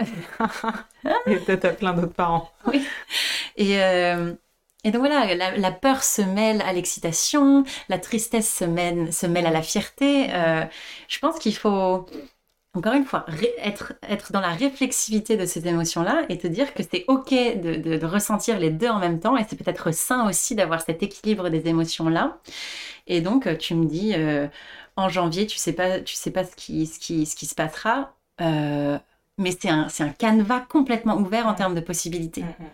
et 1.25 1.37
peut-être 1.37 1.65
à 1.65 1.69
plein 1.69 1.93
d'autres 1.93 2.13
parents. 2.13 2.51
Oui. 2.67 2.85
Et, 3.55 3.77
et 4.83 4.91
donc 4.91 4.99
voilà, 4.99 5.33
la, 5.55 5.71
peur 5.71 6.03
se 6.03 6.21
mêle 6.21 6.61
à 6.61 6.73
l'excitation, 6.73 7.63
la 7.87 7.97
tristesse 7.97 8.53
se 8.53 8.65
mêle, 8.65 9.13
se 9.13 9.25
mêle 9.25 9.45
à 9.45 9.51
la 9.51 9.61
fierté. 9.61 10.27
Euh, 10.33 10.65
je 11.07 11.19
pense 11.19 11.39
qu'il 11.39 11.55
faut, 11.55 12.05
encore 12.73 12.93
une 12.93 13.05
fois, 13.05 13.25
être, 13.59 13.93
être 14.09 14.33
dans 14.33 14.41
la 14.41 14.49
réflexivité 14.49 15.37
de 15.37 15.45
ces 15.45 15.67
émotions-là 15.67 16.25
et 16.27 16.37
te 16.37 16.47
dire 16.47 16.73
que 16.73 16.83
c'est 16.83 17.05
OK 17.07 17.29
de, 17.29 17.97
de, 17.97 18.05
ressentir 18.05 18.59
les 18.59 18.71
deux 18.71 18.89
en 18.89 18.99
même 18.99 19.21
temps 19.21 19.37
et 19.37 19.45
c'est 19.47 19.55
peut-être 19.55 19.93
sain 19.93 20.27
aussi 20.27 20.53
d'avoir 20.53 20.81
cet 20.81 21.01
équilibre 21.01 21.49
des 21.49 21.67
émotions-là. 21.69 22.39
Et 23.07 23.21
donc, 23.21 23.57
tu 23.57 23.75
me 23.75 23.85
dis, 23.85 24.13
euh, 24.15 24.47
en 24.97 25.07
janvier, 25.07 25.47
tu 25.47 25.57
sais 25.57 25.73
pas, 25.73 26.01
tu 26.01 26.15
sais 26.15 26.31
pas 26.31 26.43
ce 26.43 26.55
qui, 26.57 26.87
ce 26.87 26.99
qui, 26.99 27.25
ce 27.25 27.35
qui 27.37 27.45
se 27.45 27.55
passera. 27.55 28.15
Euh, 28.41 28.99
mais 29.37 29.51
c'est 29.51 29.69
un, 29.69 29.87
un 29.99 30.09
canevas 30.09 30.61
complètement 30.61 31.17
ouvert 31.17 31.47
en 31.47 31.53
termes 31.53 31.75
de 31.75 31.81
possibilités. 31.81 32.43
Mm. 32.43 32.65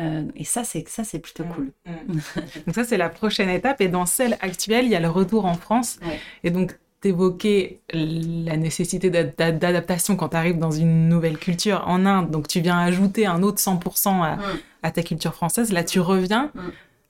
Euh, 0.00 0.24
et 0.34 0.44
ça, 0.44 0.64
c'est 0.64 0.88
ça, 0.88 1.04
c'est 1.04 1.18
plutôt 1.18 1.44
cool. 1.44 1.70
Mm, 1.86 2.14
mm. 2.14 2.20
donc 2.66 2.74
ça, 2.74 2.84
c'est 2.84 2.96
la 2.96 3.08
prochaine 3.08 3.48
étape. 3.48 3.80
Et 3.80 3.88
dans 3.88 4.06
celle 4.06 4.36
actuelle, 4.40 4.86
il 4.86 4.90
y 4.90 4.96
a 4.96 5.00
le 5.00 5.10
retour 5.10 5.46
en 5.46 5.54
France. 5.54 5.98
Et 6.42 6.50
donc, 6.50 6.76
t'évoquais 7.00 7.80
la 7.92 8.56
nécessité 8.56 9.10
d'adaptation 9.10 10.16
quand 10.16 10.30
tu 10.30 10.36
arrives 10.36 10.58
dans 10.58 10.70
une 10.70 11.08
nouvelle 11.08 11.38
culture 11.38 11.84
en 11.86 12.06
Inde. 12.06 12.30
Donc, 12.30 12.48
tu 12.48 12.60
viens 12.60 12.78
ajouter 12.78 13.26
un 13.26 13.42
autre 13.42 13.58
100% 13.58 14.14
mm. 14.14 14.40
à, 14.82 14.90
ta 14.90 15.02
culture 15.02 15.34
française. 15.34 15.72
Là, 15.72 15.84
tu 15.84 16.00
reviens 16.00 16.50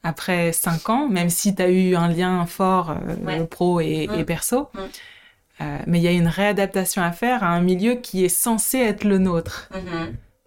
après 0.03 0.53
5 0.53 0.91
ans, 0.91 1.09
même 1.09 1.31
si 1.31 1.55
tu 1.55 1.63
as 1.63 1.71
eu 1.71 1.95
un 1.95 2.09
lien 2.09 2.45
fort 2.45 2.91
euh, 3.27 3.45
pro 3.47 3.81
et, 3.81 4.09
perso. 4.27 4.69
Euh, 5.61 5.79
mais 5.87 6.01
il 6.01 6.03
y 6.03 6.09
a 6.09 6.11
une 6.11 6.27
réadaptation 6.27 7.01
à 7.01 7.13
faire 7.13 7.45
à 7.45 7.49
un 7.49 7.61
milieu 7.61 7.95
qui 7.95 8.25
est 8.25 8.29
censé 8.29 8.79
être 8.79 9.05
le 9.05 9.19
nôtre. 9.19 9.71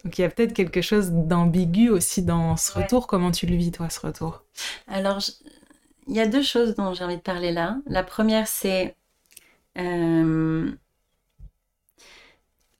Donc 0.04 0.18
il 0.18 0.22
y 0.22 0.24
a 0.24 0.30
peut-être 0.30 0.54
quelque 0.54 0.80
chose 0.80 1.10
d'ambigu 1.10 1.90
aussi 1.90 2.22
dans 2.22 2.56
ce 2.56 2.72
retour. 2.72 3.06
Comment 3.06 3.30
tu 3.30 3.46
le 3.46 3.56
vis, 3.56 3.72
toi, 3.72 3.90
ce 3.90 4.00
retour? 4.00 4.44
Alors, 4.86 5.20
il 6.06 6.14
y 6.14 6.20
a 6.20 6.26
deux 6.26 6.42
choses 6.42 6.74
dont 6.74 6.94
j'ai 6.94 7.04
envie 7.04 7.16
de 7.16 7.22
parler 7.22 7.52
là. 7.52 7.78
La 7.86 8.02
première, 8.02 8.46
c'est 8.46 8.96
euh, 9.76 10.70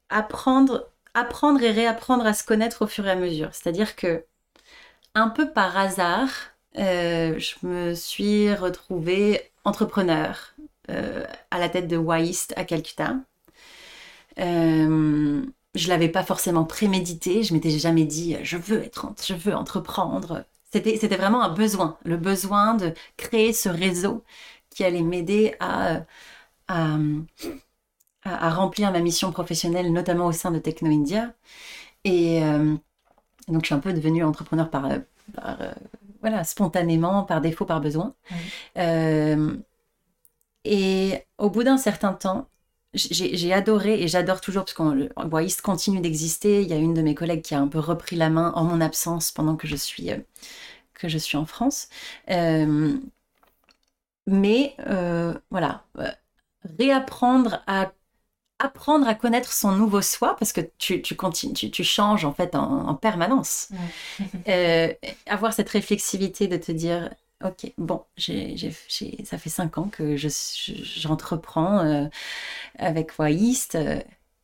apprendre, 0.09 0.88
apprendre 1.14 1.62
et 1.62 1.70
réapprendre 1.70 2.24
à 2.26 2.33
se 2.33 2.44
connaître 2.44 2.83
au 2.83 2.87
fur 2.87 3.07
et 3.07 3.11
à 3.11 3.16
mesure. 3.16 3.50
C'est-à-dire 3.52 3.96
que, 3.96 4.24
un 5.14 5.28
peu 5.28 5.50
par 5.50 5.76
hasard, 5.76 6.31
euh, 6.78 7.38
je 7.38 7.66
me 7.66 7.94
suis 7.94 8.54
retrouvée 8.54 9.50
entrepreneur 9.64 10.54
euh, 10.90 11.24
à 11.50 11.59
la 11.59 11.68
tête 11.68 11.88
de 11.88 11.96
Waist 11.96 12.54
à 12.57 12.64
Calcutta. 12.64 13.16
Euh, 14.38 14.88
je 15.79 15.88
l'avais 15.88 16.09
pas 16.09 16.25
forcément 16.25 16.64
prémédité. 16.64 17.43
Je 17.43 17.55
m'étais 17.55 17.71
jamais 17.71 18.05
dit 18.05 18.37
je 18.43 18.57
veux 18.57 18.83
être, 18.83 19.12
je 19.25 19.35
veux 19.35 19.55
entreprendre. 19.55 20.45
C'était, 20.73 20.97
c'était 20.99 21.17
vraiment 21.17 21.43
un 21.43 21.51
besoin, 21.55 21.99
le 22.05 22.17
besoin 22.19 22.75
de 22.75 22.93
créer 23.17 23.53
ce 23.53 23.69
réseau 23.71 24.25
qui 24.71 24.85
allait 24.85 25.03
m'aider 25.03 25.55
à, 25.61 26.03
à, 26.69 26.99
à, 28.25 28.51
remplir 28.51 28.93
ma 28.93 29.01
mission 29.01 29.33
professionnelle, 29.33 29.93
notamment 29.93 30.27
au 30.27 30.33
sein 30.33 30.51
de 30.51 30.59
Techno 30.59 30.91
India. 30.91 31.33
Et 32.05 32.43
euh, 32.45 32.77
donc, 33.49 33.62
je 33.62 33.67
suis 33.67 33.75
un 33.75 33.81
peu 33.81 33.93
devenue 33.93 34.25
entrepreneur 34.25 34.71
par, 34.71 34.88
par 35.35 35.61
euh, 35.62 35.73
voilà, 36.21 36.45
spontanément, 36.45 37.25
par 37.25 37.41
défaut, 37.41 37.64
par 37.64 37.81
besoin. 37.81 38.14
Euh, 38.79 39.57
et 40.64 41.25
au 41.38 41.51
bout 41.51 41.64
d'un 41.64 41.79
certain 41.79 42.12
temps, 42.12 42.49
j'ai 42.98 43.52
adoré 43.52 44.02
et 44.02 44.08
j'adore 44.08 44.40
toujours 44.40 44.64
parce 44.64 44.74
qu'on 44.74 45.08
Boïste 45.26 45.62
continue 45.62 46.00
d'exister. 46.00 46.62
Il 46.62 46.68
y 46.68 46.72
a 46.72 46.76
une 46.76 46.94
de 46.94 47.02
mes 47.02 47.14
collègues 47.14 47.42
qui 47.42 47.54
a 47.54 47.61
un 47.61 47.68
peu 47.68 47.78
repris 47.78 48.16
la 48.16 48.30
main 48.30 48.52
en 48.54 48.64
mon 48.64 48.80
absence 48.80 49.32
pendant 49.32 49.56
que 49.56 49.66
je 49.66 49.76
suis, 49.76 50.11
euh, 50.11 50.18
que 50.94 51.08
je 51.08 51.18
suis 51.18 51.37
en 51.37 51.46
France. 51.46 51.88
Euh, 52.30 52.98
mais 54.26 54.74
euh, 54.87 55.34
voilà, 55.50 55.84
réapprendre 56.78 57.62
à 57.66 57.92
apprendre 58.61 59.06
à 59.06 59.14
connaître 59.14 59.52
son 59.52 59.72
nouveau 59.72 60.02
soi 60.02 60.34
parce 60.37 60.52
que 60.52 60.61
tu, 60.78 61.00
tu 61.00 61.14
continues, 61.14 61.54
tu, 61.54 61.84
changes 61.84 62.24
en 62.24 62.32
fait 62.34 62.56
en, 62.56 62.94
permanence. 62.94 63.68
avoir 65.26 65.53
cette 65.53 65.68
réflexivité 65.70 66.49
de 66.49 66.57
te 66.57 66.72
dire 66.72 67.09
Ok, 67.45 67.72
bon, 67.78 68.05
ça 68.16 69.39
fait 69.39 69.49
cinq 69.49 69.78
ans 69.78 69.89
que 69.89 70.16
j'entreprends 70.16 71.84
je, 71.84 71.86
euh, 71.86 72.09
avec 72.78 73.14
Voyiste. 73.14 73.76
Euh, 73.76 74.01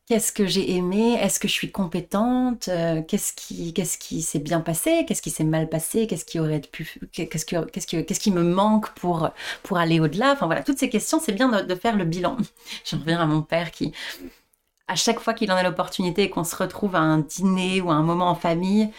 qu'est-ce 0.07 0.31
que 0.31 0.45
j'ai 0.45 0.71
aimé? 0.75 1.15
Est-ce 1.15 1.37
que 1.41 1.49
je 1.49 1.53
suis 1.53 1.71
compétente? 1.71 2.69
Euh, 2.69 3.01
Qu'est-ce 3.01 3.33
qui, 3.33 4.21
s'est 4.21 4.39
bien 4.39 4.61
passé? 4.61 5.05
Qu'est-ce 5.05 5.21
qui 5.21 5.29
s'est 5.29 5.43
mal 5.43 5.67
passé? 5.67 6.07
Qu'est-ce 6.07 6.23
qui 6.23 6.39
aurait 6.39 6.61
pu 6.61 7.01
Qu'est-ce 7.11 7.45
qui, 8.19 8.31
me 8.31 8.43
manque 8.43 8.93
pour 8.93 9.31
aller 9.77 9.99
au-delà? 9.99 10.31
Enfin 10.31 10.45
voilà, 10.45 10.63
toutes 10.63 10.79
ces 10.79 10.89
questions, 10.89 11.19
c'est 11.19 11.33
bien 11.33 11.49
de, 11.63 11.75
faire 11.75 11.97
le 11.97 12.05
bilan. 12.05 12.37
Je 12.85 12.95
reviens 12.95 13.19
à 13.19 13.25
mon 13.25 13.41
père 13.41 13.71
qui, 13.71 13.91
à 14.87 14.95
chaque 14.95 15.19
fois 15.19 15.33
qu'il 15.33 15.51
en 15.51 15.55
a 15.55 15.63
l'opportunité 15.63 16.23
et 16.23 16.29
qu'on 16.29 16.43
se 16.43 16.55
retrouve 16.55 16.95
à 16.95 16.99
un 16.99 17.19
dîner 17.19 17.81
ou 17.81 17.91
à 17.91 17.95
un 17.95 18.03
moment 18.03 18.29
en 18.29 18.35
famille, 18.35 18.89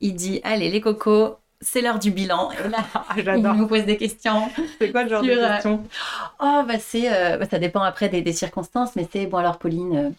il 0.00 0.14
dit 0.14 0.40
allez 0.44 0.70
les 0.70 0.80
cocos, 0.80 1.36
c'est 1.60 1.80
l'heure 1.80 1.98
du 1.98 2.10
bilan. 2.10 2.50
Et 2.52 2.68
là, 2.68 2.78
ah, 2.94 3.14
il 3.16 3.42
nous 3.42 3.66
pose 3.66 3.84
des 3.84 3.96
questions. 3.96 4.48
C'est 4.78 4.90
quoi 4.92 5.04
le 5.04 5.08
genre 5.08 5.22
de 5.22 5.30
euh, 5.30 5.48
questions? 5.48 5.82
Oh, 6.40 6.62
bah 6.66 6.78
c'est, 6.78 7.12
euh, 7.12 7.38
bah, 7.38 7.46
ça 7.50 7.58
dépend 7.58 7.82
après 7.82 8.08
des, 8.08 8.32
circonstances, 8.32 8.96
mais 8.96 9.08
c'est 9.10 9.26
bon 9.26 9.38
alors 9.38 9.58
Pauline. 9.58 10.14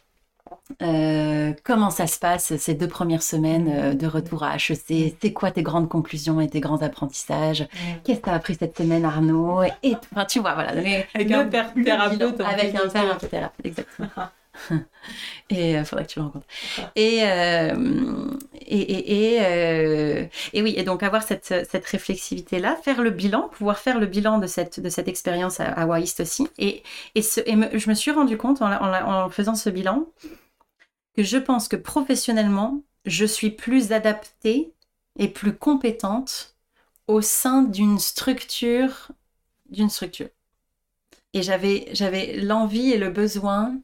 Euh, 0.81 1.53
comment 1.63 1.89
ça 1.89 2.07
se 2.07 2.17
passe 2.19 2.55
ces 2.55 2.73
deux 2.73 2.87
premières 2.87 3.21
semaines 3.21 3.97
de 3.97 4.07
retour 4.07 4.43
à 4.43 4.55
HEC 4.55 5.15
C'est 5.21 5.33
quoi 5.33 5.51
tes 5.51 5.61
grandes 5.61 5.89
conclusions 5.89 6.39
et 6.41 6.47
tes 6.47 6.61
grands 6.61 6.81
apprentissages? 6.81 7.67
Qu'est-ce 8.03 8.19
que 8.19 8.25
tu 8.25 8.29
as 8.29 8.33
appris 8.33 8.55
cette 8.55 8.77
semaine, 8.77 9.05
Arnaud? 9.05 9.63
Et, 9.83 9.95
enfin, 10.13 10.25
Tu 10.25 10.39
vois, 10.39 10.53
voilà. 10.53 10.69
Avec 10.69 11.31
un 11.31 11.45
père 11.45 11.73
thérapeute. 11.73 12.41
Avec 12.41 12.75
un 12.75 12.87
père 12.87 13.17
thérapeute, 13.17 13.65
exactement. 13.65 14.09
et 15.49 15.71
il 15.71 15.75
euh, 15.77 15.83
faudrait 15.85 16.05
que 16.05 16.11
tu 16.11 16.19
le 16.19 16.25
rencontres. 16.25 16.47
Et, 16.95 17.23
euh, 17.23 18.31
et, 18.61 19.35
et, 19.35 19.39
euh, 19.41 20.25
et, 20.53 20.61
oui, 20.61 20.73
et 20.77 20.83
donc 20.83 21.03
avoir 21.03 21.23
cette, 21.23 21.45
cette 21.45 21.85
réflexivité-là, 21.85 22.75
faire 22.83 23.01
le 23.01 23.09
bilan, 23.09 23.49
pouvoir 23.49 23.79
faire 23.79 23.99
le 23.99 24.05
bilan 24.05 24.37
de 24.37 24.47
cette, 24.47 24.79
de 24.79 24.89
cette 24.89 25.07
expérience 25.07 25.59
à, 25.59 25.65
à 25.71 25.87
aussi. 25.87 26.47
Et, 26.57 26.83
et, 27.15 27.21
ce, 27.21 27.41
et 27.41 27.79
je 27.79 27.89
me 27.89 27.95
suis 27.95 28.11
rendu 28.11 28.37
compte 28.37 28.61
en, 28.61 28.71
en, 28.71 29.29
faisant 29.29 29.55
ce 29.55 29.69
bilan 29.69 30.07
que 31.15 31.23
je 31.23 31.37
pense 31.37 31.67
que 31.67 31.75
professionnellement, 31.75 32.83
je 33.05 33.25
suis 33.25 33.51
plus 33.51 33.91
adaptée 33.91 34.73
et 35.17 35.27
plus 35.27 35.53
compétente 35.53 36.55
au 37.07 37.21
sein 37.21 37.63
d'une 37.63 37.99
structure 37.99 39.09
d'une 39.69 39.89
structure. 39.89 40.29
Et 41.33 41.41
j'avais, 41.41 41.87
j'avais 41.91 42.37
l'envie 42.37 42.91
et 42.91 42.97
le 42.97 43.09
besoin 43.09 43.77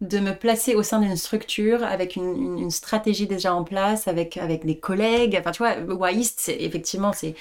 de 0.00 0.20
me 0.20 0.32
placer 0.32 0.74
au 0.76 0.82
sein 0.82 1.00
d'une 1.00 1.16
structure 1.16 1.82
avec 1.82 2.14
une, 2.14 2.70
stratégie 2.70 3.26
déjà 3.26 3.54
en 3.54 3.64
place, 3.64 4.06
avec, 4.06 4.36
avec 4.36 4.64
des 4.64 4.78
collègues. 4.78 5.36
Enfin, 5.38 5.50
tu 5.50 5.58
vois, 5.58 5.76
WAIST, 5.76 6.50
effectivement, 6.60 7.12
c'est, 7.12 7.34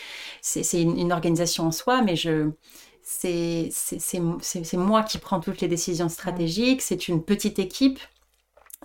une, 0.74 1.12
organisation 1.12 1.68
en 1.68 1.72
soi, 1.72 2.01
mais 2.01 2.16
je, 2.16 2.49
c'est, 3.03 3.70
moi 4.74 5.03
qui 5.03 5.20
prends 5.20 5.39
toutes 5.39 5.62
les 5.62 5.68
décisions 5.68 6.10
stratégiques. 6.10 6.82
C'est 6.82 7.08
une 7.08 7.24
petite 7.24 7.60
équipe. 7.60 7.99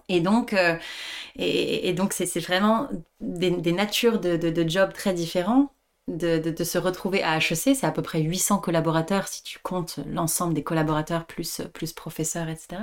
Et 0.09 0.21
donc, 0.21 0.53
euh, 0.53 0.77
et, 1.37 1.95
c'est, 2.11 2.41
vraiment 2.41 2.89
des, 3.21 3.73
natures 3.73 4.21
de, 4.21 4.37
de, 4.37 4.69
jobs 4.69 4.93
très 4.93 5.15
différents. 5.15 5.73
De, 6.09 6.39
de, 6.39 6.65
se 6.65 6.79
retrouver 6.79 7.23
à 7.23 7.39
HEC, 7.39 7.77
c'est 7.77 7.85
à 7.85 7.93
peu 7.93 8.03
près 8.03 8.21
800 8.21 8.59
collaborateurs 8.59 9.29
si 9.29 9.43
tu 9.45 9.61
comptes 9.61 10.01
l'ensemble 10.07 10.53
des 10.53 10.65
collaborateurs 10.65 11.27
plus, 11.27 11.63
plus 11.73 11.93
professeurs, 11.93 12.49
etc. 12.49 12.83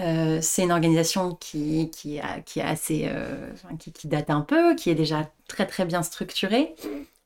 Euh, 0.00 0.38
c'est 0.40 0.62
une 0.62 0.72
organisation 0.72 1.34
qui, 1.34 1.90
qui, 1.90 2.18
a, 2.18 2.40
qui, 2.40 2.60
assez, 2.60 3.04
euh, 3.06 3.50
qui, 3.94 4.08
date 4.08 4.30
un 4.30 4.40
peu, 4.40 4.74
qui 4.74 4.90
est 4.90 4.94
déjà 4.94 5.30
très 5.48 5.66
très 5.66 5.84
bien 5.84 6.02
structurée. 6.02 6.74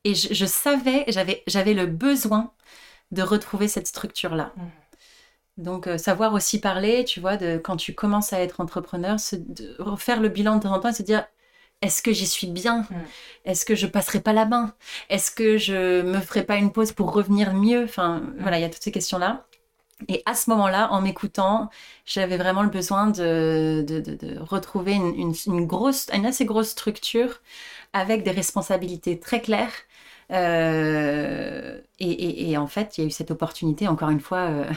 Et 0.05 0.15
je, 0.15 0.47
savais, 0.47 1.05
j'avais, 1.09 1.43
j'avais 1.47 1.75
le 1.75 1.87
besoin 1.87 2.53
de 3.13 3.23
retrouver 3.23 3.69
cette 3.69 3.87
structure-là. 3.87 4.53
Mmh. 4.57 4.63
Donc, 5.59 5.87
euh, 5.87 5.97
savoir 5.97 6.35
aussi 6.35 6.61
parler, 6.61 7.05
tu 7.05 7.21
vois, 7.21 7.37
de 7.37 7.57
quand 7.57 7.77
tu 7.77 7.95
commences 7.95 8.33
à 8.33 8.41
être 8.41 8.61
entrepreneur, 8.61 9.17
de 9.33 9.77
refaire 9.79 10.21
le 10.21 10.29
bilan 10.29 10.57
de 10.57 10.63
temps 10.63 10.75
en 10.75 10.81
temps 10.81 10.91
et 10.91 10.95
se 10.95 11.03
dire 11.03 11.25
est-ce 11.83 12.03
que 12.03 12.13
j'y 12.13 12.27
suis 12.27 12.47
bien? 12.47 12.81
Mmh. 12.81 12.95
Est-ce 13.45 13.65
que 13.65 13.75
je 13.75 13.87
passerai 13.87 14.21
pas 14.21 14.33
la 14.33 14.45
main? 14.45 14.75
Est-ce 15.09 15.31
que 15.31 15.57
je 15.57 16.03
me 16.03 16.21
ferai 16.21 16.43
pas 16.43 16.57
une 16.57 16.73
pause 16.73 16.93
pour 16.93 17.13
revenir 17.13 17.53
mieux? 17.55 17.85
Enfin, 17.85 18.23
voilà, 18.39 18.59
il 18.59 18.63
y 18.63 18.65
a 18.65 18.71
toutes 18.71 18.83
ces 18.83 18.93
questions-là. 18.93 19.46
Et 20.09 20.23
à 20.27 20.35
ce 20.35 20.51
moment-là, 20.51 20.93
en 20.93 21.01
m'écoutant, 21.01 21.71
j'avais 22.05 22.37
vraiment 22.37 22.63
le 22.63 22.69
besoin 22.69 23.07
de, 23.09 23.85
de, 23.87 24.39
retrouver 24.41 24.93
une, 24.93 25.35
une, 25.47 25.67
grosse, 25.67 26.09
une 26.13 26.27
assez 26.27 26.45
grosse 26.45 26.69
structure 26.69 27.41
avec 27.93 28.23
des 28.23 28.31
responsabilités 28.31 29.19
très 29.19 29.41
claires. 29.41 29.73
Euh, 30.33 31.81
et, 31.99 32.57
en 32.59 32.67
fait, 32.67 32.99
il 32.99 33.01
y 33.03 33.05
a 33.05 33.07
eu 33.09 33.11
cette 33.11 33.31
opportunité, 33.31 33.89
encore 33.89 34.11
une 34.11 34.21
fois, 34.21 34.51
euh, 34.51 34.71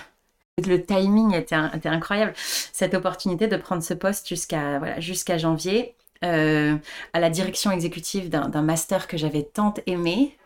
le 0.68 0.84
timing 0.84 1.34
était, 1.34 1.58
était, 1.74 1.90
incroyable. 1.90 2.34
Cette 2.36 2.94
opportunité 2.94 3.48
de 3.48 3.58
prendre 3.58 3.84
ce 3.84 3.94
poste 3.94 4.28
jusqu'à 4.28 4.80
voilà, 4.80 5.00
jusqu'à 5.00 5.38
janvier, 5.38 5.96
euh, 6.26 6.78
à 7.14 7.20
la 7.20 7.30
direction 7.30 7.72
exécutive 7.72 8.30
d'un 8.30 8.62
master 8.62 9.08
que 9.08 9.18
j'avais 9.18 9.44
tant 9.44 9.74
aimé. 9.86 10.38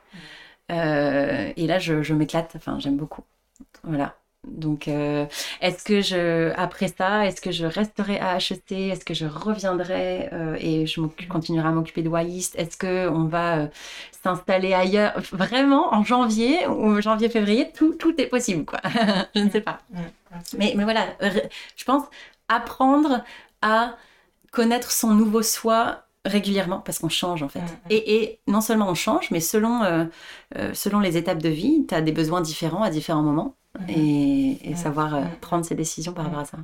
et 0.69 1.67
là, 1.67 1.80
je, 1.80 2.01
je 2.03 2.13
m'éclate, 2.13 2.53
enfin, 2.55 2.80
j'aime 2.80 2.97
beaucoup. 2.97 3.24
Voilà. 3.84 4.15
Donc, 4.47 4.87
euh, 4.87 5.25
est-ce 5.61 5.83
que 5.83 6.01
je, 6.01 6.51
après 6.57 6.89
ça, 6.89 7.25
est-ce 7.25 7.39
que 7.39 7.51
je 7.51 7.65
resterai 7.65 8.19
à 8.19 8.37
HEC 8.37 8.71
Est-ce 8.71 9.05
que 9.05 9.13
je 9.13 9.25
reviendrai? 9.25 10.29
Euh, 10.33 10.57
et 10.59 10.85
je 10.85 10.99
continuerai 11.29 11.69
à 11.69 11.71
m'occuper 11.71 12.01
de 12.01 12.09
Waist 12.09 12.55
Est-ce 12.57 12.75
que 12.75 13.07
on 13.07 13.25
va 13.25 13.59
euh, 13.59 13.67
s'installer 14.23 14.73
ailleurs? 14.73 15.13
Vraiment, 15.31 15.93
en 15.93 16.03
janvier 16.03 16.67
ou 16.67 16.99
janvier-février, 17.01 17.71
tout, 17.73 17.95
tout 17.95 18.19
est 18.19 18.27
possible, 18.27 18.65
quoi. 18.65 18.81
je 19.35 19.41
ne 19.41 19.49
sais 19.49 19.61
pas. 19.61 19.79
Mais, 20.57 20.73
mais 20.75 20.83
voilà, 20.83 21.05
je 21.75 21.83
pense 21.85 22.03
apprendre 22.49 23.23
à 23.61 23.95
connaître 24.51 24.91
son 24.91 25.13
nouveau 25.13 25.41
soi 25.41 26.03
régulièrement 26.25 26.79
parce 26.79 26.99
qu'on 26.99 27.09
change 27.09 27.43
en 27.43 27.49
fait. 27.49 27.61
Et, 27.89 28.15
et, 28.15 28.39
non 28.47 28.61
seulement 28.61 28.89
on 28.89 28.95
change, 28.95 29.29
mais 29.31 29.39
selon, 29.39 30.09
selon 30.73 30.99
les 30.99 31.17
étapes 31.17 31.41
de 31.41 31.49
vie, 31.49 31.85
tu 31.87 31.93
as 31.93 32.01
des 32.01 32.11
besoins 32.11 32.41
différents 32.41 32.81
à 32.81 32.89
différents 32.89 33.21
moments. 33.21 33.55
Et, 33.88 34.76
savoir 34.76 35.15
euh, 35.15 35.21
prendre 35.41 35.65
ses 35.65 35.76
décisions 35.76 36.13
par 36.13 36.26
rapport 36.26 36.39
à 36.39 36.45
ça. 36.45 36.57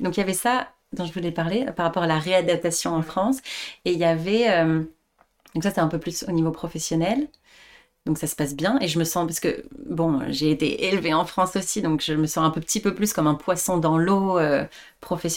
Donc 0.00 0.16
il 0.16 0.20
y 0.20 0.22
avait 0.22 0.32
ça 0.32 0.68
dont 0.92 1.04
je 1.04 1.12
voulais 1.12 1.32
parler 1.32 1.66
par 1.76 1.86
rapport 1.86 2.04
à 2.04 2.06
la 2.06 2.18
réadaptation 2.18 2.94
en 2.94 3.02
France. 3.02 3.38
Et 3.84 3.92
il 3.92 3.98
y 3.98 4.04
avait, 4.04 4.50
euh, 4.50 4.82
donc 5.54 5.62
ça 5.62 5.70
c'est 5.70 5.80
un 5.80 5.88
peu 5.88 5.98
plus 5.98 6.24
au 6.28 6.32
niveau 6.32 6.50
professionnel. 6.50 7.28
Donc 8.06 8.18
ça 8.18 8.26
se 8.26 8.36
passe 8.36 8.54
bien 8.54 8.78
et 8.82 8.88
je 8.88 8.98
me 8.98 9.04
sens, 9.04 9.26
parce 9.26 9.40
que 9.40 9.64
bon, 9.86 10.20
j'ai 10.28 10.50
été 10.50 10.88
élevée 10.88 11.14
en 11.14 11.24
France 11.24 11.56
aussi, 11.56 11.80
donc 11.80 12.02
je 12.02 12.12
me 12.12 12.26
sens 12.26 12.44
un 12.44 12.50
petit 12.50 12.80
peu 12.80 12.94
plus 12.94 13.14
comme 13.14 13.26
un 13.26 13.34
poisson 13.34 13.78
dans 13.78 13.96
l'eau 13.96 14.38
euh, 14.38 14.66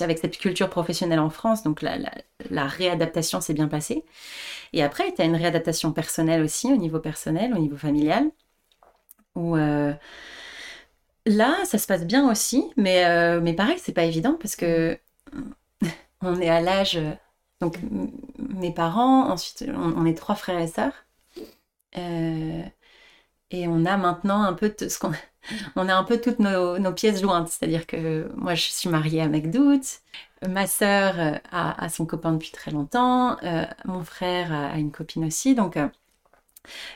avec 0.02 0.18
cette 0.20 0.38
culture 0.38 0.70
professionnelle 0.70 1.20
en 1.20 1.30
France. 1.30 1.64
Donc 1.64 1.82
la, 1.82 1.98
la, 2.50 2.68
réadaptation 2.68 3.40
s'est 3.40 3.54
bien 3.54 3.70
passée. 3.70 4.04
Et 4.74 4.84
après, 4.84 5.14
tu 5.14 5.22
as 5.22 5.26
une 5.26 5.36
réadaptation 5.38 5.94
personnelle 5.94 6.42
aussi, 6.44 6.68
au 6.74 6.78
niveau 6.78 7.00
personnel, 7.00 7.54
au 7.54 7.60
niveau 7.60 7.78
familial, 7.78 8.26
où 9.36 9.56
Là, 11.28 11.58
ça 11.66 11.78
se 11.78 11.88
passe 11.88 12.06
bien 12.06 12.30
aussi, 12.32 12.72
mais, 12.78 13.06
euh, 13.06 13.42
mais 13.42 13.54
pareil, 13.54 13.78
c'est 13.80 13.92
pas 13.92 14.06
évident 14.06 14.38
parce 14.40 14.56
que 14.56 14.98
on 16.22 16.40
est 16.40 16.50
à 16.50 16.62
l'âge. 16.62 16.96
Euh, 16.96 17.12
donc, 17.60 17.78
mes 18.38 18.74
parents, 18.74 19.30
ensuite, 19.30 19.66
on, 19.76 20.06
est 20.06 20.14
trois 20.14 20.36
frères 20.36 20.60
et 20.60 20.68
sœurs. 20.68 20.94
Euh, 21.98 22.62
et 23.52 23.68
on 23.68 23.86
a 23.86 23.98
maintenant 23.98 24.44
un 24.44 24.54
peu 24.54 24.74
ce 24.78 24.98
qu'on. 25.00 25.12
On 25.78 25.88
a 25.88 25.96
un 25.96 26.04
peu 26.04 26.20
toutes 26.20 26.40
nos, 26.40 26.92
pièces 26.92 27.22
jointes. 27.22 27.48
C'est-à-dire 27.48 27.88
que 27.88 28.30
moi, 28.36 28.54
je 28.54 28.64
suis 28.64 28.90
mariée 28.90 29.22
à 29.22 29.30
McDoot. 29.30 29.82
Ma 30.46 30.68
sœur 30.68 31.40
a, 31.54 31.88
son 31.88 32.06
copain 32.06 32.34
depuis 32.34 32.52
très 32.52 32.70
longtemps. 32.72 33.38
mon 33.86 34.04
frère 34.04 34.52
a, 34.52 34.78
une 34.78 34.92
copine 34.92 35.24
aussi. 35.24 35.56
Donc, 35.56 35.78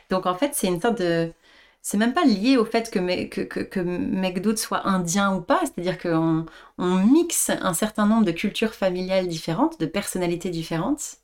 donc 0.09 0.25
en 0.25 0.35
fait, 0.35 0.53
c'est 0.53 0.67
une 0.67 0.81
sorte 0.81 0.99
de 0.99 1.31
c'est 1.81 1.97
même 1.97 2.13
pas 2.13 2.25
lié 2.25 2.57
au 2.57 2.65
fait 2.65 2.91
que, 2.91 2.99
que, 3.25 3.61
que, 3.63 4.55
soit 4.57 4.87
indien 4.87 5.33
ou 5.35 5.41
pas, 5.41 5.61
c'est-à-dire 5.61 5.97
qu'on 5.97 6.45
on 6.77 6.95
mixe 7.05 7.49
un 7.49 7.73
certain 7.73 8.05
nombre 8.05 8.25
de 8.25 8.31
cultures 8.31 8.73
familiales 8.73 9.27
différentes, 9.27 9.79
de 9.79 9.85
personnalités 9.87 10.49
différentes. 10.49 11.17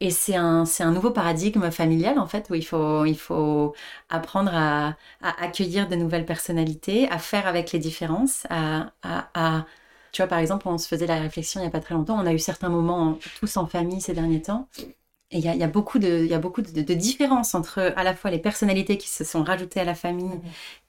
Et 0.00 0.10
c'est 0.10 0.36
un, 0.36 0.64
nouveau 0.92 1.10
paradigme 1.10 1.70
familial, 1.72 2.18
en 2.20 2.26
fait, 2.26 2.48
où 2.50 2.54
il 2.54 2.64
faut, 2.64 3.74
apprendre 4.08 4.52
à, 4.54 4.96
accueillir 5.20 5.88
de 5.88 5.96
nouvelles 5.96 6.24
personnalités, 6.26 7.08
à 7.10 7.18
faire 7.18 7.46
avec 7.48 7.72
les 7.72 7.80
différences, 7.80 8.46
à, 8.50 8.92
Tu 10.12 10.22
vois, 10.22 10.28
par 10.28 10.38
exemple, 10.38 10.68
on 10.68 10.78
se 10.78 10.88
faisait 10.88 11.06
la 11.06 11.20
réflexion 11.20 11.60
il 11.60 11.64
n'y 11.64 11.68
a 11.68 11.70
pas 11.70 11.80
très 11.80 11.94
longtemps, 11.94 12.18
on 12.18 12.26
a 12.26 12.32
eu 12.32 12.38
certains 12.38 12.68
moments 12.70 13.18
tous 13.40 13.56
en 13.56 13.66
famille 13.66 14.00
ces 14.00 14.14
derniers 14.14 14.42
temps, 14.42 14.68
il 15.30 15.40
y, 15.40 15.62
a, 15.62 15.68
beaucoup, 15.68 15.98
de, 15.98 16.24
y 16.24 16.32
a 16.32 16.38
beaucoup 16.38 16.62
de, 16.62 16.94
différences 16.94 17.54
entre 17.54 17.92
à 17.96 18.02
la 18.02 18.14
fois 18.14 18.30
les 18.30 18.38
personnalités 18.38 18.96
qui 18.96 19.10
se 19.10 19.24
sont 19.24 19.42
rajoutées 19.42 19.80
à 19.80 19.84
la 19.84 19.94
famille 19.94 20.24
mhm. 20.24 20.40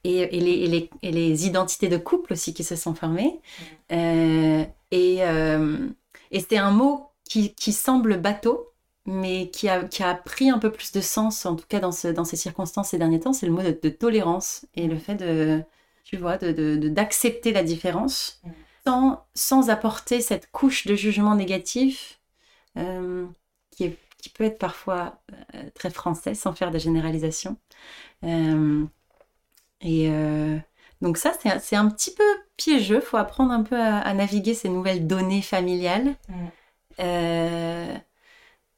et, 0.05 0.37
et, 0.37 0.39
les, 0.39 0.89
et, 1.01 1.11
les, 1.11 1.45
identités 1.45 1.89
de 1.89 1.97
couple 1.97 2.33
aussi 2.33 2.53
qui 2.53 2.63
se 2.63 2.77
sont 2.77 2.95
formées. 2.95 3.41
Mhm. 3.91 3.97
Euh, 3.97 4.65
et, 4.91 5.17
euh, 5.25 5.89
c'est 6.31 6.57
un 6.57 6.71
mot 6.71 7.09
qui, 7.25 7.53
qui, 7.53 7.73
semble 7.73 8.21
bateau, 8.21 8.71
mais 9.05 9.49
qui 9.49 9.67
a, 9.67 9.83
qui 9.83 10.03
a, 10.03 10.15
pris 10.15 10.49
un 10.49 10.57
peu 10.57 10.71
plus 10.71 10.93
de 10.93 11.01
sens, 11.01 11.45
en 11.45 11.57
tout 11.57 11.65
cas 11.67 11.79
dans, 11.79 11.91
ce, 11.91 12.07
dans 12.07 12.23
ces 12.23 12.37
circonstances 12.37 12.89
ces 12.89 12.97
derniers 12.97 13.19
temps, 13.19 13.33
c'est 13.33 13.45
le 13.45 13.51
mot 13.51 13.61
de, 13.61 13.89
tolérance 13.89 14.65
et 14.73 14.87
le 14.87 14.97
fait 14.97 15.15
de, 15.15 15.61
tu 16.05 16.15
vois, 16.15 16.37
d'accepter 16.37 17.49
de, 17.49 17.55
la 17.55 17.63
différence. 17.63 18.39
Mhm. 18.45 18.53
sans, 18.87 19.25
sans 19.35 19.69
apporter 19.69 20.21
cette 20.21 20.49
couche 20.51 20.87
de 20.87 20.95
jugement 20.95 21.35
négatif 21.35 22.21
qui, 23.71 23.83
est, 23.83 23.97
qui 24.21 24.29
peut 24.29 24.43
être 24.43 24.59
parfois 24.59 25.21
très 25.73 25.89
français, 25.89 26.35
sans 26.35 26.53
faire 26.53 26.71
de 26.71 26.77
généralisation. 26.77 27.57
et 29.81 30.09
donc 31.01 31.17
ça, 31.17 31.33
c'est 31.59 31.75
un 31.75 31.89
petit 31.89 32.13
peu 32.13 32.23
piégeux. 32.57 32.97
Il 32.97 33.01
faut 33.01 33.17
apprendre 33.17 33.51
un 33.51 33.63
peu 33.63 33.79
à, 33.79 34.13
naviguer 34.13 34.53
ces 34.53 34.69
nouvelles 34.69 35.07
données 35.07 35.41
familiales. 35.41 36.15
Mm. 36.27 36.33
Euh, 36.99 37.95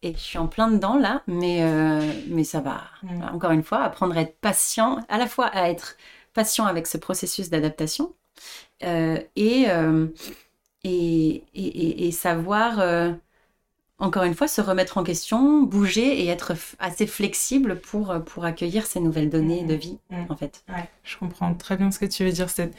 et 0.04 0.14
je 0.14 0.20
suis 0.20 0.38
en 0.38 0.48
plein 0.48 0.70
dedans 0.70 0.98
là, 0.98 1.24
mais, 1.28 1.64
euh, 1.64 2.02
mais 2.28 2.44
ça 2.44 2.60
va. 2.60 2.84
Mm. 3.04 3.24
Encore 3.34 3.52
une 3.52 3.64
fois, 3.64 3.80
apprendre 3.84 4.16
à 4.16 4.22
être 4.22 4.38
patient, 4.40 5.00
à 5.10 5.18
la 5.18 5.28
fois 5.28 5.48
à 5.48 5.70
être 5.70 5.98
patient 6.34 6.66
avec 6.66 6.86
ce 6.86 6.98
processus 6.98 7.50
d'adaptation 7.50 8.14
euh, 8.84 9.20
et, 9.36 9.66
et, 10.84 11.44
et, 11.54 12.08
et, 12.08 12.12
savoir 12.12 12.80
encore 14.02 14.24
une 14.24 14.34
fois, 14.34 14.48
se 14.48 14.62
remettre 14.62 14.98
en 14.98 15.04
question, 15.04 15.62
bouger 15.62 16.22
et 16.22 16.28
être 16.28 16.54
assez 16.80 17.08
flexible 17.08 17.80
pour, 17.80 18.14
pour 18.26 18.46
accueillir 18.46 18.86
ces 18.86 19.00
nouvelles 19.00 19.30
données 19.30 19.64
de 19.64 19.76
vie, 19.76 20.00
mmh. 20.10 20.16
en 20.30 20.36
fait. 20.36 20.64
Ouais, 20.70 20.90
je 21.04 21.18
comprends 21.18 21.54
très 21.54 21.78
bien 21.78 21.92
ce 21.92 22.00
que 22.00 22.06
tu 22.06 22.26
veux 22.26 22.32
dire. 22.32 22.50
C'est 22.50 22.72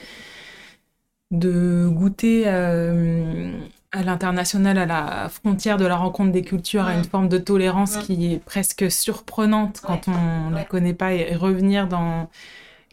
de 1.30 1.88
goûter 1.88 2.44
euh, 2.46 3.52
à 3.92 4.02
l'international, 4.02 4.78
à 4.78 4.86
la 4.86 5.28
frontière 5.28 5.76
de 5.76 5.86
la 5.86 5.96
rencontre 5.96 6.32
des 6.32 6.42
cultures, 6.42 6.84
à 6.84 6.94
une 6.94 7.04
forme 7.04 7.28
de 7.28 7.38
tolérance 7.38 7.98
qui 7.98 8.32
est 8.32 8.38
presque 8.38 8.90
surprenante 8.90 9.80
quand 9.82 10.08
on 10.08 10.50
ne 10.50 10.54
la 10.54 10.64
connaît 10.64 10.94
pas 10.94 11.12
et 11.12 11.34
revenir 11.36 11.88
dans 11.88 12.28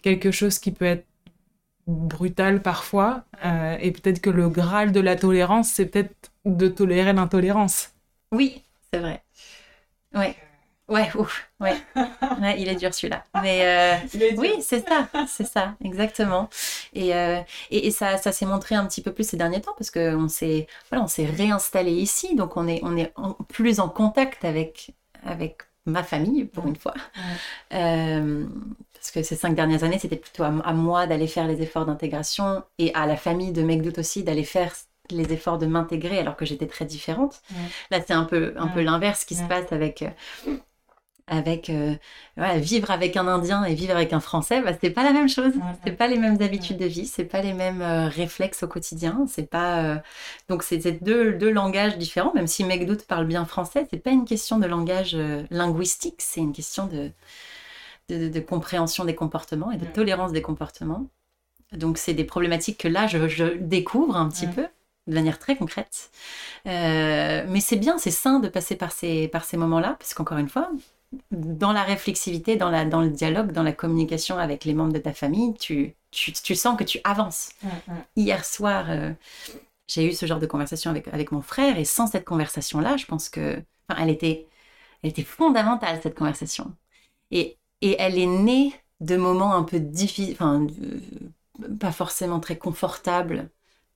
quelque 0.04 0.32
chose 0.32 0.60
qui 0.60 0.72
peut 0.72 0.86
être 0.86 1.06
brutal 1.88 2.62
parfois. 2.62 3.24
Euh, 3.44 3.78
et 3.82 3.92
peut-être 3.92 4.22
que 4.22 4.30
le 4.30 4.50
graal 4.50 4.92
de 4.92 5.00
la 5.00 5.16
tolérance, 5.16 5.70
c'est 5.70 5.88
peut-être 5.88 6.32
de 6.46 6.68
tolérer 6.68 7.14
l'intolérance. 7.14 7.94
Oui, 8.32 8.64
c'est 8.92 9.00
vrai. 9.00 9.24
Ouais. 10.14 10.36
Ouais, 10.88 11.08
ouf, 11.16 11.48
ouais. 11.60 11.76
il 12.58 12.68
est 12.68 12.76
dur 12.76 12.92
celui-là. 12.94 13.24
Mais 13.44 13.62
euh, 13.64 14.32
oui, 14.38 14.56
c'est 14.62 14.88
ça, 14.88 15.08
c'est 15.28 15.46
ça, 15.46 15.76
exactement. 15.84 16.50
Et, 16.94 17.14
euh, 17.14 17.42
et, 17.70 17.92
ça, 17.92 18.18
ça 18.18 18.32
s'est 18.32 18.48
montré 18.48 18.74
un 18.74 18.88
petit 18.88 19.02
peu 19.02 19.14
plus 19.14 19.28
ces 19.30 19.38
derniers 19.38 19.62
temps 19.62 19.76
parce 19.78 19.92
qu'on 19.92 20.28
s'est 20.28 20.66
voilà, 20.90 21.04
on 21.04 21.08
s'est 21.08 21.28
réinstallé 21.28 21.92
ici, 21.92 22.36
donc 22.36 22.58
on 22.58 22.68
est, 22.68 22.82
on 22.84 22.98
est 22.98 23.14
plus 23.50 23.80
en 23.80 23.88
contact 23.88 24.44
avec, 24.44 24.96
avec 25.24 25.60
ma 25.86 26.02
famille 26.02 26.46
pour 26.46 26.66
une 26.68 26.76
fois. 26.76 26.96
Euh, 27.74 28.46
parce 28.94 29.12
que 29.12 29.22
ces 29.24 29.36
cinq 29.36 29.56
dernières 29.56 29.84
années, 29.84 30.00
c'était 30.00 30.16
plutôt 30.18 30.44
à, 30.44 30.74
moi 30.74 31.08
d'aller 31.08 31.28
faire 31.28 31.48
les 31.48 31.62
efforts 31.62 31.86
d'intégration 31.86 32.64
et 32.80 32.94
à 32.96 33.06
la 33.06 33.16
famille 33.16 33.52
de 33.52 33.62
Megdout 33.62 33.98
aussi 34.00 34.24
d'aller 34.24 34.44
faire 34.44 34.74
les 35.12 35.34
efforts 35.34 35.58
de 35.58 35.66
m'intégrer 35.66 36.20
alors 36.20 36.36
que 36.36 36.46
j'étais 36.46 36.68
très 36.68 36.86
différente. 36.86 37.42
Là, 37.92 38.00
c'est 38.06 38.14
un 38.14 38.26
peu, 38.26 38.54
un 38.58 38.68
peu 38.68 38.82
l'inverse 38.82 39.26
qui 39.26 39.36
se 39.36 39.44
passe 39.44 39.72
avec, 39.72 40.02
euh, 40.02 40.56
avec 41.28 41.70
euh, 41.70 41.96
vivre 42.58 42.92
avec 42.92 43.18
un 43.18 43.28
Indien 43.28 43.64
et 43.64 43.74
vivre 43.74 43.96
avec 43.96 44.14
un 44.14 44.20
Français. 44.20 44.62
Bah, 44.62 44.72
c'est 44.80 44.90
pas 44.90 45.04
la 45.04 45.12
même 45.12 45.30
chose. 45.30 45.54
C'est 45.86 45.94
pas 45.94 46.08
les 46.08 46.18
mêmes 46.18 46.42
habitudes 46.42 46.78
de 46.78 46.86
vie. 46.86 47.06
C'est 47.06 47.26
pas 47.26 47.42
les 47.42 47.54
mêmes 47.54 47.82
euh, 47.82 48.08
réflexes 48.08 48.64
au 48.64 48.68
quotidien. 48.68 49.26
C'est 49.28 49.50
pas 49.50 50.02
donc 50.48 50.64
c'est 50.64 51.04
deux, 51.04 51.34
deux 51.34 51.52
langages 51.52 51.98
différents. 51.98 52.34
Même 52.34 52.48
si 52.48 52.64
Megdout 52.64 53.06
parle 53.08 53.26
bien 53.26 53.46
français, 53.46 53.88
c'est 53.92 54.04
pas 54.04 54.12
une 54.12 54.26
question 54.26 54.60
de 54.60 54.68
langage 54.68 55.16
linguistique. 55.50 56.22
C'est 56.22 56.42
une 56.42 56.54
question 56.54 56.88
de 56.88 57.12
de, 58.10 58.40
compréhension 58.40 59.06
des 59.06 59.16
comportements 59.16 59.72
et 59.72 59.78
de 59.78 59.86
tolérance 59.86 60.32
des 60.32 60.42
comportements. 60.42 61.08
Donc 61.72 61.98
c'est 61.98 62.14
des 62.14 62.24
problématiques 62.24 62.80
que 62.80 62.88
là 62.88 63.06
je, 63.06 63.28
je 63.28 63.46
découvre 63.46 64.18
un 64.18 64.28
petit 64.30 64.48
peu 64.48 64.66
de 65.10 65.14
manière 65.14 65.40
très 65.40 65.58
concrète. 65.58 66.12
Euh, 66.66 67.46
mais 67.48 67.60
c'est 67.60 67.76
bien, 67.76 67.98
c'est 67.98 68.12
sain 68.12 68.40
de 68.40 68.48
passer 68.48 68.76
par 68.76 68.92
ces, 68.92 69.28
par 69.28 69.44
ces 69.44 69.58
moments-là, 69.58 69.96
parce 70.00 70.14
qu'encore 70.14 70.38
une 70.38 70.50
fois, 70.50 70.70
dans 71.32 71.74
la 71.74 71.84
réflexivité, 71.84 72.56
dans, 72.56 72.70
la, 72.70 72.86
dans 72.86 73.02
le 73.02 73.10
dialogue, 73.10 73.52
dans 73.52 73.64
la 73.64 73.74
communication 73.74 74.38
avec 74.38 74.64
les 74.64 74.74
membres 74.74 74.94
de 74.94 75.00
ta 75.00 75.14
famille, 75.14 75.54
tu, 75.56 75.96
tu, 76.12 76.32
tu 76.32 76.56
sens 76.56 76.78
que 76.78 76.84
tu 76.84 77.00
avances. 77.04 77.50
Hier 78.16 78.46
soir, 78.46 78.86
euh, 78.90 79.12
j'ai 79.88 80.06
eu 80.06 80.14
ce 80.14 80.26
genre 80.26 80.40
de 80.40 80.46
conversation 80.46 80.92
avec, 80.92 81.08
avec 81.10 81.32
mon 81.32 81.42
frère, 81.42 81.78
et 81.78 81.86
sans 81.86 82.08
cette 82.08 82.26
conversation-là, 82.26 82.96
je 82.98 83.06
pense 83.06 83.28
que... 83.30 83.62
Enfin, 83.90 84.04
elle 84.04 84.12
était, 84.12 84.46
elle 85.02 85.10
était 85.10 85.24
fondamentale, 85.24 86.00
cette 86.04 86.14
conversation. 86.14 86.72
Et, 87.32 87.58
et 87.82 87.96
elle 87.98 88.20
est 88.20 88.28
née 88.28 88.74
de 89.00 89.18
moments 89.18 89.56
un 89.56 89.64
peu 89.64 89.80
difficiles, 89.80 90.34
enfin, 90.34 90.68
euh, 90.84 91.00
pas 91.80 91.92
forcément 91.92 92.40
très 92.40 92.58
confortables 92.58 93.50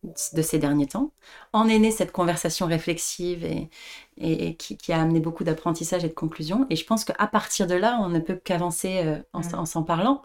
de 0.03 0.41
ces 0.41 0.59
derniers 0.59 0.87
temps. 0.87 1.11
En 1.53 1.67
est 1.67 1.79
née 1.79 1.91
cette 1.91 2.11
conversation 2.11 2.65
réflexive 2.65 3.45
et, 3.45 3.69
et, 4.17 4.55
qui, 4.55 4.91
a 4.91 5.01
amené 5.01 5.19
beaucoup 5.19 5.43
d'apprentissage 5.43 6.03
et 6.03 6.09
de 6.09 6.13
conclusions. 6.13 6.67
Et 6.69 6.75
je 6.75 6.85
pense 6.85 7.05
qu'à 7.05 7.27
partir 7.27 7.67
de 7.67 7.75
là, 7.75 7.99
on 8.01 8.09
ne 8.09 8.19
peut 8.19 8.35
qu'avancer 8.35 9.01
euh, 9.05 9.19
en, 9.33 9.65
s'en 9.65 9.83
parlant. 9.83 10.21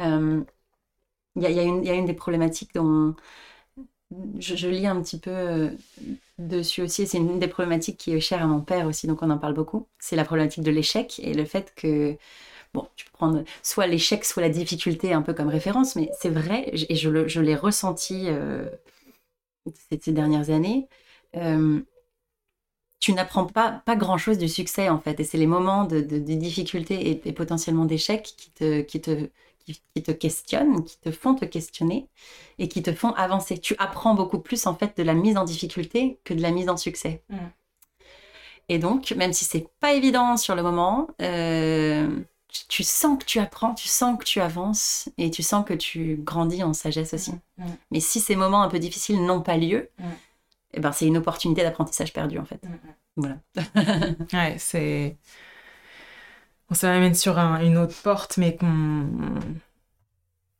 Euh, 0.00 0.42
il 1.36 1.42
y, 1.42 1.58
a, 1.58 1.62
une 1.62 2.04
des 2.04 2.14
problématiques 2.14 2.74
dont 2.74 3.16
je, 4.38 4.68
lis 4.68 4.86
un 4.86 5.00
petit 5.02 5.18
peu 5.18 5.30
euh, 5.30 5.70
dessus 6.38 6.82
aussi, 6.82 7.06
c'est 7.06 7.18
une 7.18 7.40
des 7.40 7.48
problématiques 7.48 7.96
qui 7.96 8.12
est 8.12 8.20
chère 8.20 8.42
à 8.42 8.46
mon 8.46 8.60
père 8.60 8.86
aussi, 8.86 9.08
donc 9.08 9.22
on 9.22 9.30
en 9.30 9.38
parle 9.38 9.54
beaucoup. 9.54 9.88
C'est 9.98 10.14
la 10.16 10.24
problématique 10.24 10.62
de 10.62 10.70
l'échec 10.70 11.20
et 11.24 11.34
le 11.34 11.44
fait 11.44 11.72
que 11.74 12.16
bon, 12.72 12.86
tu 12.94 13.06
peux 13.06 13.12
prendre 13.12 13.42
soit 13.64 13.88
l'échec, 13.88 14.24
soit 14.24 14.42
la 14.42 14.48
difficulté 14.48 15.12
un 15.12 15.22
peu 15.22 15.34
comme 15.34 15.48
référence, 15.48 15.96
mais 15.96 16.10
c'est 16.20 16.28
vrai, 16.28 16.70
et 16.72 16.94
je, 16.94 17.40
l'ai 17.40 17.56
ressenti 17.56 18.28
ces, 20.00 20.12
dernières 20.12 20.50
années, 20.50 20.88
euh, 21.36 21.80
tu 23.00 23.12
n'apprends 23.12 23.46
pas, 23.46 23.82
pas 23.84 23.96
grand-chose 23.96 24.38
du 24.38 24.48
succès 24.48 24.88
en 24.88 24.98
fait. 24.98 25.20
Et 25.20 25.24
c'est 25.24 25.38
les 25.38 25.46
moments 25.46 25.84
de, 25.84 26.00
de, 26.00 26.18
difficulté 26.18 27.20
et, 27.24 27.32
potentiellement 27.32 27.84
d'échec 27.84 28.22
qui 28.36 28.50
te, 28.50 28.80
qui, 28.80 29.00
te, 29.00 29.28
qui, 29.66 30.02
te 30.02 30.10
questionnent, 30.10 30.84
qui 30.84 30.98
te 30.98 31.10
font 31.10 31.34
te 31.34 31.44
questionner 31.44 32.08
et 32.58 32.68
qui 32.68 32.82
te 32.82 32.92
font 32.92 33.12
avancer. 33.12 33.58
Tu 33.58 33.74
apprends 33.78 34.14
beaucoup 34.14 34.38
plus 34.38 34.66
en 34.66 34.74
fait 34.74 34.96
de 34.96 35.02
la 35.02 35.14
mise 35.14 35.36
en 35.36 35.44
difficulté 35.44 36.18
que 36.24 36.34
de 36.34 36.40
la 36.40 36.50
mise 36.50 36.68
en 36.68 36.76
succès. 36.76 37.22
Mm. 37.28 37.36
Et 38.70 38.78
donc, 38.78 39.12
même 39.12 39.32
si 39.32 39.44
c'est 39.44 39.68
pas 39.80 39.92
évident 39.92 40.36
sur 40.38 40.54
le 40.54 40.62
moment, 40.62 41.08
euh, 41.20 42.08
tu 42.68 42.82
sens 42.82 43.18
que 43.18 43.24
tu 43.24 43.38
apprends, 43.38 43.74
tu 43.74 43.88
sens 43.88 44.18
que 44.18 44.24
tu 44.24 44.40
avances 44.40 45.08
et 45.18 45.30
tu 45.30 45.42
sens 45.42 45.64
que 45.64 45.74
tu 45.74 46.16
grandis 46.22 46.62
en 46.62 46.72
sagesse 46.72 47.14
aussi. 47.14 47.32
Mm, 47.32 47.64
mm. 47.64 47.76
Mais 47.90 48.00
si 48.00 48.20
ces 48.20 48.36
moments 48.36 48.62
un 48.62 48.68
peu 48.68 48.78
difficiles 48.78 49.24
n'ont 49.24 49.42
pas 49.42 49.56
lieu, 49.56 49.90
mm. 49.98 50.04
eh 50.74 50.80
ben 50.80 50.92
c'est 50.92 51.06
une 51.06 51.16
opportunité 51.16 51.62
d'apprentissage 51.62 52.12
perdu 52.12 52.38
en 52.38 52.44
fait. 52.44 52.60
Voilà. 53.16 53.36
ouais, 54.32 54.56
c'est. 54.58 55.16
ça 56.72 56.88
m'amène 56.88 57.14
sur 57.14 57.38
une 57.38 57.78
autre 57.78 57.96
porte, 58.02 58.36
mais 58.36 58.56
qu'on 58.56 59.08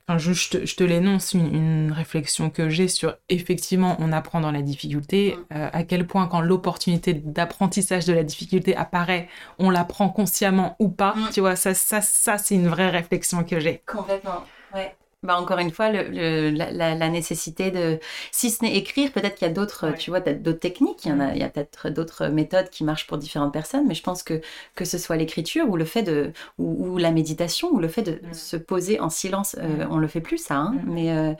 je, 0.08 0.74
te, 0.74 0.84
l'énonce, 0.84 1.34
une, 1.34 1.92
réflexion 1.92 2.50
que 2.50 2.68
j'ai 2.68 2.88
sur 2.88 3.16
effectivement, 3.28 3.96
on 4.00 4.12
apprend 4.12 4.40
dans 4.40 4.50
la 4.50 4.62
difficulté, 4.62 5.36
euh, 5.52 5.68
à 5.72 5.82
quel 5.84 6.06
point 6.06 6.26
quand 6.26 6.40
l'opportunité 6.40 7.14
d'apprentissage 7.14 8.04
de 8.04 8.12
la 8.12 8.22
difficulté 8.22 8.76
apparaît, 8.76 9.28
on 9.58 9.70
la 9.70 9.84
prend 9.84 10.08
consciemment 10.08 10.76
ou 10.78 10.88
pas. 10.88 11.14
Mm. 11.14 11.30
Tu 11.32 11.40
vois, 11.40 11.56
ça, 11.56 11.74
ça, 11.74 12.00
ça 12.00 12.38
c'est 12.38 12.54
une 12.54 12.68
vraie 12.68 12.90
réflexion 12.90 13.44
que 13.44 13.60
j'ai. 13.60 13.82
Complètement, 13.86 14.44
ouais. 14.74 14.94
Bah, 15.24 15.40
encore 15.40 15.58
une 15.58 15.70
fois, 15.70 15.88
le, 15.90 16.50
la, 16.50 17.08
nécessité 17.08 17.70
de, 17.70 17.98
si 18.30 18.50
ce 18.50 18.62
n'est 18.62 18.76
écrire, 18.76 19.10
peut-être 19.10 19.36
qu'il 19.36 19.48
y 19.48 19.50
a 19.50 19.54
d'autres, 19.54 19.94
tu 19.96 20.10
vois, 20.10 20.20
d'autres 20.20 20.58
techniques, 20.58 21.06
il 21.06 21.08
y 21.08 21.12
en 21.12 21.20
a, 21.20 21.32
il 21.32 21.38
y 21.38 21.42
a 21.42 21.48
peut-être 21.48 21.88
d'autres 21.88 22.26
méthodes 22.26 22.68
qui 22.68 22.84
marchent 22.84 23.06
pour 23.06 23.16
différentes 23.16 23.52
personnes, 23.52 23.86
mais 23.86 23.94
je 23.94 24.02
pense 24.02 24.22
que 24.22 24.42
que 24.74 24.84
ce 24.84 24.98
soit 24.98 25.16
l'écriture 25.16 25.66
ou 25.70 25.76
le 25.76 25.86
fait 25.86 26.02
de, 26.02 26.32
ou, 26.58 26.98
la 26.98 27.10
méditation 27.10 27.70
ou 27.72 27.78
le 27.78 27.88
fait 27.88 28.02
de 28.02 28.20
se 28.34 28.56
poser 28.58 29.00
en 29.00 29.08
silence, 29.08 29.56
euh, 29.58 29.86
on 29.90 29.96
le 29.96 30.08
fait 30.08 30.20
plus 30.20 30.36
ça, 30.36 30.56
hein, 30.56 30.74
mais 30.86 31.10
euh, 31.16 31.32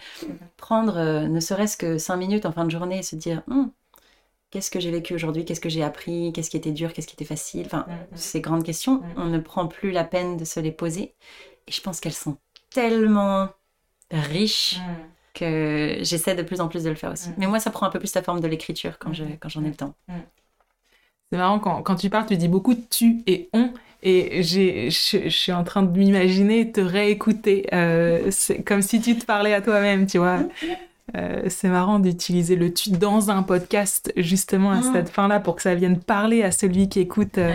prendre 0.57 0.97
euh, 0.97 1.29
ne 1.29 1.41
serait-ce 1.41 1.77
que 1.77 1.99
cinq 1.99 2.17
minutes 2.17 2.47
en 2.47 2.53
fin 2.53 2.65
de 2.65 2.71
journée 2.71 3.01
et 3.01 3.03
se 3.03 3.17
dire, 3.17 3.43
hum, 3.51 3.71
qu'est-ce 4.51 4.71
que 4.71 4.81
j'ai 4.81 4.93
vécu 4.93 5.15
aujourd'hui, 5.15 5.45
qu'est-ce 5.45 5.61
que 5.61 5.69
j'ai 5.69 5.83
appris, 5.83 6.33
qu'est-ce 6.33 6.49
qui 6.49 6.57
était 6.57 6.73
dur, 6.73 6.95
qu'est-ce 6.95 7.07
qui 7.07 7.15
était 7.17 7.27
facile, 7.27 7.67
enfin, 7.67 7.85
ces 8.15 8.41
grandes 8.41 8.65
questions, 8.65 9.03
on 9.19 9.27
ne 9.27 9.39
prend 9.39 9.67
plus 9.67 9.91
la 9.91 10.05
peine 10.05 10.39
de 10.39 10.47
se 10.47 10.59
les 10.59 10.73
poser, 10.73 11.15
et 11.67 11.73
je 11.73 11.83
pense 11.83 12.01
qu'elles 12.01 12.13
sont 12.15 12.39
tellement 12.71 13.51
riche 14.21 14.79
mm. 14.79 14.83
que 15.35 15.97
j'essaie 16.01 16.35
de 16.35 16.43
plus 16.43 16.61
en 16.61 16.69
plus 16.69 16.85
de 16.85 16.91
le 16.91 16.97
faire 16.97 17.13
aussi. 17.13 17.31
Mm. 17.31 17.35
Mais 17.39 17.47
moi, 17.47 17.61
ça 17.61 17.71
prend 17.71 17.87
un 17.87 17.91
peu 17.91 17.99
plus 17.99 18.15
la 18.15 18.23
forme 18.23 18.41
de 18.41 18.47
l'écriture 18.47 18.99
quand 18.99 19.13
j'en 19.13 19.27
quand 19.41 19.49
ai 19.63 19.69
le 19.69 19.75
temps. 19.75 19.95
Mm. 20.09 20.15
C'est 21.31 21.39
marrant, 21.39 21.59
quand, 21.59 21.83
quand, 21.83 21.97
tu 21.97 22.11
parles, 22.11 22.27
tu 22.27 22.37
dis 22.37 22.49
beaucoup 22.49 22.75
tu 22.75 23.23
et 23.27 23.49
on. 23.53 23.73
Et 24.07 24.43
je, 24.43 24.91
je 24.91 25.29
suis 25.31 25.53
en 25.53 25.65
train 25.65 25.83
de 25.83 25.99
m'imaginer 25.99 26.71
te 26.71 26.81
réécouter. 26.81 27.67
Euh, 27.73 28.29
c'est 28.31 28.63
comme 28.63 28.83
si 28.83 29.01
tu 29.01 29.17
te 29.17 29.25
parlais 29.25 29.55
à 29.55 29.63
toi-même, 29.63 30.07
tu 30.07 30.19
vois. 30.19 30.41
Euh, 31.17 31.45
c'est 31.49 31.69
marrant 31.69 31.99
d'utiliser 31.99 32.55
le 32.55 32.73
tu 32.73 32.91
dans 32.91 33.31
un 33.31 33.43
podcast, 33.43 34.13
justement, 34.17 34.73
à 34.73 34.83
cette 34.83 35.09
fin-là, 35.09 35.41
pour 35.41 35.57
que 35.57 35.63
ça 35.63 35.75
vienne 35.75 35.99
parler 35.99 36.43
à 36.43 36.51
celui 36.51 36.89
qui 36.91 37.01
écoute 37.01 37.39
euh, 37.39 37.55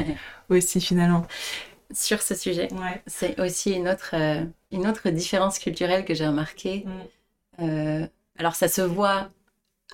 aussi, 0.49 0.81
finalement 0.81 1.25
sur 1.91 2.21
ce 2.21 2.35
sujet. 2.35 2.69
C'est 3.07 3.39
aussi 3.39 3.71
une 3.71 3.87
autre, 3.87 4.11
euh, 4.13 4.43
une 4.71 4.87
autre 4.87 5.09
différence 5.09 5.59
culturelle 5.59 6.05
que 6.05 6.13
j'ai 6.13 6.27
remarquée. 6.27 6.85
Mm. 6.85 7.63
Euh, 7.63 8.07
alors 8.37 8.55
ça 8.55 8.67
se 8.67 8.81
voit 8.81 9.29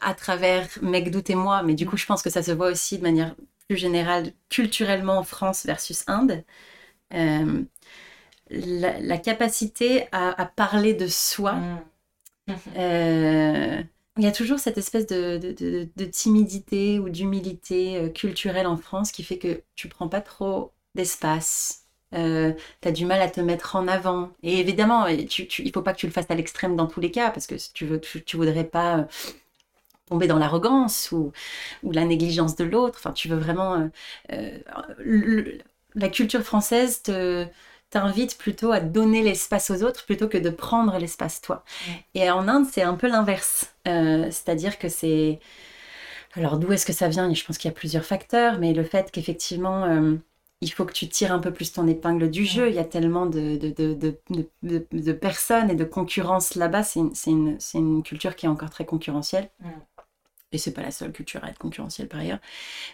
à 0.01 0.13
travers 0.13 0.67
Megdout 0.81 1.29
et 1.29 1.35
moi, 1.35 1.63
mais 1.63 1.73
du 1.73 1.85
coup, 1.85 1.97
je 1.97 2.05
pense 2.05 2.21
que 2.21 2.29
ça 2.29 2.43
se 2.43 2.51
voit 2.51 2.67
aussi 2.67 2.97
de 2.97 3.03
manière 3.03 3.35
plus 3.67 3.77
générale, 3.77 4.33
culturellement, 4.49 5.23
France 5.23 5.65
versus 5.65 6.03
Inde. 6.07 6.43
Euh, 7.13 7.63
la, 8.49 9.17
capacité 9.17 10.07
à, 10.11 10.45
parler 10.45 10.93
de 10.93 11.07
soi. 11.07 11.53
Mm. 11.53 11.83
Il 14.17 14.23
y 14.23 14.27
a 14.27 14.31
toujours 14.31 14.59
cette 14.59 14.77
espèce 14.77 15.07
de, 15.07 15.93
timidité 16.11 16.99
ou 16.99 17.09
d'humilité 17.09 18.11
culturelle 18.13 18.67
en 18.67 18.77
France 18.77 19.11
qui 19.11 19.23
fait 19.23 19.39
que 19.39 19.63
tu 19.75 19.87
prends 19.87 20.09
pas 20.09 20.21
trop 20.21 20.73
d'espace. 20.93 21.84
Euh, 22.15 22.53
tu 22.81 22.87
as 22.87 22.91
du 22.91 23.05
mal 23.05 23.21
à 23.21 23.29
te 23.29 23.41
mettre 23.41 23.75
en 23.75 23.87
avant. 23.87 24.31
Et 24.43 24.59
évidemment, 24.59 25.05
tu, 25.29 25.47
tu, 25.47 25.63
il 25.63 25.71
faut 25.71 25.81
pas 25.81 25.93
que 25.93 25.99
tu 25.99 26.07
le 26.07 26.11
fasses 26.11 26.29
à 26.29 26.35
l'extrême 26.35 26.75
dans 26.75 26.87
tous 26.87 26.99
les 26.99 27.11
cas, 27.11 27.29
parce 27.31 27.47
que 27.47 27.55
tu, 27.73 27.87
tu, 28.25 28.37
voudrais 28.37 28.63
pas 28.63 29.07
tomber 30.07 30.27
dans 30.27 30.37
l'arrogance 30.37 31.11
ou, 31.11 31.31
ou, 31.83 31.91
la 31.91 32.05
négligence 32.05 32.55
de 32.55 32.63
l'autre. 32.63 32.97
Enfin, 32.99 33.11
tu 33.11 33.27
veux 33.27 33.37
vraiment... 33.37 33.89
la 35.95 36.09
culture 36.09 36.41
française 36.41 37.01
te 37.03 37.47
t'invite 37.95 38.37
plutôt 38.37 38.71
à 38.73 38.79
donner 38.81 39.23
l'espace 39.23 39.69
aux 39.69 39.83
autres 39.83 40.05
plutôt 40.05 40.27
que 40.27 40.37
de 40.37 40.49
prendre 40.49 40.97
l'espace 40.97 41.39
toi. 41.41 41.63
Et 42.13 42.29
en 42.29 42.47
Inde, 42.47 42.65
c'est 42.69 42.81
un 42.81 42.95
peu 42.95 43.07
l'inverse. 43.07 43.73
Euh, 43.87 44.25
c'est-à-dire 44.25 44.77
que 44.79 44.89
c'est... 44.89 45.39
Alors 46.33 46.57
d'où 46.57 46.73
est-ce 46.73 46.85
que 46.85 46.91
ça 46.91 47.07
vient? 47.07 47.33
Je 47.33 47.45
pense 47.45 47.57
qu'il 47.57 47.69
y 47.69 47.73
a 47.73 47.75
plusieurs 47.75 48.03
facteurs, 48.03 48.59
mais 48.59 48.73
le 48.73 48.83
fait 48.83 49.11
qu'effectivement, 49.11 49.85
euh, 49.85 50.15
il 50.61 50.71
faut 50.71 50.85
que 50.85 50.93
tu 50.93 51.07
tires 51.07 51.31
un 51.31 51.39
peu 51.39 51.51
plus 51.51 51.73
ton 51.73 51.87
épingle 51.87 52.29
du 52.29 52.45
jeu. 52.45 52.69
Il 52.69 52.75
y 52.75 52.79
a 52.79 52.83
tellement 52.83 53.25
de, 53.25 53.57
de, 53.57 54.17
de, 54.63 55.11
personnes 55.13 55.69
et 55.69 55.75
de 55.75 55.83
concurrence 55.83 56.55
là-bas. 56.55 56.83
C'est 56.83 56.99
une, 57.29 57.57
une, 57.73 58.03
culture 58.03 58.35
qui 58.35 58.45
est 58.45 58.49
encore 58.49 58.69
très 58.69 58.85
concurrentielle. 58.85 59.49
Et 60.51 60.57
c'est 60.57 60.73
pas 60.73 60.81
la 60.81 60.91
seule 60.91 61.11
culture 61.11 61.43
à 61.43 61.49
être 61.49 61.57
concurrentielle 61.57 62.07
par 62.07 62.21
ailleurs. 62.21 62.39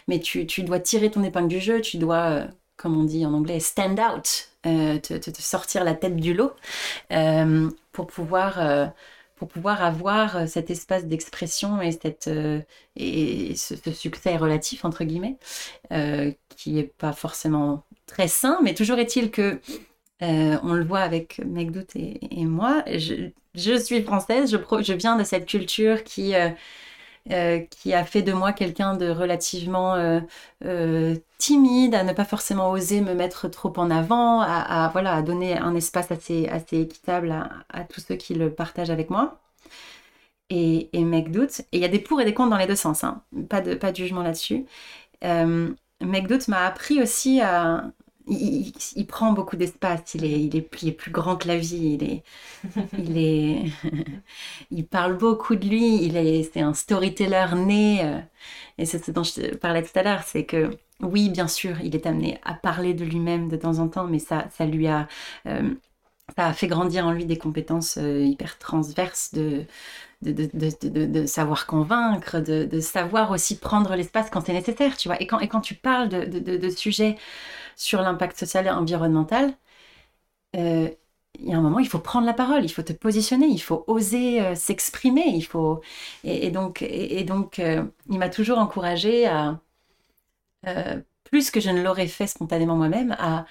Mais 0.08 0.18
tu, 0.20 0.46
tu 0.46 0.64
dois 0.64 0.80
tirer 0.80 1.10
ton 1.10 1.22
épingle 1.22 1.48
du 1.48 1.60
jeu, 1.60 1.80
tu 1.80 1.98
dois... 1.98 2.30
Euh, 2.30 2.46
comme 2.76 2.98
on 2.98 3.04
dit 3.04 3.24
en 3.24 3.32
anglais, 3.32 3.60
stand 3.60 4.00
out, 4.00 4.48
euh, 4.66 4.98
te, 4.98 5.30
sortir 5.40 5.84
la 5.84 5.94
tête 5.94 6.16
du 6.16 6.34
lot 6.34 6.52
euh, 7.12 7.70
pour 7.92 8.08
pouvoir 8.08 8.58
pour 9.42 9.48
pouvoir 9.48 9.82
avoir 9.82 10.46
cet 10.46 10.70
espace 10.70 11.06
d'expression 11.06 11.82
et 11.82 11.90
cette 11.90 12.30
et 12.94 13.56
ce, 13.56 13.74
succès 13.92 14.36
relatif 14.36 14.84
entre 14.84 15.02
guillemets 15.02 15.36
qui 16.56 16.78
est 16.78 16.92
pas 16.96 17.12
forcément 17.12 17.82
très 18.06 18.28
sain, 18.28 18.60
mais 18.62 18.72
toujours 18.72 19.00
est-il 19.00 19.32
que 19.32 19.60
on 20.20 20.74
le 20.74 20.84
voit 20.84 21.00
avec 21.00 21.40
Megdout 21.44 21.96
et, 21.96 22.20
et 22.40 22.44
moi. 22.44 22.84
Je, 22.86 23.30
je, 23.56 23.74
suis 23.80 24.00
française, 24.04 24.48
je, 24.52 24.56
je 24.80 24.92
viens 24.92 25.16
de 25.16 25.24
cette 25.24 25.46
culture 25.46 26.04
qui 26.04 26.34
euh, 27.30 27.60
qui 27.60 27.94
a 27.94 28.04
fait 28.04 28.22
de 28.22 28.32
moi 28.32 28.52
quelqu'un 28.52 28.96
de 28.96 29.08
relativement 29.08 29.94
euh, 29.94 30.20
euh, 30.64 31.16
timide, 31.38 31.94
à 31.94 32.02
ne 32.02 32.12
pas 32.12 32.24
forcément 32.24 32.70
oser 32.72 33.00
me 33.00 33.14
mettre 33.14 33.48
trop 33.48 33.72
en 33.76 33.90
avant, 33.92 34.40
à, 34.40 34.88
voilà, 34.92 35.14
à 35.14 35.22
donner 35.22 35.56
un 35.56 35.74
espace 35.76 36.10
assez, 36.10 36.48
assez 36.48 36.80
équitable 36.80 37.30
à, 37.68 37.84
tous 37.84 38.00
ceux 38.00 38.16
qui 38.16 38.34
le 38.34 38.52
partagent 38.52 38.90
avec 38.90 39.08
moi. 39.10 39.40
Et, 40.50 40.90
et. 40.92 41.02
Et 41.02 41.06
il 41.72 41.80
y 41.80 41.84
a 41.84 41.88
des 41.88 41.98
pour 42.00 42.20
et 42.20 42.24
des 42.24 42.34
contre 42.34 42.50
dans 42.50 42.56
les 42.58 42.66
deux 42.66 42.76
sens, 42.76 43.04
hein. 43.04 43.22
pas, 43.48 43.60
de, 43.60 43.74
pas 43.74 43.92
de 43.92 43.96
jugement 43.96 44.22
là-dessus. 44.22 44.66
Doute 45.22 46.48
m'a 46.48 46.66
appris 46.66 47.00
aussi 47.00 47.40
à, 47.40 47.92
il, 48.28 49.06
prend 49.06 49.32
beaucoup 49.32 49.56
d'espace, 49.56 50.14
il 50.14 50.24
est, 50.24 50.40
il, 50.40 50.56
est, 50.56 50.92
plus 50.92 51.10
grand 51.10 51.36
que 51.36 51.48
la 51.48 51.56
vie, 51.58 51.98
il, 52.00 52.04
est, 52.04 52.22
il, 52.98 53.18
est, 53.18 53.64
il 54.70 54.86
parle 54.86 55.16
beaucoup 55.16 55.56
de 55.56 55.66
lui, 55.66 56.04
il 56.04 56.16
est, 56.16 56.50
c'est 56.52 56.60
un 56.60 56.74
storyteller 56.74 57.46
né. 57.56 58.04
Euh, 58.04 58.20
et 58.78 58.86
c'est 58.86 59.04
ce 59.04 59.10
dont 59.10 59.24
je 59.24 59.54
parlais 59.56 59.82
tout 59.82 59.98
à 59.98 60.02
l'heure, 60.02 60.22
c'est 60.24 60.44
que 60.44 60.70
oui, 61.00 61.30
bien 61.30 61.48
sûr, 61.48 61.80
il 61.82 61.94
est 61.96 62.06
amené 62.06 62.38
à 62.44 62.54
parler 62.54 62.94
de 62.94 63.04
lui-même 63.04 63.48
de 63.48 63.56
temps 63.56 63.78
en 63.78 63.88
temps, 63.88 64.06
mais 64.06 64.18
ça, 64.20 64.46
ça 64.50 64.66
lui 64.66 64.86
a, 64.86 65.08
euh, 65.46 65.74
ça 66.36 66.46
a 66.46 66.52
fait 66.52 66.66
grandir 66.66 67.06
en 67.06 67.12
lui 67.12 67.24
des 67.26 67.38
compétences 67.38 67.98
euh, 67.98 68.24
hyper 68.24 68.58
transverses 68.58 69.32
de, 69.34 69.64
de, 70.22 70.32
de, 70.32 71.06
de, 71.06 71.26
savoir 71.26 71.66
convaincre, 71.66 72.40
de, 72.40 72.80
savoir 72.80 73.30
aussi 73.30 73.58
prendre 73.58 73.94
l'espace 73.96 74.30
quand 74.30 74.40
c'est 74.46 74.52
nécessaire, 74.52 74.96
tu 74.96 75.08
vois. 75.08 75.20
Et 75.20 75.26
quand, 75.26 75.40
et 75.40 75.48
quand 75.48 75.60
tu 75.60 75.74
parles 75.74 76.08
de, 76.08 76.68
sujets 76.70 77.16
sur 77.76 78.02
l'impact 78.02 78.38
social 78.38 78.66
et 78.66 78.70
environnemental, 78.70 79.54
euh, 80.56 80.88
il 81.38 81.48
y 81.48 81.54
a 81.54 81.58
un 81.58 81.60
moment, 81.62 81.78
il 81.78 81.88
faut 81.88 81.98
prendre 81.98 82.26
la 82.26 82.34
parole, 82.34 82.64
il 82.64 82.68
faut 82.68 82.82
te 82.82 82.92
positionner, 82.92 83.46
il 83.46 83.58
faut 83.58 83.84
oser 83.86 84.40
euh, 84.42 84.54
s'exprimer, 84.54 85.24
il 85.26 85.42
faut... 85.42 85.80
Et, 86.24 86.50
donc, 86.50 86.82
et, 86.82 87.24
donc 87.24 87.58
il 87.58 88.18
m'a 88.18 88.28
toujours 88.28 88.58
encouragée 88.58 89.26
à, 89.26 89.60
plus 91.24 91.50
que 91.50 91.60
je 91.60 91.70
ne 91.70 91.82
l'aurais 91.82 92.06
fait 92.08 92.26
spontanément 92.26 92.76
moi-même, 92.76 93.16
à, 93.18 93.46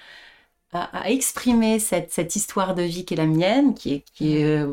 à, 0.72 1.10
exprimer 1.10 1.78
cette, 1.78 2.12
cette, 2.12 2.36
histoire 2.36 2.74
de 2.74 2.82
vie 2.82 3.04
qui 3.04 3.14
est 3.14 3.16
la 3.16 3.26
mienne, 3.26 3.74
qui 3.74 3.94
est, 3.94 4.04
qui 4.14 4.36
est 4.36 4.64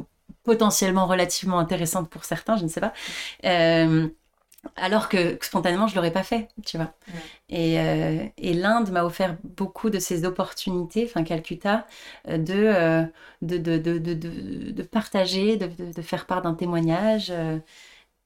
potentiellement 0.43 1.08
relativement 1.08 1.60
intéressante 1.60 2.10
pour 2.10 2.24
certains, 2.26 2.58
je 2.58 2.64
ne 2.64 2.70
sais 2.70 2.82
pas. 2.82 2.93
Alors 4.76 5.08
que, 5.08 5.38
spontanément, 5.41 5.88
je 5.88 5.95
l'aurais 5.95 6.12
pas 6.12 6.24
fait, 6.24 6.50
tu 6.66 6.78
vois. 6.78 6.93
Euh, 7.54 8.26
et, 8.38 8.54
l'Inde 8.54 8.91
m'a 8.91 9.06
offert 9.06 9.38
beaucoup 9.43 9.89
de 9.89 10.00
ces 10.00 10.26
opportunités, 10.26 11.06
enfin 11.06 11.24
Calcutta, 11.24 11.88
euh, 12.28 12.38
euh, 12.50 13.06
de, 13.41 13.58
de, 13.58 13.78
de, 13.78 13.97
de, 14.72 14.84
partager, 14.84 15.56
de, 15.56 16.02
faire 16.02 16.26
part 16.26 16.41
d'un 16.41 16.56
témoignage. 16.56 17.32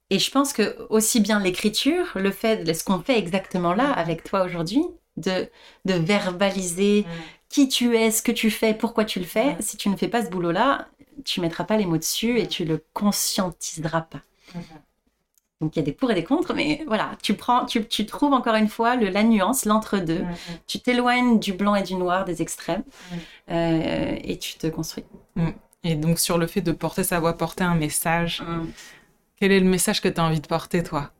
Et 0.09 0.19
je 0.19 0.31
pense 0.31 0.53
que 0.53 0.75
aussi 0.89 1.19
bien 1.19 1.39
l'écriture, 1.39 2.11
le 2.15 2.31
fait 2.31 2.63
de 2.63 2.73
ce 2.73 2.83
qu'on 2.83 2.99
fait 2.99 3.17
exactement 3.17 3.73
là 3.73 3.91
avec 3.91 4.23
toi 4.23 4.43
aujourd'hui, 4.43 4.83
de, 5.17 5.47
de 5.85 5.93
verbaliser 5.93 7.05
qui 7.53 7.67
tu 7.67 7.95
es, 7.95 8.09
ce 8.09 8.23
que 8.23 8.31
tu 8.31 8.49
fais, 8.49 8.73
pourquoi 8.73 9.05
tu 9.05 9.19
le 9.19 9.25
fais, 9.25 9.55
si 9.59 9.77
tu 9.77 9.87
ne 9.87 9.95
fais 9.95 10.07
pas 10.07 10.25
ce 10.25 10.29
boulot-là, 10.31 10.87
tu 11.23 11.39
mettras 11.39 11.65
pas 11.65 11.77
les 11.77 11.85
mots 11.85 11.99
dessus 11.99 12.39
et 12.39 12.47
tu 12.47 12.65
le 12.65 12.83
conscientiseras 12.93 14.01
pas. 14.01 14.21
Donc 15.61 15.75
il 15.75 15.79
y 15.79 15.81
a 15.83 15.85
des 15.85 15.91
pour 15.91 16.09
et 16.09 16.15
des 16.15 16.23
contre, 16.23 16.55
mais 16.55 16.83
voilà, 16.87 17.11
tu 17.21 17.35
prends, 17.35 17.67
tu, 17.67 17.87
tu 17.87 18.07
trouves 18.07 18.33
encore 18.33 18.55
une 18.55 18.69
fois 18.69 18.95
le, 18.95 19.09
la 19.09 19.21
nuance, 19.21 19.65
l'entre-deux. 19.65 20.23
Mm, 20.23 20.31
mm. 20.31 20.57
Tu 20.65 20.79
t'éloignes 20.79 21.39
du 21.39 21.53
blanc 21.53 21.75
et 21.75 21.83
du 21.83 21.93
noir, 21.93 22.25
des 22.25 22.41
extrêmes, 22.41 22.83
mm. 23.11 23.15
euh, 23.51 24.15
et 24.23 24.39
tu 24.39 24.55
te 24.55 24.65
construis. 24.65 25.05
Et 25.83 25.93
donc 25.93 26.17
sur 26.17 26.39
le 26.39 26.47
fait 26.47 26.61
de 26.61 26.71
porter 26.71 27.03
sa 27.03 27.19
voix, 27.19 27.37
porter 27.37 27.63
un 27.63 27.75
message, 27.75 28.41
quel 29.37 29.51
est 29.51 29.59
le 29.59 29.69
message 29.69 30.01
que 30.01 30.09
tu 30.09 30.19
as 30.19 30.23
envie 30.23 30.41
de 30.41 30.47
porter, 30.47 30.81
toi? 30.81 31.11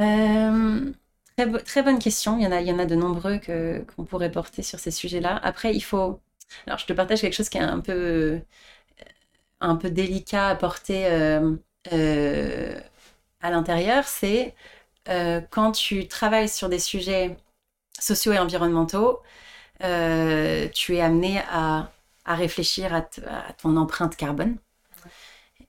Euh, 0.00 0.92
très, 1.36 1.82
bonne 1.82 1.98
question. 1.98 2.38
Il 2.38 2.44
y 2.44 2.46
en 2.46 2.52
a, 2.52 2.60
il 2.60 2.66
y 2.68 2.72
en 2.72 2.78
a 2.78 2.86
de 2.86 2.94
nombreux 2.94 3.38
que, 3.38 3.84
qu'on 3.94 4.04
pourrait 4.04 4.30
porter 4.30 4.62
sur 4.62 4.78
ces 4.78 4.90
sujets-là. 4.90 5.38
Après, 5.42 5.74
il 5.74 5.80
faut... 5.80 6.20
Alors 6.66 6.78
je 6.78 6.86
te 6.86 6.92
partage 6.92 7.22
quelque 7.22 7.34
chose 7.34 7.48
qui 7.48 7.58
est 7.58 7.62
un 7.62 7.80
peu, 7.80 8.40
un 9.60 9.76
peu 9.76 9.90
délicat 9.90 10.48
à 10.48 10.54
porter. 10.56 11.06
Euh, 11.92 12.80
à 13.40 13.50
l'intérieur, 13.50 14.04
c'est 14.06 14.54
euh, 15.08 15.40
quand 15.50 15.72
tu 15.72 16.08
travailles 16.08 16.48
sur 16.48 16.68
des 16.68 16.78
sujets 16.78 17.36
sociaux 17.98 18.32
et 18.32 18.38
environnementaux, 18.38 19.20
euh, 19.84 20.68
tu 20.68 20.96
es 20.96 21.00
amené 21.00 21.40
à, 21.50 21.90
réfléchir 22.26 22.94
à, 22.94 23.02
ton 23.54 23.76
empreinte 23.76 24.16
carbone. 24.16 24.56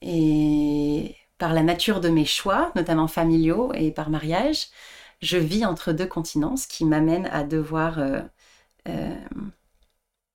Et 0.02 1.16
par 1.38 1.54
la 1.54 1.64
nature 1.64 2.00
de 2.02 2.10
mes 2.10 2.26
choix, 2.26 2.72
notamment 2.76 3.08
familiaux 3.08 3.72
et 3.74 3.92
par 3.92 4.10
mariage, 4.10 4.68
je 5.24 5.38
vis 5.38 5.66
entre 5.66 5.92
deux 5.94 6.06
continents, 6.08 6.58
ce 6.58 6.68
qui 6.68 6.86
m'amène 6.86 7.28
à 7.28 7.44
devoir 7.44 8.00
euh, 8.00 8.22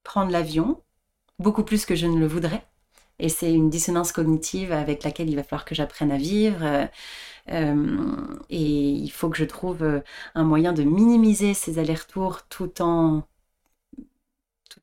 prendre 0.05 0.33
l'avion, 0.33 0.83
beaucoup 1.39 1.65
plus 1.65 1.87
que 1.87 1.95
je 1.95 2.07
ne 2.07 2.19
le 2.19 2.27
voudrais. 2.27 2.65
Et 3.19 3.29
c'est 3.29 3.53
une 3.53 3.71
dissonance 3.71 4.13
cognitive 4.13 4.73
avec 4.73 5.03
laquelle 5.05 5.29
il 5.29 5.37
va 5.37 5.43
falloir 5.43 5.65
que 5.65 5.75
j'apprenne 5.75 6.13
à 6.13 6.17
vivre. 6.17 6.63
Euh, 6.63 6.87
euh, 7.51 8.39
et 8.51 8.63
il 8.63 9.11
faut 9.11 9.29
que 9.31 9.37
je 9.37 9.45
trouve 9.45 9.83
euh, 9.83 10.01
un 10.35 10.45
moyen 10.45 10.73
de 10.73 10.83
minimiser 10.85 11.55
ces 11.55 11.79
allers-retours 11.79 12.43
tout 12.49 12.81
en, 12.83 13.25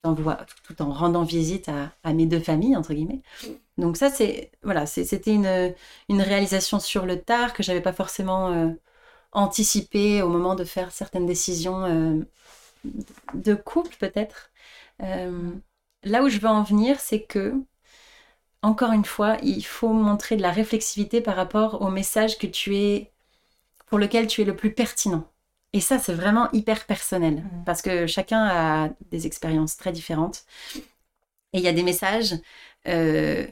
rendant 0.03 1.23
visite 1.23 1.69
à, 1.69 2.13
mes 2.13 2.25
deux 2.25 2.39
familles, 2.39 2.75
entre 2.75 2.93
guillemets. 2.93 3.21
Donc 3.77 3.97
ça, 3.97 4.09
c'est 4.09 4.51
voilà, 4.63 4.85
c'était 4.85 5.33
une, 5.33 5.73
une, 6.09 6.21
réalisation 6.21 6.79
sur 6.79 7.05
le 7.05 7.21
tard 7.21 7.53
que 7.53 7.63
j'avais 7.63 7.81
pas 7.81 7.93
forcément 7.93 8.75
anticipé 9.35 10.21
au 10.21 10.29
moment 10.29 10.55
de 10.55 10.63
faire 10.63 10.91
certaines 10.91 11.25
décisions 11.25 12.25
de 13.33 13.55
couple, 13.55 13.95
peut-être. 13.99 14.51
là 14.99 16.23
où 16.23 16.29
je 16.29 16.39
veux 16.39 16.49
en 16.49 16.63
venir, 16.63 16.99
c'est 16.99 17.21
que 17.21 17.53
encore 18.65 18.93
une 18.93 19.05
fois, 19.05 19.37
il 19.43 19.63
faut 19.63 19.93
montrer 19.93 20.37
de 20.37 20.41
la 20.41 20.49
réflexivité 20.49 21.21
par 21.21 21.35
rapport 21.35 21.83
au 21.83 21.91
message 21.91 22.39
que 22.39 22.47
tu 22.47 22.75
es, 22.75 23.11
pour 23.85 23.99
lequel 23.99 24.25
tu 24.25 24.41
es 24.41 24.43
le 24.43 24.55
plus 24.55 24.73
pertinent. 24.73 25.29
Et 25.71 25.79
ça, 25.79 25.99
c'est 25.99 26.15
vraiment 26.15 26.51
hyper 26.51 26.85
personnel, 26.87 27.43
mmh. 27.43 27.63
parce 27.65 27.83
que 27.83 28.07
chacun 28.07 28.43
a 28.43 28.89
des 29.11 29.27
expériences 29.27 29.77
très 29.77 29.91
différentes. 29.91 30.45
Et 31.53 31.59
il 31.59 31.61
y 31.61 31.67
a 31.67 31.73
des 31.73 31.83
messages 31.83 32.33
euh, 32.87 33.45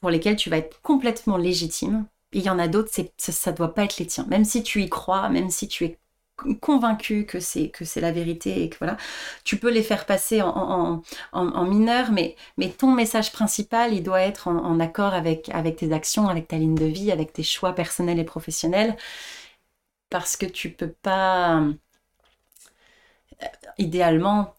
pour 0.00 0.10
lesquels 0.10 0.36
tu 0.36 0.50
vas 0.50 0.58
être 0.58 0.82
complètement 0.82 1.38
légitime, 1.38 2.06
il 2.34 2.42
y 2.42 2.50
en 2.50 2.58
a 2.58 2.68
d'autres, 2.68 2.90
ça 3.16 3.52
ne 3.52 3.56
doit 3.56 3.74
pas 3.74 3.84
être 3.84 3.98
les 3.98 4.06
tiens. 4.06 4.26
Même 4.28 4.44
si 4.44 4.62
tu 4.62 4.82
y 4.82 4.88
crois, 4.88 5.28
même 5.30 5.50
si 5.50 5.68
tu 5.68 5.84
es 5.84 5.98
convaincu 6.60 7.26
que 7.26 7.40
c'est 7.40 7.68
que 7.68 7.84
c'est 7.84 8.00
la 8.00 8.12
vérité 8.12 8.62
et 8.64 8.68
que 8.68 8.76
voilà 8.78 8.96
tu 9.44 9.56
peux 9.56 9.70
les 9.70 9.82
faire 9.82 10.04
passer 10.04 10.42
en, 10.42 11.02
en, 11.32 11.64
mineur 11.64 12.10
mais 12.10 12.34
mais 12.56 12.70
ton 12.70 12.90
message 12.90 13.32
principal 13.32 13.94
il 13.94 14.02
doit 14.02 14.20
être 14.20 14.48
en, 14.48 14.80
accord 14.80 15.14
avec 15.14 15.48
avec 15.50 15.76
tes 15.76 15.92
actions 15.92 16.28
avec 16.28 16.48
ta 16.48 16.58
ligne 16.58 16.74
de 16.74 16.86
vie 16.86 17.12
avec 17.12 17.32
tes 17.32 17.44
choix 17.44 17.72
personnels 17.72 18.18
et 18.18 18.24
professionnels 18.24 18.96
parce 20.10 20.36
que 20.36 20.46
tu 20.46 20.70
peux 20.70 20.90
pas 20.90 21.60
euh, 21.60 21.72
idéalement 23.78 24.54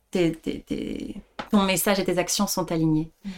ton 1.51 1.63
message 1.63 1.99
et 1.99 2.05
tes 2.05 2.17
actions 2.17 2.47
sont 2.47 2.71
alignés 2.71 3.11
mmh. 3.25 3.29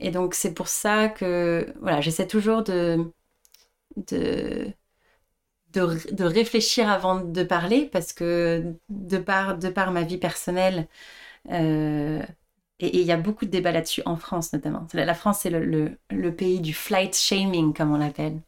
et 0.00 0.10
donc 0.10 0.34
c'est 0.34 0.52
pour 0.52 0.68
ça 0.68 1.08
que 1.08 1.72
voilà 1.80 2.02
j'essaie 2.02 2.26
toujours 2.26 2.62
de 2.62 3.10
de 3.96 4.72
de, 5.80 6.24
réfléchir 6.24 6.88
avant 6.88 7.20
de 7.20 7.42
parler 7.42 7.88
parce 7.92 8.12
que 8.12 8.74
de 8.88 9.18
par, 9.18 9.58
de 9.58 9.68
par 9.68 9.92
ma 9.92 10.02
vie 10.02 10.18
personnelle, 10.18 10.88
euh, 11.50 12.22
et 12.78 12.98
il 13.00 13.06
y 13.06 13.12
a 13.12 13.16
beaucoup 13.16 13.46
de 13.46 13.50
débats 13.50 13.72
là-dessus 13.72 14.02
en 14.04 14.16
France 14.16 14.52
notamment. 14.52 14.86
La 14.92 15.14
France, 15.14 15.40
c'est 15.40 15.50
le, 15.50 15.98
le, 16.10 16.34
pays 16.34 16.60
du 16.60 16.74
flight 16.74 17.16
shaming, 17.16 17.72
comme 17.72 17.92
on 17.94 17.98
l'appelle. 17.98 18.40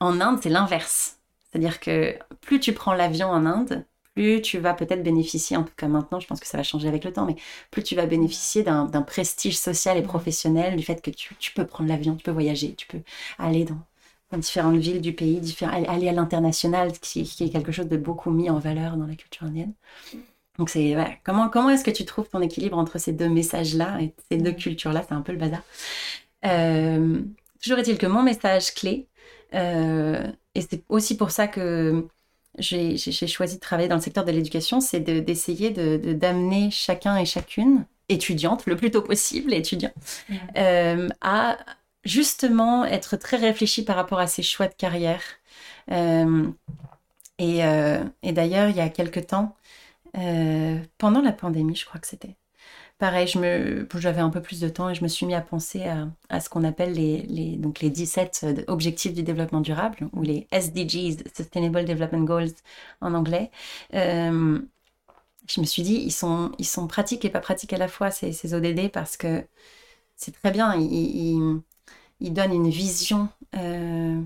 En 0.00 0.20
Inde, 0.20 0.40
c'est 0.42 0.50
l'inverse. 0.50 1.18
C'est-à-dire 1.50 1.80
que 1.80 2.16
plus 2.42 2.60
tu 2.60 2.74
prends 2.74 2.92
l'avion 2.92 3.28
en 3.28 3.46
Inde, 3.46 3.84
plus 4.14 4.42
tu 4.42 4.58
vas 4.58 4.74
peut-être 4.74 5.02
bénéficier, 5.02 5.56
en 5.56 5.62
tout 5.62 5.72
cas 5.76 5.88
maintenant, 5.88 6.20
je 6.20 6.26
pense 6.26 6.40
que 6.40 6.46
ça 6.46 6.58
va 6.58 6.62
changer 6.62 6.88
avec 6.88 7.04
le 7.04 7.12
temps, 7.12 7.24
mais 7.24 7.36
plus 7.70 7.82
tu 7.82 7.94
vas 7.94 8.06
bénéficier 8.06 8.62
d'un 8.64 9.02
prestige 9.02 9.56
social 9.56 9.96
et 9.96 10.02
professionnel, 10.02 10.76
du 10.76 10.82
fait 10.82 11.00
que 11.00 11.10
tu, 11.10 11.34
tu 11.36 11.52
peux 11.52 11.66
prendre 11.66 11.88
l'avion, 11.88 12.16
tu 12.16 12.24
peux 12.24 12.30
voyager, 12.32 12.74
tu 12.74 12.86
peux 12.86 13.00
aller 13.38 13.64
dans, 13.64 13.78
dans 14.30 14.38
différentes 14.38 14.76
villes 14.76 15.00
du 15.00 15.12
pays, 15.12 15.40
aller 15.62 16.08
à 16.08 16.12
l'international, 16.12 16.92
qui, 16.92 17.24
qui, 17.24 17.44
est 17.44 17.50
quelque 17.50 17.72
chose 17.72 17.88
de 17.88 17.96
beaucoup 17.96 18.30
mis 18.30 18.50
en 18.50 18.58
valeur 18.58 18.96
dans 18.96 19.06
la 19.06 19.14
culture 19.14 19.46
indienne. 19.46 19.72
Donc 20.58 20.70
c'est 20.70 20.96
comment 21.24 21.48
comment 21.48 21.70
est-ce 21.70 21.84
que 21.84 21.90
tu 21.90 22.04
trouves 22.04 22.28
ton 22.28 22.40
équilibre 22.40 22.76
entre 22.76 22.98
ces 22.98 23.12
deux 23.12 23.28
messages-là 23.28 24.00
et 24.00 24.12
ces 24.30 24.38
deux 24.38 24.52
cultures-là? 24.52 25.04
C'est 25.08 25.14
un 25.14 25.22
peu 25.22 25.32
le 25.32 25.38
bazar. 25.38 25.62
Euh, 26.44 27.20
toujours 27.62 27.78
est-il 27.78 27.96
que 27.96 28.06
mon 28.06 28.22
message 28.22 28.74
clé, 28.74 29.06
euh, 29.54 30.26
et 30.54 30.60
c'est 30.60 30.82
aussi 30.88 31.16
pour 31.16 31.30
ça 31.30 31.46
que 31.48 32.06
j'ai 32.58 32.96
choisi 32.96 33.56
de 33.56 33.60
travailler 33.60 33.88
dans 33.88 33.96
le 33.96 34.00
secteur 34.00 34.24
de 34.24 34.32
l'éducation, 34.32 34.80
c'est 34.80 35.00
d'essayer 35.00 35.70
de, 35.70 36.12
d'amener 36.12 36.70
chacun 36.70 37.16
et 37.16 37.24
chacune, 37.24 37.84
étudiante 38.08 38.66
le 38.66 38.76
plus 38.76 38.90
tôt 38.90 39.02
possible, 39.02 39.52
étudiant, 39.52 39.92
euh, 40.56 41.08
à 41.20 41.58
justement 42.08 42.84
être 42.84 43.16
très 43.16 43.36
réfléchi 43.36 43.84
par 43.84 43.96
rapport 43.96 44.18
à 44.18 44.26
ses 44.26 44.42
choix 44.42 44.68
de 44.68 44.74
carrière. 44.74 45.22
Euh, 45.92 46.48
euh, 47.40 48.04
et, 48.22 48.32
d'ailleurs, 48.32 48.70
il 48.70 48.76
y 48.76 48.80
a 48.80 48.88
quelque 48.88 49.20
temps, 49.20 49.56
euh, 50.18 50.78
pendant 50.98 51.22
la 51.22 51.32
pandémie, 51.32 51.76
je 51.76 51.86
crois 51.86 52.00
que 52.00 52.06
c'était, 52.08 52.36
pareil, 52.98 53.28
j'avais 53.28 54.20
un 54.20 54.30
peu 54.30 54.42
plus 54.42 54.60
de 54.60 54.68
temps 54.68 54.90
et 54.90 54.94
je 54.94 55.02
me 55.04 55.08
suis 55.08 55.26
mis 55.26 55.34
à 55.34 55.40
penser 55.42 55.84
à, 56.30 56.40
ce 56.40 56.48
qu'on 56.48 56.64
appelle 56.64 56.94
les, 56.94 57.56
donc 57.56 57.80
les 57.80 57.90
17 57.90 58.64
objectifs 58.68 59.14
du 59.14 59.22
développement 59.22 59.60
durable, 59.60 60.08
ou 60.14 60.22
les 60.22 60.48
SDGs, 60.52 61.24
Sustainable 61.36 61.84
Development 61.84 62.24
Goals 62.24 62.54
en 63.00 63.14
anglais. 63.14 63.50
je 63.92 65.60
me 65.60 65.64
suis 65.64 65.82
dit, 65.82 65.94
ils 65.94 66.12
sont, 66.12 66.52
ils 66.58 66.66
sont 66.66 66.86
pratiques 66.88 67.24
et 67.24 67.30
pas 67.30 67.40
pratiques 67.40 67.72
à 67.72 67.78
la 67.78 67.88
fois, 67.88 68.10
ces, 68.10 68.32
ces 68.32 68.54
ODD, 68.54 68.90
parce 68.90 69.16
que 69.16 69.44
c'est 70.16 70.32
très 70.32 70.50
bien, 70.50 70.74
il 72.20 72.32
donne 72.32 72.52
une 72.52 72.68
vision 72.68 73.28
euh, 73.56 74.20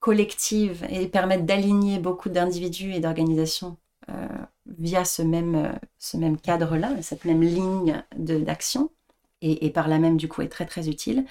collective 0.00 0.86
et 0.90 1.08
permettent 1.08 1.46
d'aligner 1.46 1.98
beaucoup 1.98 2.28
d'individus 2.28 2.92
et 2.94 3.00
d'organisations 3.00 3.76
euh, 4.10 4.28
via 4.78 5.04
ce 5.04 5.22
même, 5.22 5.54
euh, 5.54 5.72
ce 5.98 6.16
même 6.16 6.38
cadre-là, 6.40 6.90
cette 7.02 7.24
même 7.24 7.42
ligne 7.42 8.02
d'action, 8.16 8.90
et, 9.40 9.70
par 9.70 9.86
là 9.88 9.98
même, 9.98 10.16
du 10.16 10.28
coup, 10.28 10.42
est 10.42 10.48
très 10.48 10.66
très 10.66 10.88
utile. 10.88 11.24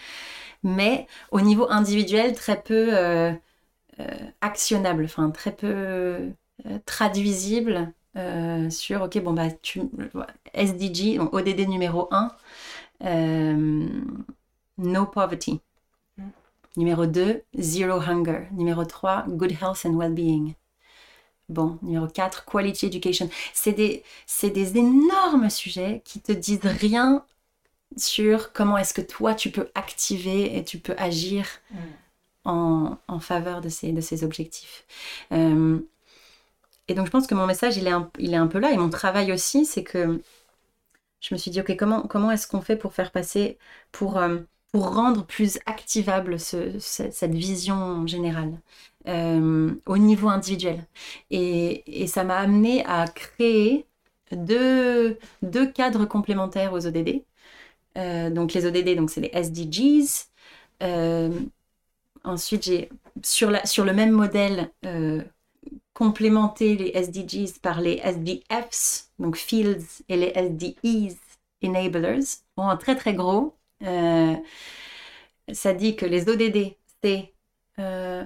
Mais 0.64 1.08
au 1.32 1.42
niveau 1.42 1.68
individuel, 1.70 2.34
très 2.36 2.62
peu 2.62 2.94
actionnable, 4.42 5.04
enfin 5.06 5.30
très 5.32 5.54
peu 5.56 6.32
traduisible 6.86 7.94
sur, 8.70 9.04
ok, 9.04 9.22
bon, 9.24 9.34
bah, 9.34 9.52
tu, 9.62 9.82
SDG, 10.54 11.20
ODD 11.20 11.68
numéro 11.68 12.08
1, 12.12 12.32
no 14.78 15.06
poverty. 15.06 15.62
Numéro 16.78 17.08
2, 17.08 17.44
Zero 17.58 18.00
Hunger. 18.00 18.48
Numéro 18.54 18.86
3, 18.86 19.26
Good 19.30 19.52
Health 19.52 19.86
and 19.86 19.96
Well-being. 19.96 20.54
Bon, 21.50 21.80
numéro 21.82 22.08
4, 22.08 22.46
Quality 22.46 22.86
Education. 22.86 23.30
C'est 23.54 23.74
des, 23.74 24.04
des 24.44 24.78
énormes 24.78 25.50
sujets 25.50 26.02
qui 26.06 26.22
te 26.22 26.32
disent 26.32 26.60
rien 26.64 27.26
sur 27.96 28.54
comment 28.54 28.78
est-ce 28.78 28.94
que 28.94 29.02
toi 29.02 29.34
tu 29.34 29.50
peux 29.50 29.70
activer 29.74 30.58
et 30.58 30.64
tu 30.64 30.78
peux 30.78 30.94
agir 30.98 31.48
mm. 31.72 31.78
en, 32.46 32.98
en, 33.08 33.20
faveur 33.20 33.62
de 33.62 33.70
ces, 33.70 33.92
de 33.92 34.02
ces 34.02 34.24
objectifs. 34.24 34.86
Euh, 35.32 35.80
et 36.90 36.94
donc 36.94 37.08
je 37.08 37.12
pense 37.12 37.28
que 37.28 37.36
mon 37.36 37.48
message, 37.48 37.78
il 37.78 37.88
est 37.88 37.92
un, 37.92 38.12
il 38.20 38.34
est 38.34 38.38
un 38.38 38.48
peu 38.48 38.60
là. 38.60 38.72
Et 38.72 38.78
mon 38.78 38.90
travail 38.90 39.32
aussi, 39.32 39.66
c'est 39.66 39.84
que 39.84 40.22
je 41.22 41.34
me 41.34 41.40
suis 41.40 41.50
dit, 41.50 41.60
ok, 41.62 41.76
comment, 41.78 42.04
comment 42.04 42.30
est-ce 42.32 42.48
qu'on 42.48 42.62
fait 42.62 42.78
pour 42.78 42.94
faire 42.94 43.12
passer, 43.12 43.58
pour... 43.92 44.18
Euh, 44.18 44.40
pour 44.72 44.94
rendre 44.94 45.26
plus 45.26 45.60
activable 45.66 46.40
cette 46.40 47.34
vision 47.34 48.06
générale 48.08 48.60
euh, 49.08 49.74
au 49.86 49.98
niveau 49.98 50.30
individuel. 50.30 50.86
Et, 51.32 52.06
ça 52.08 52.24
m'a 52.24 52.38
amené 52.38 52.86
à 52.86 53.08
créer 53.08 53.86
deux, 54.32 55.18
deux, 55.42 55.72
cadres 55.72 56.06
complémentaires 56.06 56.74
aux 56.74 56.86
ODD. 56.86 57.24
Euh, 57.98 58.30
donc 58.30 58.54
les 58.54 58.66
ODD, 58.66 58.96
donc 58.96 59.10
c'est 59.10 59.22
les 59.22 59.32
SDGs. 59.34 60.28
Euh, 60.84 61.32
ensuite, 62.24 62.64
j'ai 62.64 62.90
sur, 63.24 63.52
sur 63.66 63.86
le 63.86 63.94
même 63.94 64.12
modèle 64.12 64.72
complémenté 65.94 66.76
les 66.76 66.92
SDGs 66.94 67.60
par 67.60 67.82
les 67.82 68.00
SDFs, 68.04 69.10
donc 69.18 69.36
Fields, 69.36 70.04
et 70.10 70.18
les 70.18 70.32
SDEs, 70.36 71.18
Enablers. 71.64 72.44
Bon, 72.56 72.76
très 72.78 72.96
très 72.96 73.16
gros. 73.16 73.57
Euh, 73.84 74.36
ça 75.52 75.74
dit 75.74 75.96
que 75.96 76.06
les 76.06 76.30
ODD, 76.30 76.76
c'est 77.02 77.34
euh, 77.80 78.24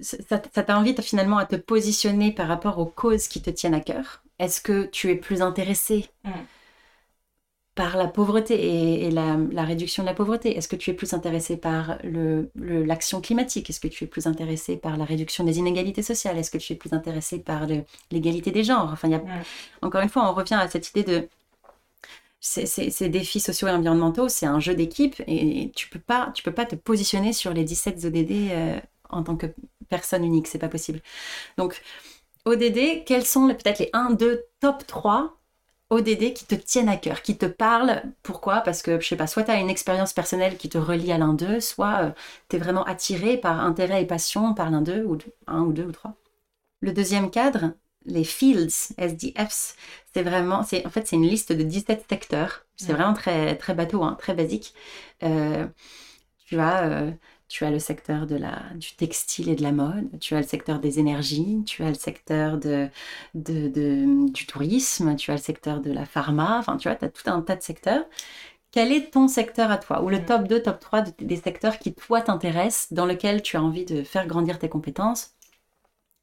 ça, 0.00 0.38
t'invite 0.38 1.00
finalement 1.02 1.38
à 1.38 1.46
te 1.46 1.56
positionner 1.56 2.32
par 2.32 2.48
rapport 2.48 2.78
aux 2.78 2.86
causes 2.86 3.28
qui 3.28 3.42
te 3.42 3.50
tiennent 3.50 3.74
à 3.74 3.80
cœur. 3.80 4.22
Est-ce 4.38 4.60
que 4.60 4.86
tu 4.86 5.10
es 5.10 5.16
plus 5.16 5.42
intéressé 5.42 6.06
mm. 6.24 6.30
par 7.74 7.96
la 7.96 8.06
pauvreté 8.06 9.06
et, 9.06 9.10
la, 9.10 9.64
réduction 9.64 10.02
de 10.04 10.08
la 10.08 10.14
pauvreté? 10.14 10.56
Est-ce 10.56 10.68
que 10.68 10.76
tu 10.76 10.90
es 10.90 10.94
plus 10.94 11.14
intéressé 11.14 11.56
par 11.56 11.98
l'action 12.54 13.20
climatique? 13.20 13.70
Est-ce 13.70 13.80
que 13.80 13.88
tu 13.88 14.04
es 14.04 14.06
plus 14.06 14.26
intéressé 14.26 14.76
par 14.76 14.96
la 14.96 15.04
réduction 15.04 15.42
des 15.44 15.58
inégalités 15.58 16.02
sociales? 16.02 16.38
Est-ce 16.38 16.50
que 16.50 16.58
tu 16.58 16.72
es 16.72 16.76
plus 16.76 16.92
intéressé 16.92 17.40
par 17.40 17.66
l'égalité 18.10 18.52
des 18.52 18.64
genres? 18.64 18.90
Enfin, 18.92 19.08
y 19.08 19.14
a, 19.14 19.18
mm. 19.18 19.42
encore 19.82 20.02
une 20.02 20.10
fois, 20.10 20.30
on 20.30 20.34
revient 20.34 20.54
à 20.54 20.68
cette 20.68 20.90
idée 20.90 21.04
de 21.04 21.28
ces, 22.42 23.08
défis 23.08 23.40
sociaux 23.40 23.68
et 23.68 23.70
environnementaux, 23.70 24.28
c'est 24.28 24.46
un 24.46 24.60
jeu 24.60 24.74
d'équipe 24.74 25.22
et 25.26 25.70
tu 25.76 25.88
peux 25.88 26.00
pas, 26.00 26.32
tu 26.34 26.42
peux 26.42 26.52
pas 26.52 26.66
te 26.66 26.74
positionner 26.74 27.32
sur 27.32 27.52
les 27.54 27.64
17 27.64 28.04
ODD 28.04 28.30
euh, 28.50 28.80
en 29.10 29.22
tant 29.22 29.36
que 29.36 29.46
personne 29.88 30.24
unique, 30.24 30.48
c'est 30.48 30.58
pas 30.58 30.68
possible. 30.68 31.00
Donc, 31.56 31.82
ODD, 32.44 33.04
quels 33.06 33.26
sont 33.26 33.46
peut-être 33.48 33.78
les 33.78 33.90
1, 33.92 34.10
2, 34.12 34.44
top 34.60 34.86
3 34.86 35.38
ODD 35.90 36.32
qui 36.34 36.46
te 36.46 36.54
tiennent 36.54 36.88
à 36.88 36.96
cœur, 36.96 37.22
qui 37.22 37.36
te 37.38 37.46
parlent? 37.46 38.02
Pourquoi? 38.22 38.60
Parce 38.62 38.82
que, 38.82 38.98
je 39.00 39.06
sais 39.08 39.16
pas, 39.16 39.26
soit 39.26 39.44
tu 39.44 39.50
as 39.52 39.60
une 39.60 39.70
expérience 39.70 40.12
personnelle 40.12 40.56
qui 40.56 40.68
te 40.68 40.78
relie 40.78 41.12
à 41.12 41.18
l'un 41.18 41.34
d'eux, 41.34 41.60
soit 41.60 42.06
euh, 42.06 42.10
tu 42.48 42.56
es 42.56 42.58
vraiment 42.58 42.84
attiré 42.84 43.36
par 43.36 43.60
intérêt 43.60 44.02
et 44.02 44.06
passion 44.06 44.54
par 44.54 44.70
l'un 44.70 44.82
d'eux, 44.82 45.04
ou 45.04 45.18
un 45.46 45.62
ou 45.62 45.72
deux 45.72 45.84
ou 45.84 45.92
trois. 45.92 46.14
Le 46.80 46.92
deuxième 46.92 47.30
cadre, 47.30 47.72
les 48.06 48.24
fields, 48.24 48.94
SDFs, 48.98 49.76
c'est 50.14 50.22
vraiment, 50.22 50.62
c'est 50.62 50.86
en 50.86 50.90
fait 50.90 51.06
c'est 51.06 51.16
une 51.16 51.26
liste 51.26 51.52
de 51.52 51.62
17 51.62 52.04
secteurs. 52.08 52.66
C'est 52.76 52.92
vraiment 52.92 53.14
très 53.14 53.56
très 53.56 53.74
bateau, 53.74 54.02
hein, 54.02 54.16
très 54.18 54.34
basique. 54.34 54.74
Euh, 55.22 55.66
tu 56.46 56.58
as 56.60 56.84
euh, 56.90 57.10
tu 57.48 57.64
as 57.66 57.70
le 57.70 57.78
secteur 57.78 58.26
de 58.26 58.36
la, 58.36 58.62
du 58.76 58.94
textile 58.96 59.48
et 59.50 59.54
de 59.56 59.62
la 59.62 59.72
mode, 59.72 60.18
tu 60.20 60.34
as 60.34 60.40
le 60.40 60.46
secteur 60.46 60.80
des 60.80 60.98
énergies, 60.98 61.62
tu 61.66 61.82
as 61.84 61.88
le 61.90 61.94
secteur 61.94 62.56
de, 62.58 62.88
de, 63.34 63.68
du 64.32 64.46
tourisme, 64.46 65.16
tu 65.16 65.30
as 65.30 65.34
le 65.34 65.40
secteur 65.40 65.80
de 65.82 65.92
la 65.92 66.06
pharma, 66.06 66.58
enfin 66.58 66.78
tu 66.78 66.88
vois, 66.88 66.96
tu 66.96 67.04
as 67.04 67.10
tout 67.10 67.28
un 67.30 67.42
tas 67.42 67.56
de 67.56 67.62
secteurs. 67.62 68.04
Quel 68.72 68.92
est 68.92 69.12
ton 69.12 69.28
secteur 69.28 69.70
à 69.70 69.78
toi? 69.78 70.02
Ou 70.02 70.08
le 70.10 70.24
top 70.24 70.48
2, 70.48 70.62
top 70.62 70.80
3 70.80 71.02
des 71.02 71.36
secteurs 71.36 71.78
qui 71.78 71.94
toi 71.94 72.22
t'intéressent, 72.22 72.92
dans 72.92 73.06
lequel 73.06 73.42
tu 73.42 73.56
as 73.56 73.62
envie 73.62 73.84
de 73.84 74.02
faire 74.02 74.26
grandir 74.26 74.58
tes 74.58 74.68
compétences? 74.68 75.34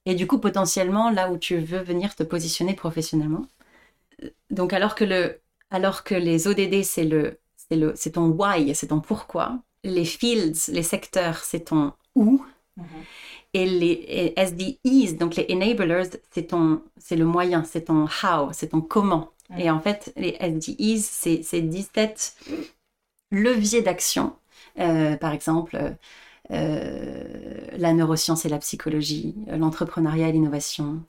Et 0.06 0.16
du 0.16 0.28
coup 0.28 0.39
potentiellement 0.39 1.10
là 1.12 1.32
où 1.32 1.38
tu 1.38 1.58
veux 1.58 1.82
venir 1.82 2.16
te 2.16 2.24
positionner 2.24 2.74
professionnellement. 2.74 3.45
Donc 4.50 4.74
alors 4.74 4.95
que, 4.95 5.04
le, 5.04 5.39
alors 5.70 6.04
que 6.04 6.16
les 6.16 6.47
ODD, 6.47 6.84
c'est 6.84 7.06
le, 7.06 7.39
c'est 7.95 8.12
ton 8.12 8.28
why, 8.30 8.74
c'est 8.76 8.88
ton 8.88 9.00
pourquoi, 9.00 9.60
les 9.84 10.06
fields, 10.06 10.58
les 10.70 10.84
secteurs, 10.84 11.38
c'est 11.38 11.66
ton 11.66 11.93
où, 12.16 12.43
Et 13.54 13.66
les 13.66 14.34
SDEs, 14.38 15.18
donc 15.18 15.36
les 15.36 15.47
enablers, 15.50 16.10
c'est 16.32 16.47
ton, 16.47 16.82
c'est 16.97 17.16
le 17.16 17.26
moyen, 17.26 17.64
c'est 17.64 17.86
ton 17.86 18.06
how, 18.24 18.52
c'est 18.54 18.70
ton 18.70 18.82
comment. 18.82 19.32
Et 19.58 19.72
en 19.72 19.80
fait, 19.80 20.14
les 20.16 20.38
SDEs, 20.39 21.00
c'est 21.43 21.62
17 21.62 22.36
leviers 23.32 23.82
d'action. 23.82 24.36
Euh, 24.80 25.18
par 25.18 25.34
exemple, 25.34 25.76
euh, 25.76 25.91
la 26.50 27.93
neuroscience 27.93 28.45
et 28.45 28.50
la 28.50 28.60
psychologie, 28.60 29.36
l'entrepreneuriat 29.47 30.30
et 30.30 30.32
l'innovation, 30.32 31.04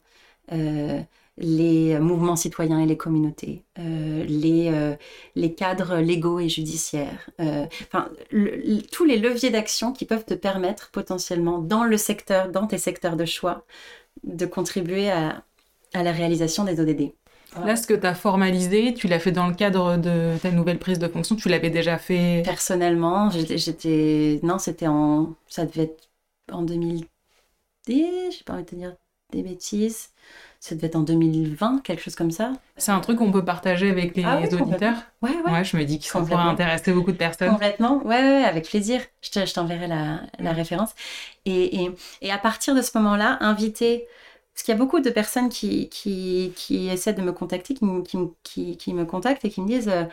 euh, 0.52 1.00
les 1.38 1.98
mouvements 1.98 2.36
citoyens 2.36 2.80
et 2.80 2.86
les 2.86 2.96
communautés, 2.98 3.64
euh, 3.78 4.24
les, 4.24 4.68
euh, 4.72 4.94
les 5.36 5.54
cadres 5.54 5.96
légaux 5.96 6.38
et 6.40 6.48
judiciaires, 6.48 7.30
euh, 7.40 7.66
enfin, 7.86 8.10
tous 8.92 9.04
les 9.04 9.18
leviers 9.18 9.50
d'action 9.50 9.92
qui 9.92 10.04
peuvent 10.04 10.26
te 10.26 10.34
permettre 10.34 10.90
potentiellement 10.90 11.58
dans 11.58 11.84
le 11.84 11.96
secteur, 11.96 12.50
dans 12.50 12.66
tes 12.66 12.78
secteurs 12.78 13.16
de 13.16 13.24
choix, 13.24 13.64
de 14.24 14.46
contribuer 14.46 15.10
à, 15.10 15.44
à 15.94 16.02
la 16.02 16.12
réalisation 16.12 16.64
des 16.64 16.80
ODD. 16.80 17.12
Là, 17.64 17.76
ce 17.76 17.86
que 17.86 17.94
tu 17.94 18.06
as 18.06 18.14
formalisé, 18.14 18.94
tu 18.94 19.08
l'as 19.08 19.18
fait 19.18 19.32
dans 19.32 19.48
le 19.48 19.54
cadre 19.54 19.96
de 19.96 20.36
ta 20.38 20.50
nouvelle 20.50 20.78
prise 20.78 20.98
de 20.98 21.08
fonction, 21.08 21.36
tu 21.36 21.48
l'avais 21.48 21.70
déjà 21.70 21.98
fait 21.98 22.42
Personnellement, 22.44 23.30
j'étais... 23.30 24.40
Non, 24.42 24.58
c'était 24.58 24.86
en... 24.86 25.34
Ça 25.48 25.66
devait 25.66 25.84
être 25.84 26.08
en 26.52 26.62
2010, 26.62 27.06
j'ai 27.88 28.44
pas 28.44 28.54
envie 28.54 28.64
de 28.64 28.68
te 28.68 28.74
dire 28.74 28.94
des 29.32 29.42
bêtises 29.42 30.10
ça 30.60 30.74
devait 30.74 30.88
être 30.88 30.96
en 30.96 31.00
2020, 31.00 31.82
quelque 31.82 32.02
chose 32.02 32.14
comme 32.14 32.30
ça. 32.30 32.52
C'est 32.76 32.92
un 32.92 33.00
truc 33.00 33.16
qu'on 33.16 33.32
peut 33.32 33.44
partager 33.44 33.88
avec 33.88 34.14
les 34.14 34.24
ah 34.24 34.40
auditeurs 34.40 34.96
ouais, 35.22 35.30
ouais. 35.30 35.52
ouais. 35.52 35.64
je 35.64 35.74
me 35.74 35.84
dis 35.84 35.98
que 35.98 36.04
ça 36.04 36.20
pourrait 36.20 36.34
intéresser 36.34 36.92
beaucoup 36.92 37.12
de 37.12 37.16
personnes. 37.16 37.48
Complètement, 37.48 37.96
ouais, 38.04 38.20
ouais 38.20 38.44
avec 38.44 38.68
plaisir. 38.68 39.00
Je 39.22 39.52
t'enverrai 39.54 39.88
la, 39.88 40.20
la, 40.38 40.52
référence. 40.52 40.90
Et, 41.46 41.82
et, 41.82 41.90
et, 42.20 42.30
à 42.30 42.36
partir 42.36 42.74
de 42.74 42.82
ce 42.82 42.96
moment-là, 42.98 43.38
inviter... 43.40 44.06
Parce 44.60 44.66
qu'il 44.66 44.74
y 44.74 44.76
a 44.76 44.78
beaucoup 44.78 45.00
de 45.00 45.08
personnes 45.08 45.48
qui, 45.48 45.88
qui, 45.88 46.52
qui 46.54 46.88
essaient 46.88 47.14
de 47.14 47.22
me 47.22 47.32
contacter, 47.32 47.72
qui, 47.72 47.86
qui, 48.42 48.76
qui, 48.76 48.92
me 48.92 49.06
contactent 49.06 49.42
et 49.46 49.48
qui 49.48 49.62
me 49.62 49.66
disent 49.66 49.88
euh, 49.88 50.04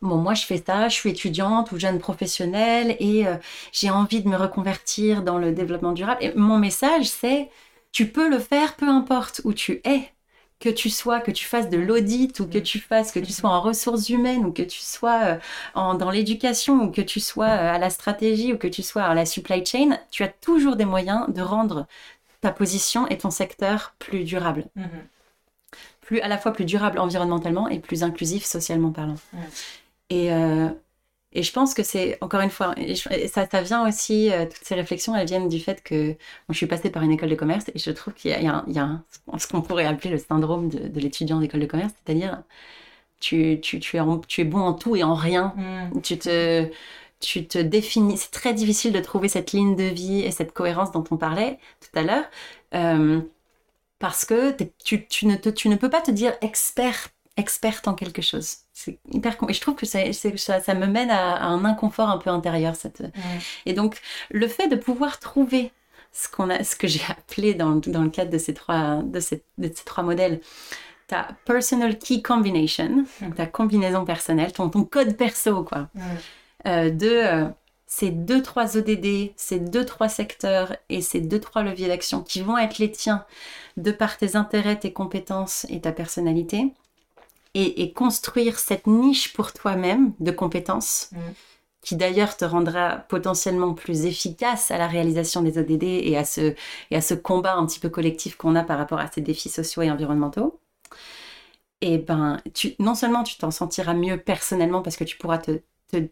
Bon, 0.00 0.16
moi, 0.16 0.34
je 0.34 0.46
fais 0.46 0.62
ça, 0.64 0.88
je 0.88 0.94
suis 0.94 1.10
étudiante 1.10 1.72
ou 1.72 1.78
jeune 1.78 1.98
professionnelle 1.98 2.94
et 3.00 3.26
euh, 3.26 3.34
j'ai 3.72 3.90
envie 3.90 4.22
de 4.22 4.28
me 4.28 4.36
reconvertir 4.36 5.24
dans 5.24 5.38
le 5.38 5.50
développement 5.50 5.90
durable. 5.90 6.22
Et 6.22 6.32
mon 6.36 6.56
message, 6.56 7.06
c'est 7.06 7.50
tu 7.90 8.06
peux 8.06 8.30
le 8.30 8.38
faire 8.38 8.76
peu 8.76 8.88
importe 8.88 9.40
où 9.42 9.52
tu 9.52 9.80
es. 9.84 10.08
Que 10.60 10.68
tu 10.68 10.88
sois, 10.88 11.20
que 11.20 11.32
tu 11.32 11.44
fasses 11.44 11.68
de 11.68 11.78
l'audit 11.78 12.38
ou 12.40 12.46
que 12.48 12.58
tu 12.58 12.78
fasses, 12.78 13.10
que 13.12 13.20
tu 13.20 13.32
sois 13.32 13.50
en 13.50 13.60
ressources 13.60 14.08
humaines 14.08 14.44
ou 14.44 14.52
que 14.52 14.62
tu 14.62 14.80
sois 14.80 15.20
euh, 15.24 15.38
en, 15.74 15.94
dans 15.94 16.10
l'éducation 16.12 16.84
ou 16.84 16.90
que 16.92 17.00
tu 17.00 17.18
sois 17.18 17.46
à 17.46 17.78
la 17.78 17.90
stratégie 17.90 18.52
ou 18.52 18.58
que 18.58 18.68
tu 18.68 18.82
sois 18.84 19.02
à 19.02 19.14
la 19.14 19.26
supply 19.26 19.64
chain, 19.66 19.98
tu 20.12 20.22
as 20.22 20.28
toujours 20.28 20.76
des 20.76 20.84
moyens 20.84 21.26
de 21.28 21.42
rendre 21.42 21.86
ta 22.40 22.52
position 22.52 23.06
et 23.08 23.18
ton 23.18 23.30
secteur 23.30 23.94
plus 23.98 24.24
durable. 24.24 24.66
Mm-hmm. 24.76 25.76
Plus, 26.00 26.20
à 26.20 26.28
la 26.28 26.38
fois 26.38 26.52
plus 26.52 26.64
durable 26.64 26.98
environnementalement 26.98 27.68
et 27.68 27.80
plus 27.80 28.02
inclusif 28.02 28.44
socialement 28.44 28.90
parlant. 28.92 29.16
Et, 30.08 30.32
euh, 30.32 30.68
et 31.32 31.42
je 31.42 31.52
pense 31.52 31.74
que 31.74 31.82
c'est, 31.82 32.16
encore 32.22 32.40
une 32.40 32.50
fois, 32.50 32.74
ça, 33.30 33.46
ça 33.46 33.62
vient 33.62 33.86
aussi, 33.86 34.32
euh, 34.32 34.46
toutes 34.46 34.64
ces 34.64 34.74
réflexions, 34.74 35.14
elles 35.14 35.26
viennent 35.26 35.48
du 35.48 35.60
fait 35.60 35.82
que 35.82 36.16
je 36.48 36.54
suis 36.54 36.66
passée 36.66 36.88
par 36.88 37.02
une 37.02 37.12
école 37.12 37.28
de 37.28 37.34
commerce 37.34 37.66
et 37.74 37.78
je 37.78 37.90
trouve 37.90 38.14
qu'il 38.14 38.30
y 38.30 38.34
a, 38.34 38.64
il 38.66 38.72
y 38.72 38.78
a, 38.78 39.02
ce 39.36 39.46
qu'on 39.46 39.60
pourrait 39.60 39.84
appeler 39.84 40.10
le 40.10 40.18
syndrome 40.18 40.70
de, 40.70 40.98
l'étudiant 40.98 41.40
d'école 41.40 41.60
de 41.60 41.66
commerce, 41.66 41.92
c'est-à-dire 42.04 42.42
tu, 43.20 43.58
tu, 43.60 43.78
tu, 43.80 43.98
es 43.98 44.00
tu 44.26 44.40
es 44.40 44.44
bon 44.44 44.60
en 44.60 44.72
tout 44.72 44.96
et 44.96 45.02
en 45.02 45.14
rien. 45.14 45.54
Mm. 45.56 46.00
Tu 46.00 46.18
te 46.18 46.70
tu 47.20 47.46
te 47.46 47.58
définis. 47.58 48.16
C'est 48.16 48.30
très 48.30 48.54
difficile 48.54 48.92
de 48.92 49.00
trouver 49.00 49.28
cette 49.28 49.52
ligne 49.52 49.76
de 49.76 49.84
vie 49.84 50.20
et 50.20 50.30
cette 50.30 50.52
cohérence 50.52 50.92
dont 50.92 51.04
on 51.10 51.16
parlait 51.16 51.58
tout 51.80 51.98
à 51.98 52.02
l'heure, 52.02 52.24
euh, 52.74 53.20
parce 53.98 54.24
que 54.24 54.56
tu, 54.84 55.06
tu, 55.06 55.26
ne 55.26 55.36
te, 55.36 55.48
tu 55.48 55.68
ne 55.68 55.76
peux 55.76 55.90
pas 55.90 56.00
te 56.00 56.10
dire 56.10 56.34
expert 56.40 57.08
experte 57.38 57.88
en 57.88 57.94
quelque 57.94 58.20
chose. 58.20 58.56
C'est 58.74 58.98
hyper 59.12 59.36
et 59.48 59.52
je 59.52 59.60
trouve 59.60 59.76
que 59.76 59.86
ça, 59.86 60.12
ça, 60.12 60.60
ça, 60.60 60.74
me 60.74 60.86
mène 60.86 61.10
à, 61.10 61.44
un 61.44 61.64
inconfort 61.64 62.10
un 62.10 62.18
peu 62.18 62.30
intérieur 62.30 62.74
cette 62.74 63.02
et 63.64 63.72
donc 63.72 64.00
le 64.30 64.46
fait 64.48 64.68
de 64.68 64.76
pouvoir 64.76 65.20
trouver 65.20 65.72
ce 66.12 66.28
qu'on 66.28 66.50
a 66.50 66.64
ce 66.64 66.74
que 66.74 66.88
j'ai 66.88 67.02
appelé 67.08 67.54
dans, 67.54 67.76
dans, 67.76 68.02
le 68.02 68.10
cadre 68.10 68.30
de 68.30 68.38
ces 68.38 68.54
trois 68.54 69.02
de, 69.02 69.20
ces, 69.20 69.42
de 69.56 69.70
ces 69.72 69.84
trois 69.84 70.02
modèles 70.02 70.40
ta 71.06 71.28
personal 71.44 71.98
key 71.98 72.22
combination 72.22 73.04
donc 73.20 73.36
ta 73.36 73.46
combinaison 73.46 74.04
personnelle 74.04 74.52
ton, 74.52 74.68
ton 74.68 74.84
code 74.84 75.16
perso 75.16 75.64
quoi 75.64 75.88
euh, 76.66 76.90
de 76.90 77.08
euh, 77.08 77.48
ces 77.86 78.10
deux 78.10 78.42
trois 78.42 78.76
ODD 78.76 79.32
ces 79.36 79.60
deux 79.60 79.84
trois 79.84 80.08
secteurs 80.08 80.76
et 80.88 81.00
ces 81.00 81.20
deux 81.20 81.40
trois 81.40 81.62
leviers 81.62 81.88
d'action 81.88 82.22
qui 82.22 82.42
vont 82.42 82.58
être 82.58 82.78
les 82.78 82.90
tiens 82.90 83.24
de 83.76 83.92
par 83.92 84.18
tes 84.18 84.36
intérêts 84.36 84.78
tes 84.78 84.92
compétences 84.92 85.66
et 85.70 85.80
ta 85.80 85.92
personnalité 85.92 86.72
et, 87.54 87.92
construire 87.92 88.58
cette 88.58 88.86
niche 88.86 89.32
pour 89.32 89.52
toi-même 89.52 90.12
de 90.20 90.30
compétences. 90.30 91.10
Mm. 91.12 91.18
qui 91.80 91.96
d'ailleurs 91.96 92.36
te 92.36 92.44
rendra 92.44 92.96
potentiellement 93.08 93.72
plus 93.72 94.04
efficace 94.04 94.70
à 94.70 94.78
la 94.78 94.86
réalisation 94.88 95.42
des 95.42 95.58
ODD 95.58 95.84
et 95.84 96.16
à 96.16 96.24
ce, 96.24 96.54
et 96.90 96.96
à 96.96 97.00
ce 97.00 97.14
combat 97.14 97.54
un 97.54 97.66
petit 97.66 97.80
peu 97.80 97.88
collectif 97.88 98.36
qu'on 98.36 98.56
a 98.56 98.64
par 98.64 98.78
rapport 98.78 98.98
à 98.98 99.10
ces 99.10 99.22
défis 99.22 99.48
sociaux 99.48 99.82
et 99.82 99.90
environnementaux. 99.90 100.60
Et 101.80 101.98
ben, 101.98 102.40
tu, 102.54 102.74
non 102.78 102.94
seulement 102.94 103.22
tu 103.22 103.36
t'en 103.38 103.50
sentiras 103.50 103.94
mieux 103.94 104.18
personnellement 104.18 104.82
parce 104.82 104.96
que 104.96 105.04
tu 105.04 105.16
pourras 105.16 105.38
te, 105.38 105.60
te, 105.90 106.08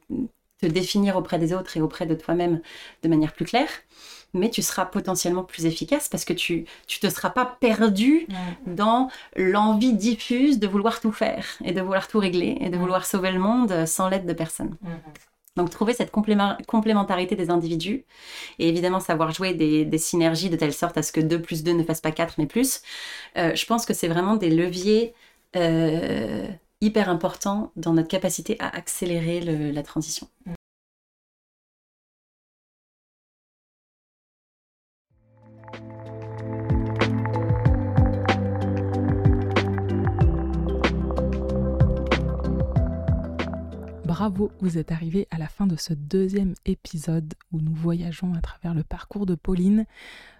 te 0.60 0.66
définir 0.66 1.16
auprès 1.16 1.38
des 1.38 1.52
autres 1.52 1.76
et 1.76 1.80
auprès 1.80 2.06
de 2.06 2.14
toi-même 2.14 2.60
de 3.02 3.08
manière 3.08 3.32
plus 3.32 3.44
claire, 3.44 3.68
mais 4.32 4.50
tu 4.50 4.62
seras 4.62 4.86
potentiellement 4.86 5.44
plus 5.44 5.66
efficace 5.66 6.08
parce 6.08 6.24
que 6.24 6.32
tu 6.32 6.66
tu 6.86 6.98
te 7.00 7.08
seras 7.08 7.30
pas 7.30 7.56
perdu 7.60 8.26
dans 8.66 9.08
l'envie 9.36 9.92
diffuse 9.92 10.58
de 10.58 10.66
vouloir 10.66 11.00
tout 11.00 11.12
faire 11.12 11.46
et 11.64 11.72
de 11.72 11.80
vouloir 11.80 12.08
tout 12.08 12.18
régler 12.18 12.58
et 12.60 12.70
de 12.70 12.76
vouloir 12.76 13.06
sauver 13.06 13.32
le 13.32 13.38
monde 13.38 13.86
sans 13.86 14.08
l'aide 14.08 14.26
de 14.26 14.32
personne. 14.32 14.76
Donc 15.56 15.70
trouver 15.70 15.94
cette 15.94 16.10
complémentarité 16.10 17.34
des 17.34 17.48
individus 17.48 18.04
et 18.58 18.68
évidemment 18.68 19.00
savoir 19.00 19.32
jouer 19.32 19.54
des, 19.54 19.98
synergies 19.98 20.50
de 20.50 20.56
telle 20.56 20.74
sorte 20.74 20.98
à 20.98 21.02
ce 21.02 21.12
que 21.12 21.20
2 21.20 21.40
plus 21.40 21.64
2 21.64 21.72
ne 21.72 21.82
fasse 21.82 22.02
pas 22.02 22.12
4 22.12 22.34
mais 22.36 22.46
plus, 22.46 22.82
euh, 23.38 23.54
je 23.54 23.64
pense 23.64 23.86
que 23.86 23.94
c'est 23.94 24.08
vraiment 24.08 24.36
des 24.36 24.50
leviers 24.50 25.14
euh, 25.56 26.46
hyper 26.86 27.08
importants 27.08 27.72
dans 27.76 27.92
notre 27.92 28.08
capacité 28.08 28.56
à 28.60 28.68
accélérer 28.68 29.40
la 29.40 29.82
transition. 29.82 30.28
Bravo, 44.18 44.50
vous 44.60 44.78
êtes 44.78 44.92
arrivé 44.92 45.28
à 45.30 45.36
la 45.36 45.46
fin 45.46 45.66
de 45.66 45.76
ce 45.76 45.92
deuxième 45.92 46.54
épisode 46.64 47.34
où 47.52 47.60
nous 47.60 47.74
voyageons 47.74 48.32
à 48.32 48.40
travers 48.40 48.72
le 48.72 48.82
parcours 48.82 49.26
de 49.26 49.34
Pauline. 49.34 49.84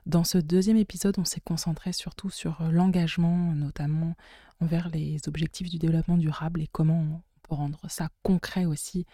Dans 0.07 0.25
ce 0.25 0.39
deuxième 0.39 0.79
épisode, 0.79 1.19
on 1.19 1.27
s'est 1.27 1.43
concentré 1.43 1.93
surtout 1.93 2.31
sur 2.31 2.63
l'engagement, 2.71 3.55
notamment 3.55 4.17
envers 4.63 4.89
les 4.89 5.19
objectifs 5.29 5.69
du 5.69 5.77
développement 5.77 6.17
durable 6.17 6.63
et 6.63 6.69
comment 6.73 7.01
on 7.01 7.21
peut 7.43 7.55
rendre 7.55 7.83
ça 7.87 8.09
concret 8.23 8.65
aussi 8.65 9.05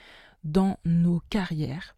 dans 0.44 0.78
nos 0.84 1.20
carrières. 1.28 1.96